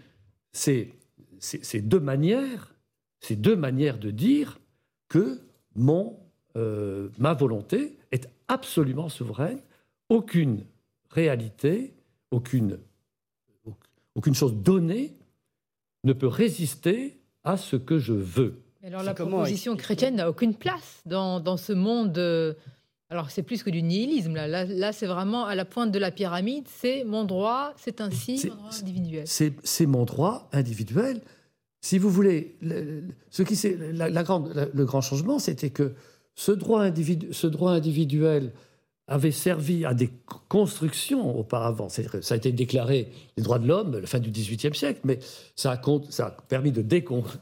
C'est 0.55 1.80
deux 1.82 2.00
manières, 2.00 2.74
c'est 3.20 3.36
deux 3.36 3.57
manières 3.57 3.98
de 3.98 4.11
dire 4.11 4.61
que 5.09 5.40
mon, 5.74 6.16
euh, 6.57 7.09
ma 7.18 7.34
volonté 7.34 7.98
est 8.12 8.28
absolument 8.48 9.09
souveraine, 9.09 9.61
aucune 10.09 10.64
réalité, 11.11 11.92
aucune, 12.30 12.78
aucune 14.14 14.34
chose 14.34 14.55
donnée 14.55 15.16
ne 16.05 16.12
peut 16.12 16.28
résister 16.28 17.18
à 17.42 17.57
ce 17.57 17.76
que 17.76 17.98
je 17.98 18.12
veux. 18.12 18.62
alors 18.82 19.02
la 19.02 19.14
proposition 19.14 19.76
chrétienne 19.76 20.16
n'a 20.16 20.30
aucune 20.30 20.55
place 20.55 21.02
dans, 21.05 21.40
dans 21.40 21.57
ce 21.57 21.72
monde. 21.72 22.57
Alors 23.11 23.30
c'est 23.30 23.42
plus 23.42 23.62
que 23.62 23.70
du 23.70 23.82
nihilisme. 23.82 24.34
Là, 24.34 24.64
là, 24.64 24.92
c'est 24.92 25.07
vraiment 25.07 25.44
à 25.44 25.55
la 25.55 25.64
pointe 25.64 25.92
de 25.92 25.98
la 25.98 26.11
pyramide. 26.11 26.66
C'est 26.68 27.05
mon 27.05 27.24
droit, 27.24 27.72
c'est 27.76 28.00
ainsi 28.00 28.48
mon 28.48 28.55
droit 28.57 28.70
individuel. 28.80 29.24
C'est 29.26 29.86
mon 29.86 30.05
droit 30.05 30.48
individuel. 30.52 31.20
Si 31.80 31.98
vous 31.98 32.11
voulez, 32.11 32.57
le, 32.62 33.05
ce 33.28 33.42
qui, 33.42 33.59
la, 33.92 34.09
la 34.09 34.22
grande, 34.22 34.70
le 34.72 34.84
grand 34.86 35.02
changement, 35.02 35.38
c'était 35.38 35.70
que 35.70 35.94
ce 36.34 36.50
droit, 36.50 36.82
individu, 36.82 37.28
ce 37.32 37.46
droit 37.46 37.72
individuel 37.72 38.52
avait 39.07 39.32
servi 39.32 39.84
à 39.84 39.92
des 39.92 40.11
constructions 40.48 41.38
auparavant. 41.38 41.88
Ça 41.88 42.02
a 42.30 42.36
été 42.36 42.52
déclaré 42.52 43.09
les 43.36 43.42
droits 43.42 43.59
de 43.59 43.68
l'homme 43.68 43.94
à 43.94 44.00
la 44.00 44.07
fin 44.07 44.18
du 44.18 44.30
XVIIIe 44.30 44.74
siècle, 44.74 45.00
mais 45.05 45.18
ça 45.57 45.72
a, 45.72 46.30
permis 46.48 46.72
de 46.72 46.82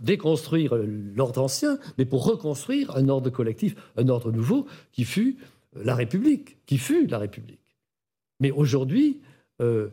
déconstruire 0.01 0.75
l'ordre 1.15 1.43
ancien, 1.43 1.79
mais 1.99 2.05
pour 2.05 2.25
reconstruire 2.25 2.97
un 2.97 3.09
ordre 3.09 3.31
collectif, 3.31 3.77
un 3.97 4.09
ordre 4.09 4.33
nouveau, 4.33 4.67
qui 4.93 5.05
fut 5.05 5.39
la 5.77 5.95
République, 5.95 6.59
qui 6.67 6.79
fut 6.79 7.07
la 7.07 7.19
République. 7.19 7.61
Mais 8.41 8.51
aujourd'hui, 8.51 9.21
euh, 9.61 9.91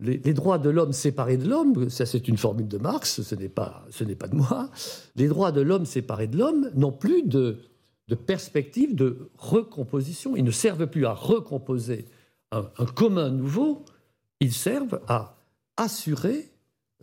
les, 0.00 0.32
droits 0.32 0.58
de 0.58 0.70
l'homme 0.70 0.92
séparés 0.92 1.36
de 1.36 1.46
l'homme, 1.46 1.90
ça 1.90 2.06
c'est 2.06 2.26
une 2.26 2.38
formule 2.38 2.68
de 2.68 2.78
Marx, 2.78 3.20
ce 3.20 3.34
n'est 3.34 3.48
pas, 3.48 3.86
pas 4.18 4.28
de 4.28 4.34
moi, 4.34 4.70
les 5.16 5.28
droits 5.28 5.52
de 5.52 5.60
l'homme 5.60 5.84
séparés 5.84 6.26
de 6.26 6.38
l'homme 6.38 6.70
n'ont 6.74 6.92
plus 6.92 7.22
de, 7.22 7.58
de 8.08 8.14
perspective 8.14 8.94
de 8.94 9.30
recomposition. 9.36 10.34
Ils 10.36 10.44
ne 10.44 10.50
servent 10.50 10.86
plus 10.86 11.06
à 11.06 11.12
recomposer 11.12 12.06
un, 12.50 12.62
commun 12.86 13.28
nouveau, 13.30 13.84
ils 14.40 14.54
servent 14.54 15.00
à 15.06 15.36
assurer 15.76 16.50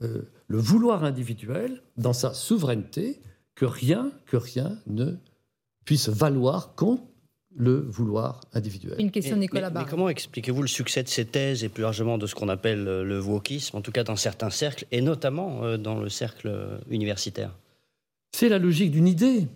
euh, 0.01 0.23
le 0.47 0.57
vouloir 0.57 1.03
individuel 1.03 1.83
dans 1.97 2.13
sa 2.13 2.33
souveraineté, 2.33 3.21
que 3.53 3.65
rien, 3.65 4.11
que 4.25 4.37
rien 4.37 4.79
ne 4.87 5.13
puisse 5.85 6.09
valoir 6.09 6.73
contre 6.75 7.03
le 7.55 7.79
vouloir 7.79 8.41
individuel. 8.53 8.95
Une 8.99 9.11
question, 9.11 9.37
Nicolas 9.37 9.69
mais, 9.69 9.81
mais, 9.81 9.85
comment 9.89 10.09
expliquez-vous 10.09 10.61
le 10.61 10.67
succès 10.67 11.03
de 11.03 11.07
ces 11.07 11.25
thèses 11.25 11.63
et 11.63 11.69
plus 11.69 11.83
largement 11.83 12.17
de 12.17 12.27
ce 12.27 12.35
qu'on 12.35 12.49
appelle 12.49 12.83
le 12.83 13.19
wokisme, 13.21 13.77
en 13.77 13.81
tout 13.81 13.93
cas 13.93 14.03
dans 14.03 14.17
certains 14.17 14.49
cercles, 14.49 14.85
et 14.91 15.01
notamment 15.01 15.63
euh, 15.63 15.77
dans 15.77 15.99
le 15.99 16.09
cercle 16.09 16.81
universitaire? 16.89 17.55
C'est 18.35 18.49
la 18.49 18.59
logique 18.59 18.91
d'une 18.91 19.07
idée. 19.07 19.47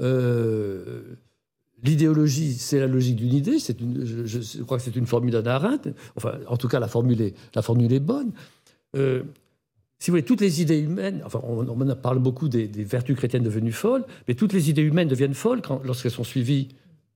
Euh, 0.00 1.16
l'idéologie, 1.82 2.54
c'est 2.54 2.80
la 2.80 2.86
logique 2.86 3.16
d'une 3.16 3.34
idée. 3.34 3.58
C'est 3.58 3.78
je, 3.80 4.62
crois 4.62 4.78
que 4.78 4.84
c'est 4.84 4.96
une 4.96 5.06
formule 5.06 5.32
d'Arendt. 5.42 5.90
Enfin, 6.16 6.38
en 6.46 6.56
tout 6.56 6.68
cas, 6.68 6.80
la 6.80 6.88
formule 6.88 7.20
est, 7.20 7.34
la 7.54 7.62
formule 7.62 7.92
est 7.92 8.00
bonne. 8.00 8.32
Euh, 8.96 9.22
si 9.98 10.10
vous 10.10 10.12
voulez, 10.12 10.24
toutes 10.24 10.40
les 10.40 10.62
idées 10.62 10.78
humaines, 10.78 11.22
enfin, 11.24 11.40
on, 11.42 11.68
on 11.68 11.96
parle 11.96 12.20
beaucoup 12.20 12.48
des, 12.48 12.66
vertus 12.66 13.16
chrétiennes 13.16 13.42
devenues 13.42 13.72
folles, 13.72 14.04
mais 14.28 14.34
toutes 14.34 14.52
les 14.52 14.70
idées 14.70 14.82
humaines 14.82 15.08
deviennent 15.08 15.34
folles 15.34 15.60
lorsqu'elles 15.84 16.12
sont 16.12 16.24
suivies 16.24 16.68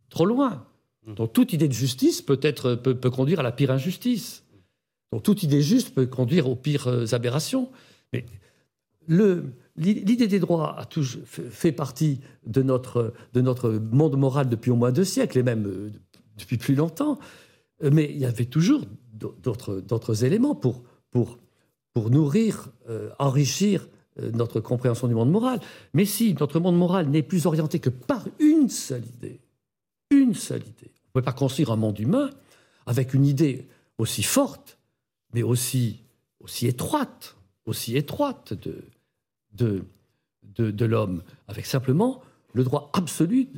trop 0.08 0.26
loin. 0.26 0.66
Donc 1.06 1.32
toute 1.32 1.52
idée 1.52 1.68
de 1.68 1.72
justice 1.72 2.22
peut, 2.22 2.38
être, 2.42 2.74
peut 2.74 3.10
conduire 3.10 3.40
à 3.40 3.42
la 3.42 3.52
pire 3.52 3.70
injustice. 3.70 4.44
Donc 5.12 5.22
toute 5.22 5.42
idée 5.42 5.62
juste 5.62 5.94
peut 5.94 6.06
conduire 6.06 6.48
aux 6.48 6.56
pires 6.56 6.88
euh, 6.88 7.06
aberrations. 7.12 7.70
Mais 8.12 8.24
le, 9.06 9.44
L'idée 9.76 10.26
des 10.26 10.38
droits 10.38 10.78
a 10.78 10.84
toujours 10.84 11.22
fait 11.26 11.72
partie 11.72 12.20
de 12.46 12.62
notre, 12.62 13.14
de 13.32 13.40
notre 13.40 13.70
monde 13.70 14.16
moral 14.18 14.48
depuis 14.48 14.70
au 14.70 14.76
moins 14.76 14.92
deux 14.92 15.04
siècles, 15.04 15.38
et 15.38 15.42
même 15.42 15.66
euh, 15.66 15.90
depuis 16.36 16.58
plus 16.58 16.74
longtemps. 16.74 17.18
Mais 17.80 18.10
il 18.10 18.18
y 18.18 18.26
avait 18.26 18.44
toujours 18.44 18.82
d'autres 19.12 20.24
éléments 20.24 20.54
pour, 20.54 20.82
pour, 21.10 21.38
pour 21.94 22.10
nourrir, 22.10 22.68
euh, 22.88 23.10
enrichir 23.18 23.88
euh, 24.20 24.30
notre 24.32 24.60
compréhension 24.60 25.08
du 25.08 25.14
monde 25.14 25.30
moral. 25.30 25.60
Mais 25.94 26.04
si 26.04 26.34
notre 26.38 26.60
monde 26.60 26.76
moral 26.76 27.08
n'est 27.08 27.22
plus 27.22 27.46
orienté 27.46 27.78
que 27.78 27.90
par 27.90 28.26
une 28.38 28.68
seule 28.68 29.04
idée, 29.06 29.40
une 30.10 30.34
seule 30.34 30.62
idée, 30.62 30.92
on 31.06 31.18
ne 31.18 31.20
peut 31.20 31.24
pas 31.24 31.32
construire 31.32 31.70
un 31.72 31.76
monde 31.76 31.98
humain 31.98 32.30
avec 32.84 33.14
une 33.14 33.24
idée 33.24 33.68
aussi 33.96 34.22
forte, 34.22 34.78
mais 35.32 35.42
aussi, 35.42 36.02
aussi 36.40 36.66
étroite, 36.66 37.36
aussi 37.64 37.96
étroite 37.96 38.52
de, 38.52 38.84
de, 39.52 39.84
l'homme, 40.84 41.22
avec 41.48 41.66
simplement 41.66 42.22
le 42.52 42.64
droit 42.64 42.90
absolu 42.94 43.48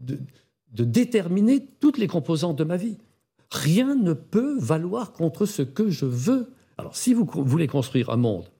de, 0.00 0.18
déterminer 0.84 1.66
toutes 1.80 1.98
les 1.98 2.06
composantes 2.06 2.56
de 2.56 2.64
ma 2.64 2.76
vie. 2.76 2.98
Rien 3.50 3.94
ne 3.94 4.14
peut 4.14 4.58
valoir 4.58 5.12
contre 5.12 5.44
ce 5.44 5.62
que 5.62 5.90
je 5.90 6.06
veux. 6.06 6.52
Alors 6.78 6.96
si 6.96 7.12
vous 7.12 7.28
voulez 7.34 7.66
construire 7.66 8.10
un 8.10 8.16
monde 8.16 8.50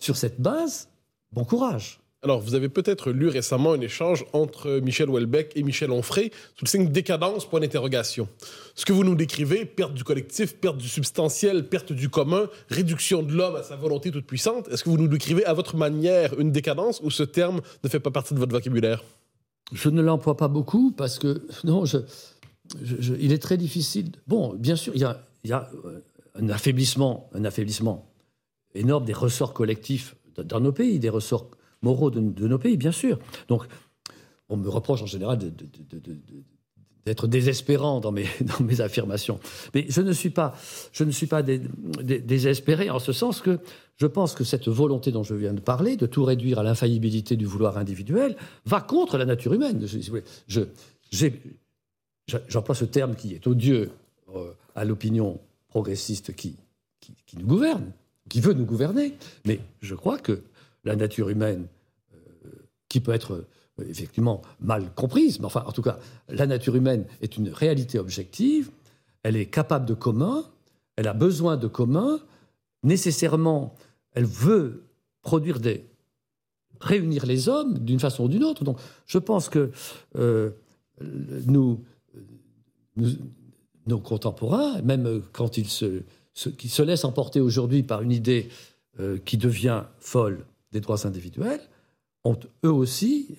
sur 0.00 0.16
cette 0.16 0.40
base, 0.40 0.88
bon 1.32 1.44
courage. 1.44 2.00
Alors, 2.26 2.40
vous 2.40 2.56
avez 2.56 2.68
peut-être 2.68 3.12
lu 3.12 3.28
récemment 3.28 3.74
un 3.74 3.80
échange 3.80 4.26
entre 4.32 4.80
Michel 4.80 5.08
Houellebecq 5.08 5.52
et 5.54 5.62
Michel 5.62 5.92
Onfray 5.92 6.32
sous 6.56 6.64
le 6.64 6.68
signe 6.68 6.88
décadence, 6.88 7.48
point 7.48 7.60
d'interrogation. 7.60 8.28
Ce 8.74 8.84
que 8.84 8.92
vous 8.92 9.04
nous 9.04 9.14
décrivez, 9.14 9.64
perte 9.64 9.94
du 9.94 10.02
collectif, 10.02 10.56
perte 10.56 10.76
du 10.76 10.88
substantiel, 10.88 11.68
perte 11.68 11.92
du 11.92 12.08
commun, 12.08 12.48
réduction 12.68 13.22
de 13.22 13.32
l'homme 13.32 13.54
à 13.54 13.62
sa 13.62 13.76
volonté 13.76 14.10
toute 14.10 14.26
puissante, 14.26 14.66
est-ce 14.72 14.82
que 14.82 14.90
vous 14.90 14.96
nous 14.96 15.06
décrivez 15.06 15.44
à 15.44 15.52
votre 15.52 15.76
manière 15.76 16.36
une 16.40 16.50
décadence 16.50 17.00
ou 17.04 17.12
ce 17.12 17.22
terme 17.22 17.60
ne 17.84 17.88
fait 17.88 18.00
pas 18.00 18.10
partie 18.10 18.34
de 18.34 18.40
votre 18.40 18.50
vocabulaire? 18.50 19.04
Je 19.72 19.88
ne 19.88 20.02
l'emploie 20.02 20.36
pas 20.36 20.48
beaucoup 20.48 20.90
parce 20.90 21.20
que, 21.20 21.46
non, 21.62 21.84
il 23.20 23.32
est 23.32 23.40
très 23.40 23.56
difficile. 23.56 24.10
Bon, 24.26 24.52
bien 24.54 24.74
sûr, 24.74 24.92
il 24.96 25.00
y 25.02 25.04
a, 25.04 25.22
y 25.44 25.52
a 25.52 25.70
un, 26.34 26.48
affaiblissement, 26.48 27.30
un 27.34 27.44
affaiblissement 27.44 28.10
énorme 28.74 29.04
des 29.04 29.12
ressorts 29.12 29.52
collectifs 29.52 30.16
dans 30.36 30.58
nos 30.58 30.72
pays, 30.72 30.98
des 30.98 31.08
ressorts 31.08 31.50
moraux 31.86 32.10
de, 32.10 32.48
nos 32.48 32.58
pays, 32.58 32.76
bien 32.76 32.92
sûr. 32.92 33.18
Donc, 33.48 33.62
on 34.48 34.56
me 34.56 34.68
reproche 34.68 35.02
en 35.02 35.06
général 35.06 35.38
d'être 37.04 37.26
désespérant 37.28 38.00
dans 38.04 38.12
mes, 38.12 38.80
affirmations. 38.80 39.38
Mais 39.72 39.86
je 39.88 40.00
ne 40.00 40.12
suis 40.12 40.30
pas, 40.30 40.54
je 40.92 41.04
ne 41.04 41.12
suis 41.12 41.28
pas 41.28 41.42
désespéré 41.42 42.90
en 42.90 42.98
ce 42.98 43.12
sens 43.12 43.40
que 43.40 43.60
je 43.96 44.06
pense 44.06 44.34
que 44.34 44.44
cette 44.44 44.68
volonté 44.68 45.12
dont 45.12 45.22
je 45.22 45.34
viens 45.34 45.54
de 45.54 45.60
parler, 45.60 45.96
de 45.96 46.06
tout 46.06 46.24
réduire 46.24 46.58
à 46.58 46.62
l'infaillibilité 46.62 47.36
du 47.36 47.46
vouloir 47.46 47.78
individuel, 47.78 48.36
va 48.66 48.80
contre 48.80 49.16
la 49.16 49.24
nature 49.24 49.54
humaine. 49.54 49.86
Je, 50.48 50.62
J'emploie 52.48 52.74
ce 52.74 52.84
terme 52.84 53.14
qui 53.14 53.34
est 53.34 53.46
odieux 53.46 53.90
euh, 54.34 54.50
à 54.74 54.84
l'opinion 54.84 55.38
progressiste 55.68 56.34
qui, 56.34 56.56
nous 57.38 57.46
gouverne, 57.46 57.92
qui 58.28 58.40
veut 58.40 58.52
nous 58.52 58.64
gouverner, 58.64 59.14
mais 59.44 59.60
je 59.80 59.94
crois 59.94 60.18
que 60.18 60.42
la 60.84 60.96
nature 60.96 61.28
humaine 61.28 61.66
qui 62.96 63.00
peut 63.00 63.12
être 63.12 63.34
euh, 63.78 63.84
effectivement 63.90 64.40
mal 64.58 64.90
comprise, 64.94 65.38
mais 65.38 65.44
enfin, 65.44 65.62
en 65.66 65.72
tout 65.72 65.82
cas, 65.82 65.98
la 66.30 66.46
nature 66.46 66.76
humaine 66.76 67.04
est 67.20 67.36
une 67.36 67.50
réalité 67.50 67.98
objective, 67.98 68.70
elle 69.22 69.36
est 69.36 69.50
capable 69.50 69.84
de 69.84 69.92
commun, 69.92 70.44
elle 70.96 71.08
a 71.08 71.12
besoin 71.12 71.58
de 71.58 71.66
commun, 71.66 72.18
nécessairement, 72.82 73.74
elle 74.12 74.24
veut 74.24 74.84
produire 75.20 75.60
des. 75.60 75.84
réunir 76.80 77.26
les 77.26 77.50
hommes 77.50 77.78
d'une 77.80 78.00
façon 78.00 78.24
ou 78.24 78.28
d'une 78.28 78.44
autre. 78.44 78.64
Donc, 78.64 78.78
je 79.04 79.18
pense 79.18 79.50
que 79.50 79.70
euh, 80.16 80.52
nous, 81.46 81.84
nos 83.86 83.98
contemporains, 83.98 84.80
même 84.80 85.20
quand 85.32 85.58
ils 85.58 85.68
se, 85.68 86.00
qui 86.56 86.70
se 86.70 86.82
laissent 86.82 87.04
emporter 87.04 87.42
aujourd'hui 87.42 87.82
par 87.82 88.00
une 88.00 88.12
idée 88.12 88.48
euh, 89.00 89.18
qui 89.22 89.36
devient 89.36 89.82
folle 89.98 90.46
des 90.72 90.80
droits 90.80 91.06
individuels, 91.06 91.60
eux 92.64 92.72
aussi 92.72 93.36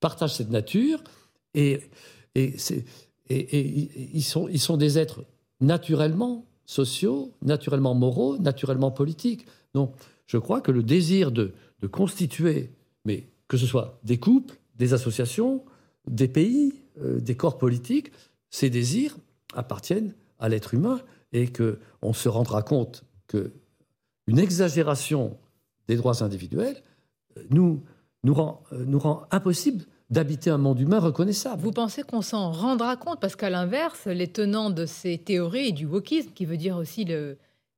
partagent 0.00 0.34
cette 0.34 0.50
nature 0.50 1.02
et, 1.54 1.80
et, 2.34 2.54
et, 3.28 4.16
ils, 4.16 4.22
sont, 4.22 4.48
ils 4.48 4.60
sont 4.60 4.76
des 4.76 4.98
êtres 4.98 5.24
naturellement 5.60 6.46
sociaux, 6.66 7.32
naturellement 7.42 7.94
moraux, 7.94 8.38
naturellement 8.38 8.90
politiques. 8.90 9.46
Donc, 9.74 9.94
je 10.26 10.36
crois 10.36 10.60
que 10.60 10.70
le 10.70 10.82
désir 10.82 11.32
de, 11.32 11.54
de 11.80 11.86
constituer, 11.86 12.70
mais 13.04 13.28
que 13.48 13.56
ce 13.56 13.66
soit 13.66 13.98
des 14.04 14.18
couples, 14.18 14.56
des 14.76 14.92
associations, 14.92 15.64
des 16.06 16.28
pays, 16.28 16.74
euh, 17.00 17.20
des 17.20 17.36
corps 17.36 17.58
politiques, 17.58 18.12
ces 18.50 18.70
désirs 18.70 19.16
appartiennent 19.54 20.14
à 20.38 20.48
l'être 20.48 20.74
humain 20.74 21.00
et 21.32 21.50
qu'on 21.50 22.12
se 22.12 22.28
rendra 22.28 22.62
compte 22.62 23.04
qu'une 23.26 24.38
exagération 24.38 25.36
des 25.88 25.96
droits 25.96 26.22
individuels 26.22 26.82
nous, 27.50 27.82
nous, 28.24 28.34
rend, 28.34 28.62
euh, 28.72 28.84
nous 28.86 28.98
rend 28.98 29.22
impossible 29.30 29.84
d'habiter 30.10 30.50
un 30.50 30.58
monde 30.58 30.80
humain 30.80 31.00
reconnaissable. 31.00 31.62
Vous 31.62 31.72
pensez 31.72 32.02
qu'on 32.02 32.22
s'en 32.22 32.50
rendra 32.50 32.96
compte 32.96 33.20
Parce 33.20 33.36
qu'à 33.36 33.50
l'inverse, 33.50 34.06
les 34.06 34.28
tenants 34.28 34.70
de 34.70 34.86
ces 34.86 35.18
théories 35.18 35.68
et 35.68 35.72
du 35.72 35.86
wokisme, 35.86 36.30
qui 36.34 36.46
veut 36.46 36.56
dire 36.56 36.76
aussi 36.76 37.04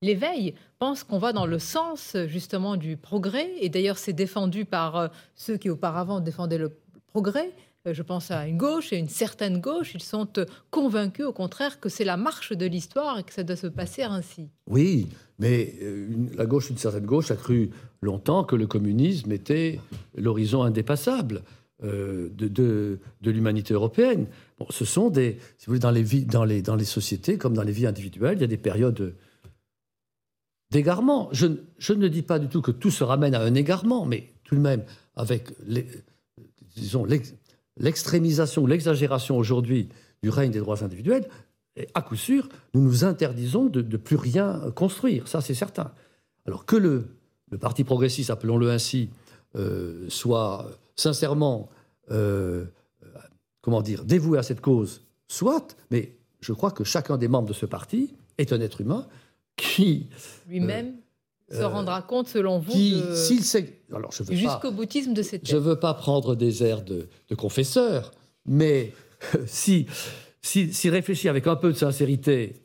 l'éveil, 0.01 0.55
pensent 0.79 1.03
qu'on 1.03 1.19
va 1.19 1.33
dans 1.33 1.47
le 1.47 1.59
sens 1.59 2.17
justement 2.27 2.77
du 2.77 2.97
progrès. 2.97 3.51
Et 3.61 3.69
d'ailleurs, 3.69 3.99
c'est 3.99 4.13
défendu 4.13 4.65
par 4.65 5.11
ceux 5.35 5.57
qui 5.57 5.71
auparavant 5.71 6.21
défendaient 6.21 6.59
le 6.59 6.79
progrès. 7.09 7.53
Euh, 7.87 7.95
je 7.95 8.03
pense 8.03 8.31
à 8.31 8.47
une 8.47 8.59
gauche 8.59 8.93
et 8.93 8.99
une 8.99 9.09
certaine 9.09 9.59
gauche, 9.59 9.93
ils 9.95 10.03
sont 10.03 10.29
euh, 10.37 10.45
convaincus 10.71 11.25
au 11.25 11.33
contraire 11.33 11.81
que 11.81 11.89
c'est 11.89 12.05
la 12.05 12.19
marche 12.19 12.53
de 12.53 12.67
l'histoire 12.67 13.19
et 13.19 13.23
que 13.23 13.33
ça 13.33 13.43
doit 13.43 13.57
se 13.57 13.69
passer 13.69 14.03
ainsi. 14.03 14.51
Oui, 14.67 15.09
mais 15.39 15.75
euh, 15.81 16.09
la 16.37 16.45
gauche, 16.45 16.69
une 16.69 16.77
certaine 16.77 17.07
gauche, 17.07 17.31
a 17.31 17.37
cru 17.37 17.71
longtemps 18.03 18.45
que 18.45 18.55
le 18.55 18.67
communisme 18.67 19.33
était 19.33 19.81
l'horizon 20.15 20.63
indépassable 20.63 21.43
de, 21.83 22.99
l'humanité 23.25 23.73
européenne. 23.73 24.27
Bon, 24.59 24.67
ce 24.69 24.85
sont 24.85 25.09
des, 25.09 25.39
si 25.57 25.65
vous 25.65 25.71
voulez, 25.71 25.81
dans 25.81 25.91
les, 25.91 26.03
vies, 26.03 26.27
dans, 26.27 26.45
les, 26.45 26.61
dans 26.61 26.77
les 26.77 26.85
sociétés 26.85 27.39
comme 27.39 27.55
dans 27.55 27.63
les 27.63 27.73
vies 27.73 27.87
individuelles, 27.87 28.37
il 28.37 28.43
y 28.43 28.45
a 28.45 28.49
des 28.49 28.59
périodes 28.59 29.15
d'égarement. 30.71 31.31
Je, 31.33 31.47
je 31.79 31.95
ne 31.95 32.09
dis 32.09 32.21
pas 32.21 32.39
du 32.39 32.49
tout 32.49 32.61
que 32.61 32.71
tout 32.71 32.91
se 32.91 33.03
ramène 33.03 33.35
à 33.35 33.41
un 33.41 33.55
égarement, 33.55 34.05
mais 34.05 34.35
tout 34.45 34.57
de 34.57 34.61
même, 34.61 34.85
avec 35.17 35.55
les, 35.67 35.87
disons, 36.77 37.07
l'extrémisation, 37.77 38.67
l'exagération 38.67 39.37
aujourd'hui 39.37 39.89
du 40.23 40.31
règne 40.31 40.51
des 40.51 40.59
droits 40.59 40.83
individuels, 40.85 41.29
à 41.95 42.03
coup 42.03 42.17
sûr, 42.17 42.49
nous 42.75 42.83
nous 42.83 43.05
interdisons 43.05 43.67
de, 43.67 43.81
de 43.81 43.97
plus 43.97 44.17
rien 44.17 44.71
construire. 44.75 45.29
Ça, 45.29 45.41
c'est 45.41 45.55
certain. 45.55 45.93
Alors 46.47 46.67
que 46.67 46.77
le, 46.77 47.07
le 47.51 47.59
Parti 47.59 47.85
progressiste, 47.85 48.31
appelons-le 48.31 48.71
ainsi, 48.71 49.11
euh, 49.57 50.05
soit 50.09 50.71
sincèrement, 50.97 51.71
euh, 52.11 52.67
comment 53.63 53.83
dire, 53.83 54.05
dévoué 54.05 54.39
à 54.39 54.43
cette 54.43 54.61
cause, 54.61 55.03
soit, 55.29 55.77
mais 55.91 56.17
je 56.41 56.53
crois 56.53 56.71
que 56.71 56.85
chacun 56.85 57.17
des 57.17 57.29
membres 57.29 57.49
de 57.49 57.55
ce 57.55 57.67
parti 57.67 58.15
est 58.37 58.53
un 58.53 58.61
être 58.61 58.81
humain 58.81 59.07
qui... 59.57 60.09
Lui-même 60.49 60.95
se 61.51 61.63
rendra 61.63 62.03
compte, 62.03 62.29
selon 62.29 62.59
vous, 62.59 62.73
jusqu'au 64.31 64.73
boutisme 64.73 65.13
de 65.13 65.23
cette 65.23 65.49
Je 65.49 65.57
ne 65.57 65.61
veux 65.61 65.79
pas 65.79 65.95
prendre 65.95 66.35
des 66.35 66.63
airs 66.63 66.83
de, 66.83 67.09
confesseur, 67.37 68.13
mais 68.47 68.93
si, 69.47 69.87
s'il 70.43 70.75
si, 70.75 70.91
réfléchit 70.91 71.29
avec 71.29 71.47
un 71.47 71.57
peu 71.57 71.73
de 71.73 71.77
sincérité 71.77 72.63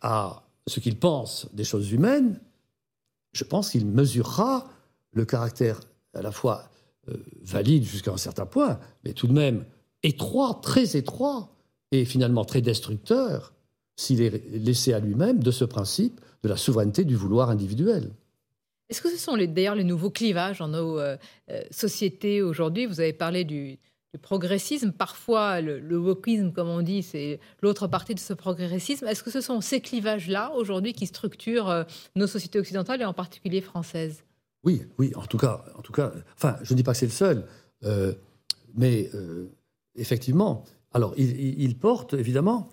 à 0.00 0.42
ce 0.66 0.80
qu'il 0.80 0.98
pense 0.98 1.48
des 1.52 1.64
choses 1.64 1.92
humaines, 1.92 2.40
je 3.32 3.44
pense 3.44 3.70
qu'il 3.70 3.86
mesurera 3.86 4.68
le 5.12 5.24
caractère 5.24 5.80
à 6.14 6.22
la 6.22 6.32
fois 6.32 6.70
euh, 7.08 7.16
valide 7.42 7.84
jusqu'à 7.84 8.12
un 8.12 8.16
certain 8.16 8.46
point, 8.46 8.78
mais 9.04 9.12
tout 9.12 9.26
de 9.26 9.32
même 9.32 9.64
étroit, 10.02 10.60
très 10.62 10.96
étroit, 10.96 11.50
et 11.92 12.04
finalement 12.04 12.44
très 12.44 12.60
destructeur, 12.60 13.52
s'il 13.96 14.20
est 14.20 14.50
laissé 14.50 14.92
à 14.92 15.00
lui-même 15.00 15.42
de 15.42 15.50
ce 15.50 15.64
principe 15.64 16.20
de 16.42 16.48
la 16.48 16.56
souveraineté 16.56 17.04
du 17.04 17.16
vouloir 17.16 17.50
individuel. 17.50 18.10
Est-ce 18.88 19.00
que 19.00 19.10
ce 19.10 19.16
sont 19.16 19.36
d'ailleurs 19.36 19.74
les 19.74 19.84
nouveaux 19.84 20.10
clivages 20.10 20.58
dans 20.58 20.68
nos 20.68 20.98
euh, 20.98 21.16
euh, 21.50 21.62
sociétés 21.70 22.42
aujourd'hui? 22.42 22.86
Vous 22.86 23.00
avez 23.00 23.12
parlé 23.12 23.44
du, 23.44 23.78
progressisme, 24.22 24.92
parfois 24.92 25.60
le, 25.60 25.78
le, 25.78 25.98
wokisme, 25.98 26.50
comme 26.50 26.68
on 26.68 26.80
dit, 26.80 27.02
c'est 27.02 27.38
l'autre 27.60 27.86
partie 27.86 28.14
de 28.14 28.18
ce 28.18 28.32
progressisme. 28.32 29.06
Est-ce 29.06 29.22
que 29.22 29.30
ce 29.30 29.42
sont 29.42 29.60
ces 29.60 29.82
clivages-là 29.82 30.52
aujourd'hui 30.54 30.94
qui 30.94 31.06
structurent 31.06 31.68
euh, 31.68 31.84
nos 32.14 32.26
sociétés 32.26 32.58
occidentales 32.58 33.02
et 33.02 33.04
en 33.04 33.12
particulier 33.12 33.60
françaises? 33.60 34.24
Oui, 34.64 34.82
oui, 34.98 35.12
en 35.16 35.26
tout 35.26 35.36
cas, 35.36 35.64
en 35.76 35.82
tout 35.82 35.92
cas, 35.92 36.12
enfin, 36.34 36.56
je 36.62 36.72
ne 36.72 36.76
dis 36.76 36.82
pas 36.82 36.92
que 36.92 36.98
c'est 36.98 37.06
le 37.06 37.12
seul, 37.12 37.46
mais 38.74 39.10
effectivement, 39.94 40.64
alors 40.92 41.12
il, 41.16 41.76
porte 41.78 42.14
évidemment, 42.14 42.68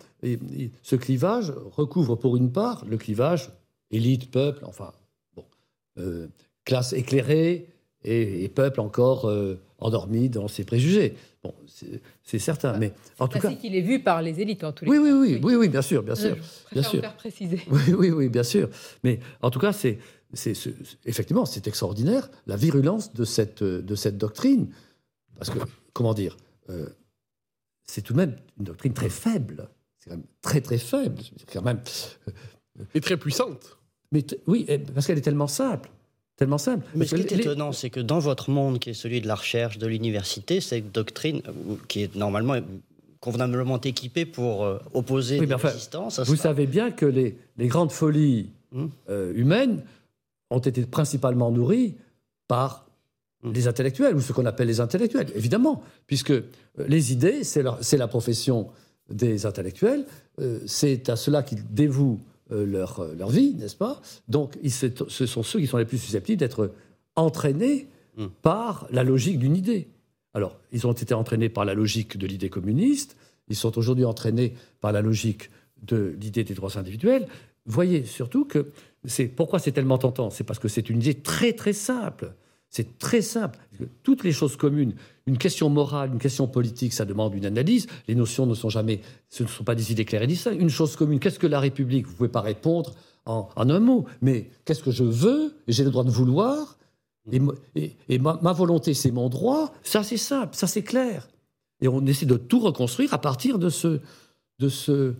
ce 0.81 0.95
clivage 0.95 1.53
recouvre 1.71 2.15
pour 2.15 2.37
une 2.37 2.51
part 2.51 2.83
le 2.85 2.97
clivage 2.97 3.51
élite, 3.91 4.31
peuple, 4.31 4.63
enfin, 4.65 4.93
euh, 5.97 6.27
classe 6.65 6.93
éclairée 6.93 7.67
et, 8.05 8.49
peuple 8.49 8.81
encore 8.81 9.29
euh, 9.29 9.59
endormi 9.79 10.29
dans 10.29 10.47
ses 10.47 10.65
préjugés. 10.65 11.15
Bon, 11.43 11.53
c'est 12.23 12.39
certain, 12.39 12.77
mais 12.77 12.93
en 13.19 13.27
tout 13.27 13.39
cas, 13.39 13.53
qu'il 13.53 13.75
est 13.75 13.81
vu 13.81 14.01
par 14.01 14.21
les 14.21 14.39
élites 14.39 14.63
en 14.63 14.71
tous 14.71 14.85
les 14.85 14.91
oui, 14.91 14.97
cas. 14.97 15.03
Oui, 15.03 15.11
oui, 15.11 15.39
oui, 15.43 15.55
oui, 15.55 15.69
bien 15.69 15.81
sûr, 15.81 16.03
bien 16.03 16.15
sûr, 16.15 16.37
je 16.69 16.73
bien 16.73 16.83
sûr. 16.83 17.01
Faire 17.01 17.15
préciser. 17.15 17.61
Oui, 17.69 17.93
oui, 17.97 18.11
oui, 18.11 18.29
bien 18.29 18.43
sûr. 18.43 18.69
Mais 19.03 19.19
en 19.41 19.49
tout 19.49 19.59
cas, 19.59 19.73
c'est 19.73 19.99
effectivement, 21.05 21.45
c'est 21.45 21.67
extraordinaire 21.67 22.29
la 22.47 22.55
virulence 22.55 23.13
de 23.13 23.25
cette 23.25 23.63
de 23.63 23.95
cette 23.95 24.17
doctrine, 24.17 24.69
parce 25.37 25.49
que 25.49 25.59
comment 25.93 26.13
dire, 26.13 26.37
euh, 26.69 26.87
c'est 27.83 28.01
tout 28.01 28.13
de 28.13 28.17
même 28.17 28.35
une 28.57 28.65
doctrine 28.65 28.93
très 28.93 29.09
faible. 29.09 29.69
C'est 29.99 30.09
quand 30.09 30.17
même 30.17 30.25
très 30.41 30.61
très 30.61 30.77
faible. 30.77 31.21
Quand 31.51 31.61
même. 31.61 31.81
Et 32.93 33.01
très 33.01 33.17
puissante. 33.17 33.77
Mais 34.13 34.23
oui, 34.47 34.67
parce 34.93 35.07
qu'elle 35.07 35.17
est 35.17 35.21
tellement 35.21 35.47
simple. 35.47 35.89
Tellement 36.37 36.57
simple. 36.57 36.85
Mais 36.95 37.05
ce 37.05 37.15
qui 37.15 37.21
est 37.21 37.31
étonnant, 37.31 37.71
c'est 37.71 37.89
que 37.89 37.99
dans 37.99 38.19
votre 38.19 38.49
monde, 38.49 38.79
qui 38.79 38.91
est 38.91 38.95
celui 38.95 39.21
de 39.21 39.27
la 39.27 39.35
recherche, 39.35 39.77
de 39.77 39.87
l'université, 39.87 40.61
cette 40.61 40.91
doctrine, 40.91 41.41
euh, 41.47 41.75
qui 41.87 42.03
est 42.03 42.15
normalement 42.15 42.55
convenablement 43.19 43.79
équipée 43.81 44.25
pour 44.25 44.63
euh, 44.63 44.79
opposer 44.93 45.39
oui, 45.39 45.47
des 45.47 45.55
résistances... 45.55 46.19
Vous 46.21 46.35
savez 46.35 46.65
bien 46.65 46.91
que 46.91 47.05
les, 47.05 47.37
les 47.57 47.67
grandes 47.67 47.91
folies 47.91 48.49
hum. 48.73 48.89
euh, 49.09 49.33
humaines 49.35 49.81
ont 50.49 50.59
été 50.59 50.85
principalement 50.85 51.51
nourries 51.51 51.95
par 52.47 52.87
hum. 53.43 53.53
les 53.53 53.67
intellectuels, 53.67 54.15
ou 54.15 54.21
ce 54.21 54.33
qu'on 54.33 54.45
appelle 54.45 54.67
les 54.67 54.79
intellectuels, 54.79 55.31
évidemment, 55.35 55.83
puisque 56.07 56.33
les 56.87 57.13
idées, 57.13 57.43
c'est 57.43 57.63
la, 57.63 58.07
profession 58.07 58.69
des 59.09 59.45
intellectuels, 59.45 60.05
c'est 60.65 61.09
à 61.09 61.15
cela 61.15 61.43
qu'ils 61.43 61.63
dévouent 61.71 62.19
euh, 62.19 62.32
leur, 62.53 62.99
euh, 62.99 63.15
leur 63.15 63.29
vie, 63.29 63.53
n'est-ce 63.55 63.75
pas? 63.75 64.01
Donc, 64.27 64.57
ce 64.67 65.25
sont 65.25 65.43
ceux 65.43 65.59
qui 65.59 65.67
sont 65.67 65.77
les 65.77 65.85
plus 65.85 65.97
susceptibles 65.97 66.39
d'être 66.39 66.73
entraînés 67.15 67.87
hmm. 68.17 68.27
par 68.41 68.87
la 68.91 69.03
logique 69.03 69.39
d'une 69.39 69.55
idée. 69.55 69.87
Alors, 70.33 70.59
ils 70.71 70.87
ont 70.87 70.91
été 70.91 71.13
entraînés 71.13 71.49
par 71.49 71.65
la 71.65 71.73
logique 71.73 72.17
de 72.17 72.27
l'idée 72.27 72.49
communiste, 72.49 73.15
ils 73.49 73.55
sont 73.55 73.77
aujourd'hui 73.77 74.05
entraînés 74.05 74.53
par 74.81 74.91
la 74.91 75.01
logique 75.01 75.49
de 75.81 76.15
l'idée 76.19 76.43
des 76.43 76.53
droits 76.53 76.77
individuels. 76.77 77.27
Voyez 77.65 78.05
surtout 78.05 78.45
que 78.45 78.71
c'est 79.05 79.27
pourquoi 79.27 79.59
c'est 79.59 79.71
tellement 79.71 79.97
tentant, 79.97 80.29
c'est 80.29 80.43
parce 80.43 80.59
que 80.59 80.67
c'est 80.67 80.89
une 80.89 80.99
idée 80.99 81.15
très 81.15 81.53
très 81.53 81.73
simple. 81.73 82.33
C'est 82.73 82.97
très 82.97 83.21
simple. 83.21 83.59
Toutes 84.01 84.23
les 84.23 84.31
choses 84.31 84.55
communes, 84.55 84.95
une 85.27 85.37
question 85.37 85.69
morale, 85.69 86.09
une 86.11 86.17
question 86.17 86.47
politique, 86.47 86.91
ça 86.91 87.05
demande 87.05 87.35
une 87.35 87.45
analyse. 87.45 87.85
Les 88.07 88.15
notions 88.15 88.47
ne 88.47 88.55
sont 88.55 88.69
jamais, 88.69 88.99
ce 89.29 89.43
ne 89.43 89.47
sont 89.47 89.63
pas 89.63 89.75
des 89.75 89.91
idées 89.91 90.05
claires 90.05 90.23
et 90.23 90.27
distinctes. 90.27 90.59
Une 90.59 90.71
chose 90.71 90.95
commune, 90.95 91.19
qu'est-ce 91.19 91.37
que 91.37 91.45
la 91.45 91.59
République? 91.59 92.07
Vous 92.07 92.13
ne 92.13 92.17
pouvez 92.17 92.29
pas 92.29 92.41
répondre 92.41 92.95
en, 93.27 93.47
un 93.55 93.79
mot. 93.79 94.05
Mais 94.23 94.49
qu'est-ce 94.65 94.81
que 94.81 94.89
je 94.89 95.03
veux? 95.03 95.53
J'ai 95.67 95.83
le 95.83 95.91
droit 95.91 96.03
de 96.03 96.09
vouloir? 96.09 96.79
Et, 97.31 98.17
ma, 98.17 98.53
volonté, 98.53 98.95
c'est 98.95 99.11
mon 99.11 99.29
droit? 99.29 99.71
Ça, 99.83 100.01
c'est 100.01 100.17
simple, 100.17 100.55
ça, 100.55 100.65
c'est 100.65 100.81
clair. 100.81 101.29
Et 101.79 101.87
on 101.87 102.03
essaie 102.07 102.25
de 102.25 102.37
tout 102.37 102.59
reconstruire 102.59 103.13
à 103.13 103.19
partir 103.19 103.59
de 103.59 103.69
ce, 103.69 103.99
de 104.57 104.69
ce, 104.69 105.13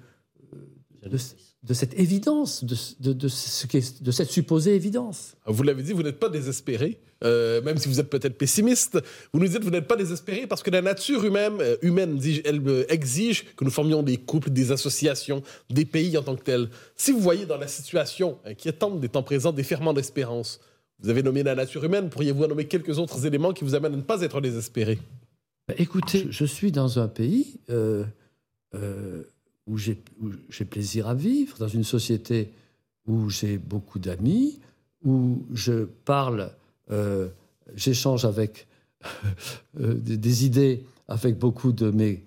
de 1.63 1.73
cette 1.73 1.99
évidence, 1.99 2.63
de, 2.63 3.13
de, 3.13 3.27
ce 3.27 3.67
de 4.03 4.11
cette 4.11 4.31
supposée 4.31 4.75
évidence. 4.75 5.35
Vous 5.45 5.61
l'avez 5.61 5.83
dit, 5.83 5.93
vous 5.93 6.03
n'êtes 6.03 6.19
pas 6.19 6.29
désespéré, 6.29 6.99
euh, 7.23 7.61
même 7.61 7.77
si 7.77 7.87
vous 7.87 7.99
êtes 7.99 8.09
peut-être 8.09 8.37
pessimiste. 8.37 8.99
Vous 9.33 9.39
nous 9.39 9.47
dites 9.47 9.59
que 9.59 9.63
vous 9.63 9.71
n'êtes 9.71 9.87
pas 9.87 9.95
désespéré 9.95 10.47
parce 10.47 10.63
que 10.63 10.69
la 10.69 10.81
nature 10.81 11.23
humaine, 11.23 11.57
euh, 11.61 11.77
euh, 11.83 12.85
exige 12.89 13.45
que 13.55 13.63
nous 13.63 13.71
formions 13.71 14.03
des 14.03 14.17
couples, 14.17 14.49
des 14.49 14.71
associations, 14.71 15.41
des 15.69 15.85
pays 15.85 16.17
en 16.17 16.23
tant 16.23 16.35
que 16.35 16.43
tels. 16.43 16.69
Si 16.95 17.11
vous 17.11 17.19
voyez 17.19 17.45
dans 17.45 17.57
la 17.57 17.67
situation 17.67 18.37
inquiétante 18.45 18.99
des 18.99 19.09
temps 19.09 19.23
présents 19.23 19.53
des 19.53 19.63
ferments 19.63 19.93
d'espérance, 19.93 20.59
vous 20.99 21.09
avez 21.09 21.23
nommé 21.23 21.43
la 21.43 21.55
nature 21.55 21.83
humaine, 21.83 22.09
pourriez-vous 22.09 22.47
nommer 22.47 22.65
quelques 22.65 22.97
autres 22.99 23.25
éléments 23.25 23.53
qui 23.53 23.63
vous 23.63 23.75
amènent 23.75 23.93
à 23.93 23.97
ne 23.97 24.01
pas 24.01 24.21
être 24.21 24.41
désespéré? 24.41 24.99
Écoutez, 25.77 26.27
je 26.29 26.45
suis 26.45 26.71
dans 26.71 26.99
un 26.99 27.07
pays 27.07 27.57
où 29.65 29.77
j'ai 29.77 30.65
plaisir 30.69 31.07
à 31.07 31.13
vivre, 31.13 31.57
dans 31.57 31.67
une 31.67 31.83
société 31.83 32.49
où 33.05 33.29
j'ai 33.29 33.57
beaucoup 33.57 33.99
d'amis, 33.99 34.59
où 35.03 35.43
je 35.53 35.85
parle, 36.05 36.51
j'échange 37.75 38.25
avec 38.25 38.67
des, 39.79 40.45
idées 40.45 40.85
avec 41.07 41.37
beaucoup 41.37 41.71
de 41.71 41.91
mes 41.91 42.23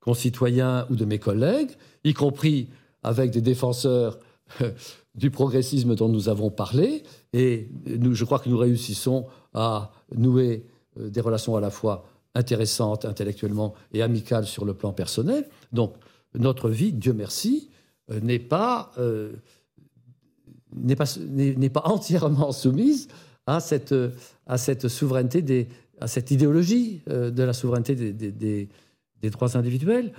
concitoyens 0.00 0.86
ou 0.90 0.96
de 0.96 1.04
mes 1.04 1.18
collègues, 1.18 1.70
y 2.04 2.14
compris 2.14 2.68
avec 3.02 3.30
des 3.30 3.40
défenseurs 3.40 4.18
du 5.14 5.30
progressisme 5.30 5.94
dont 5.94 6.08
nous 6.08 6.28
avons 6.28 6.50
parlé. 6.50 7.02
Et 7.32 7.68
je 7.86 8.24
crois 8.24 8.38
que 8.38 8.48
nous 8.48 8.58
réussissons 8.58 9.26
à 9.54 9.90
nouer 10.14 10.64
euh, 11.00 11.08
des 11.08 11.20
relations 11.20 11.56
à 11.56 11.60
la 11.60 11.70
fois 11.70 12.06
intéressantes 12.34 13.04
intellectuellement 13.04 13.74
et 13.92 14.02
amicales 14.02 14.46
sur 14.46 14.64
le 14.64 14.74
plan 14.74 14.92
personnel. 14.92 15.48
Donc 15.72 15.94
notre 16.34 16.68
vie, 16.68 16.92
Dieu 16.92 17.12
merci, 17.12 17.70
euh, 18.10 18.20
n'est 18.20 18.38
pas, 18.38 18.92
euh, 18.98 19.32
n'est 20.76 20.96
pas, 20.96 21.06
n'est 21.28 21.70
pas 21.70 21.82
entièrement 21.84 22.52
soumise 22.52 23.08
à 23.46 23.60
cette, 23.60 23.94
à 24.46 24.58
cette 24.58 24.88
souveraineté, 24.88 25.42
des, 25.42 25.68
à 26.00 26.06
cette 26.06 26.30
idéologie 26.30 27.02
de 27.06 27.42
la 27.42 27.52
souveraineté 27.52 27.94
des, 27.94 28.12
des, 28.12 28.68
des 29.22 29.30
droits 29.30 29.56
individuels. 29.56 30.12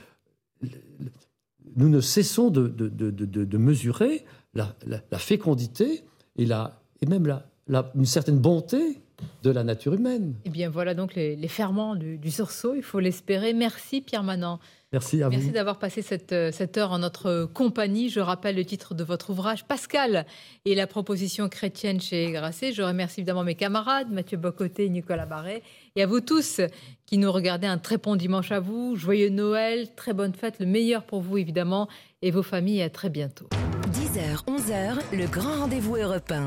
Nous 1.75 1.89
ne 1.89 2.01
cessons 2.01 2.49
de, 2.49 2.67
de, 2.67 2.89
de, 2.89 3.11
de 3.11 3.57
mesurer 3.57 4.25
la, 4.53 4.75
la, 4.85 5.19
fécondité 5.19 6.03
et, 6.37 6.45
la, 6.45 6.81
et 7.01 7.05
même 7.05 7.27
la, 7.27 7.91
une 7.95 8.05
certaine 8.05 8.39
bonté 8.39 8.99
de 9.43 9.51
la 9.51 9.63
nature 9.63 9.93
humaine. 9.93 10.35
Eh 10.45 10.49
bien 10.49 10.69
voilà 10.69 10.93
donc 10.93 11.15
les, 11.15 11.35
les 11.35 11.47
ferments 11.47 11.95
du, 11.95 12.17
du, 12.17 12.31
sursaut, 12.31 12.75
il 12.75 12.83
faut 12.83 12.99
l'espérer. 12.99 13.53
Merci 13.53 14.01
Pierre 14.01 14.23
Manant. 14.23 14.59
Merci 14.93 15.21
à 15.21 15.27
vous. 15.27 15.35
Merci 15.35 15.51
d'avoir 15.51 15.79
passé 15.79 16.01
cette, 16.01 16.31
euh, 16.31 16.51
cette, 16.53 16.77
heure 16.77 16.91
en 16.91 16.99
notre 16.99 17.49
compagnie. 17.53 18.09
Je 18.09 18.21
rappelle 18.21 18.55
le 18.55 18.63
titre 18.63 18.93
de 18.93 19.03
votre 19.03 19.31
ouvrage, 19.31 19.65
Pascal 19.65 20.25
et 20.63 20.75
la 20.75 20.87
proposition 20.87 21.49
chrétienne 21.49 21.99
chez 21.99 22.31
Grasset. 22.31 22.71
Je 22.71 22.81
remercie 22.81 23.19
évidemment 23.19 23.43
mes 23.43 23.55
camarades, 23.55 24.09
Mathieu 24.11 24.37
Bocoté 24.37 24.85
et 24.85 24.89
Nicolas 24.89 25.25
Barret. 25.25 25.61
Et 25.97 26.03
à 26.03 26.07
vous 26.07 26.21
tous 26.21 26.61
qui 27.05 27.17
nous 27.17 27.31
regardez, 27.31 27.67
un 27.67 27.77
très 27.77 27.97
bon 27.97 28.15
dimanche 28.15 28.51
à 28.51 28.61
vous. 28.61 28.95
Joyeux 28.95 29.29
Noël, 29.29 29.93
très 29.95 30.13
bonne 30.13 30.33
fête, 30.33 30.59
le 30.59 30.65
meilleur 30.65 31.03
pour 31.03 31.21
vous 31.21 31.37
évidemment 31.37 31.89
et 32.21 32.31
vos 32.31 32.43
familles. 32.43 32.79
Et 32.79 32.83
à 32.83 32.89
très 32.89 33.09
bientôt. 33.09 33.47
10h, 33.91 34.45
11h, 34.45 34.99
le 35.17 35.27
grand 35.27 35.61
rendez-vous 35.61 35.95
européen. 35.97 36.45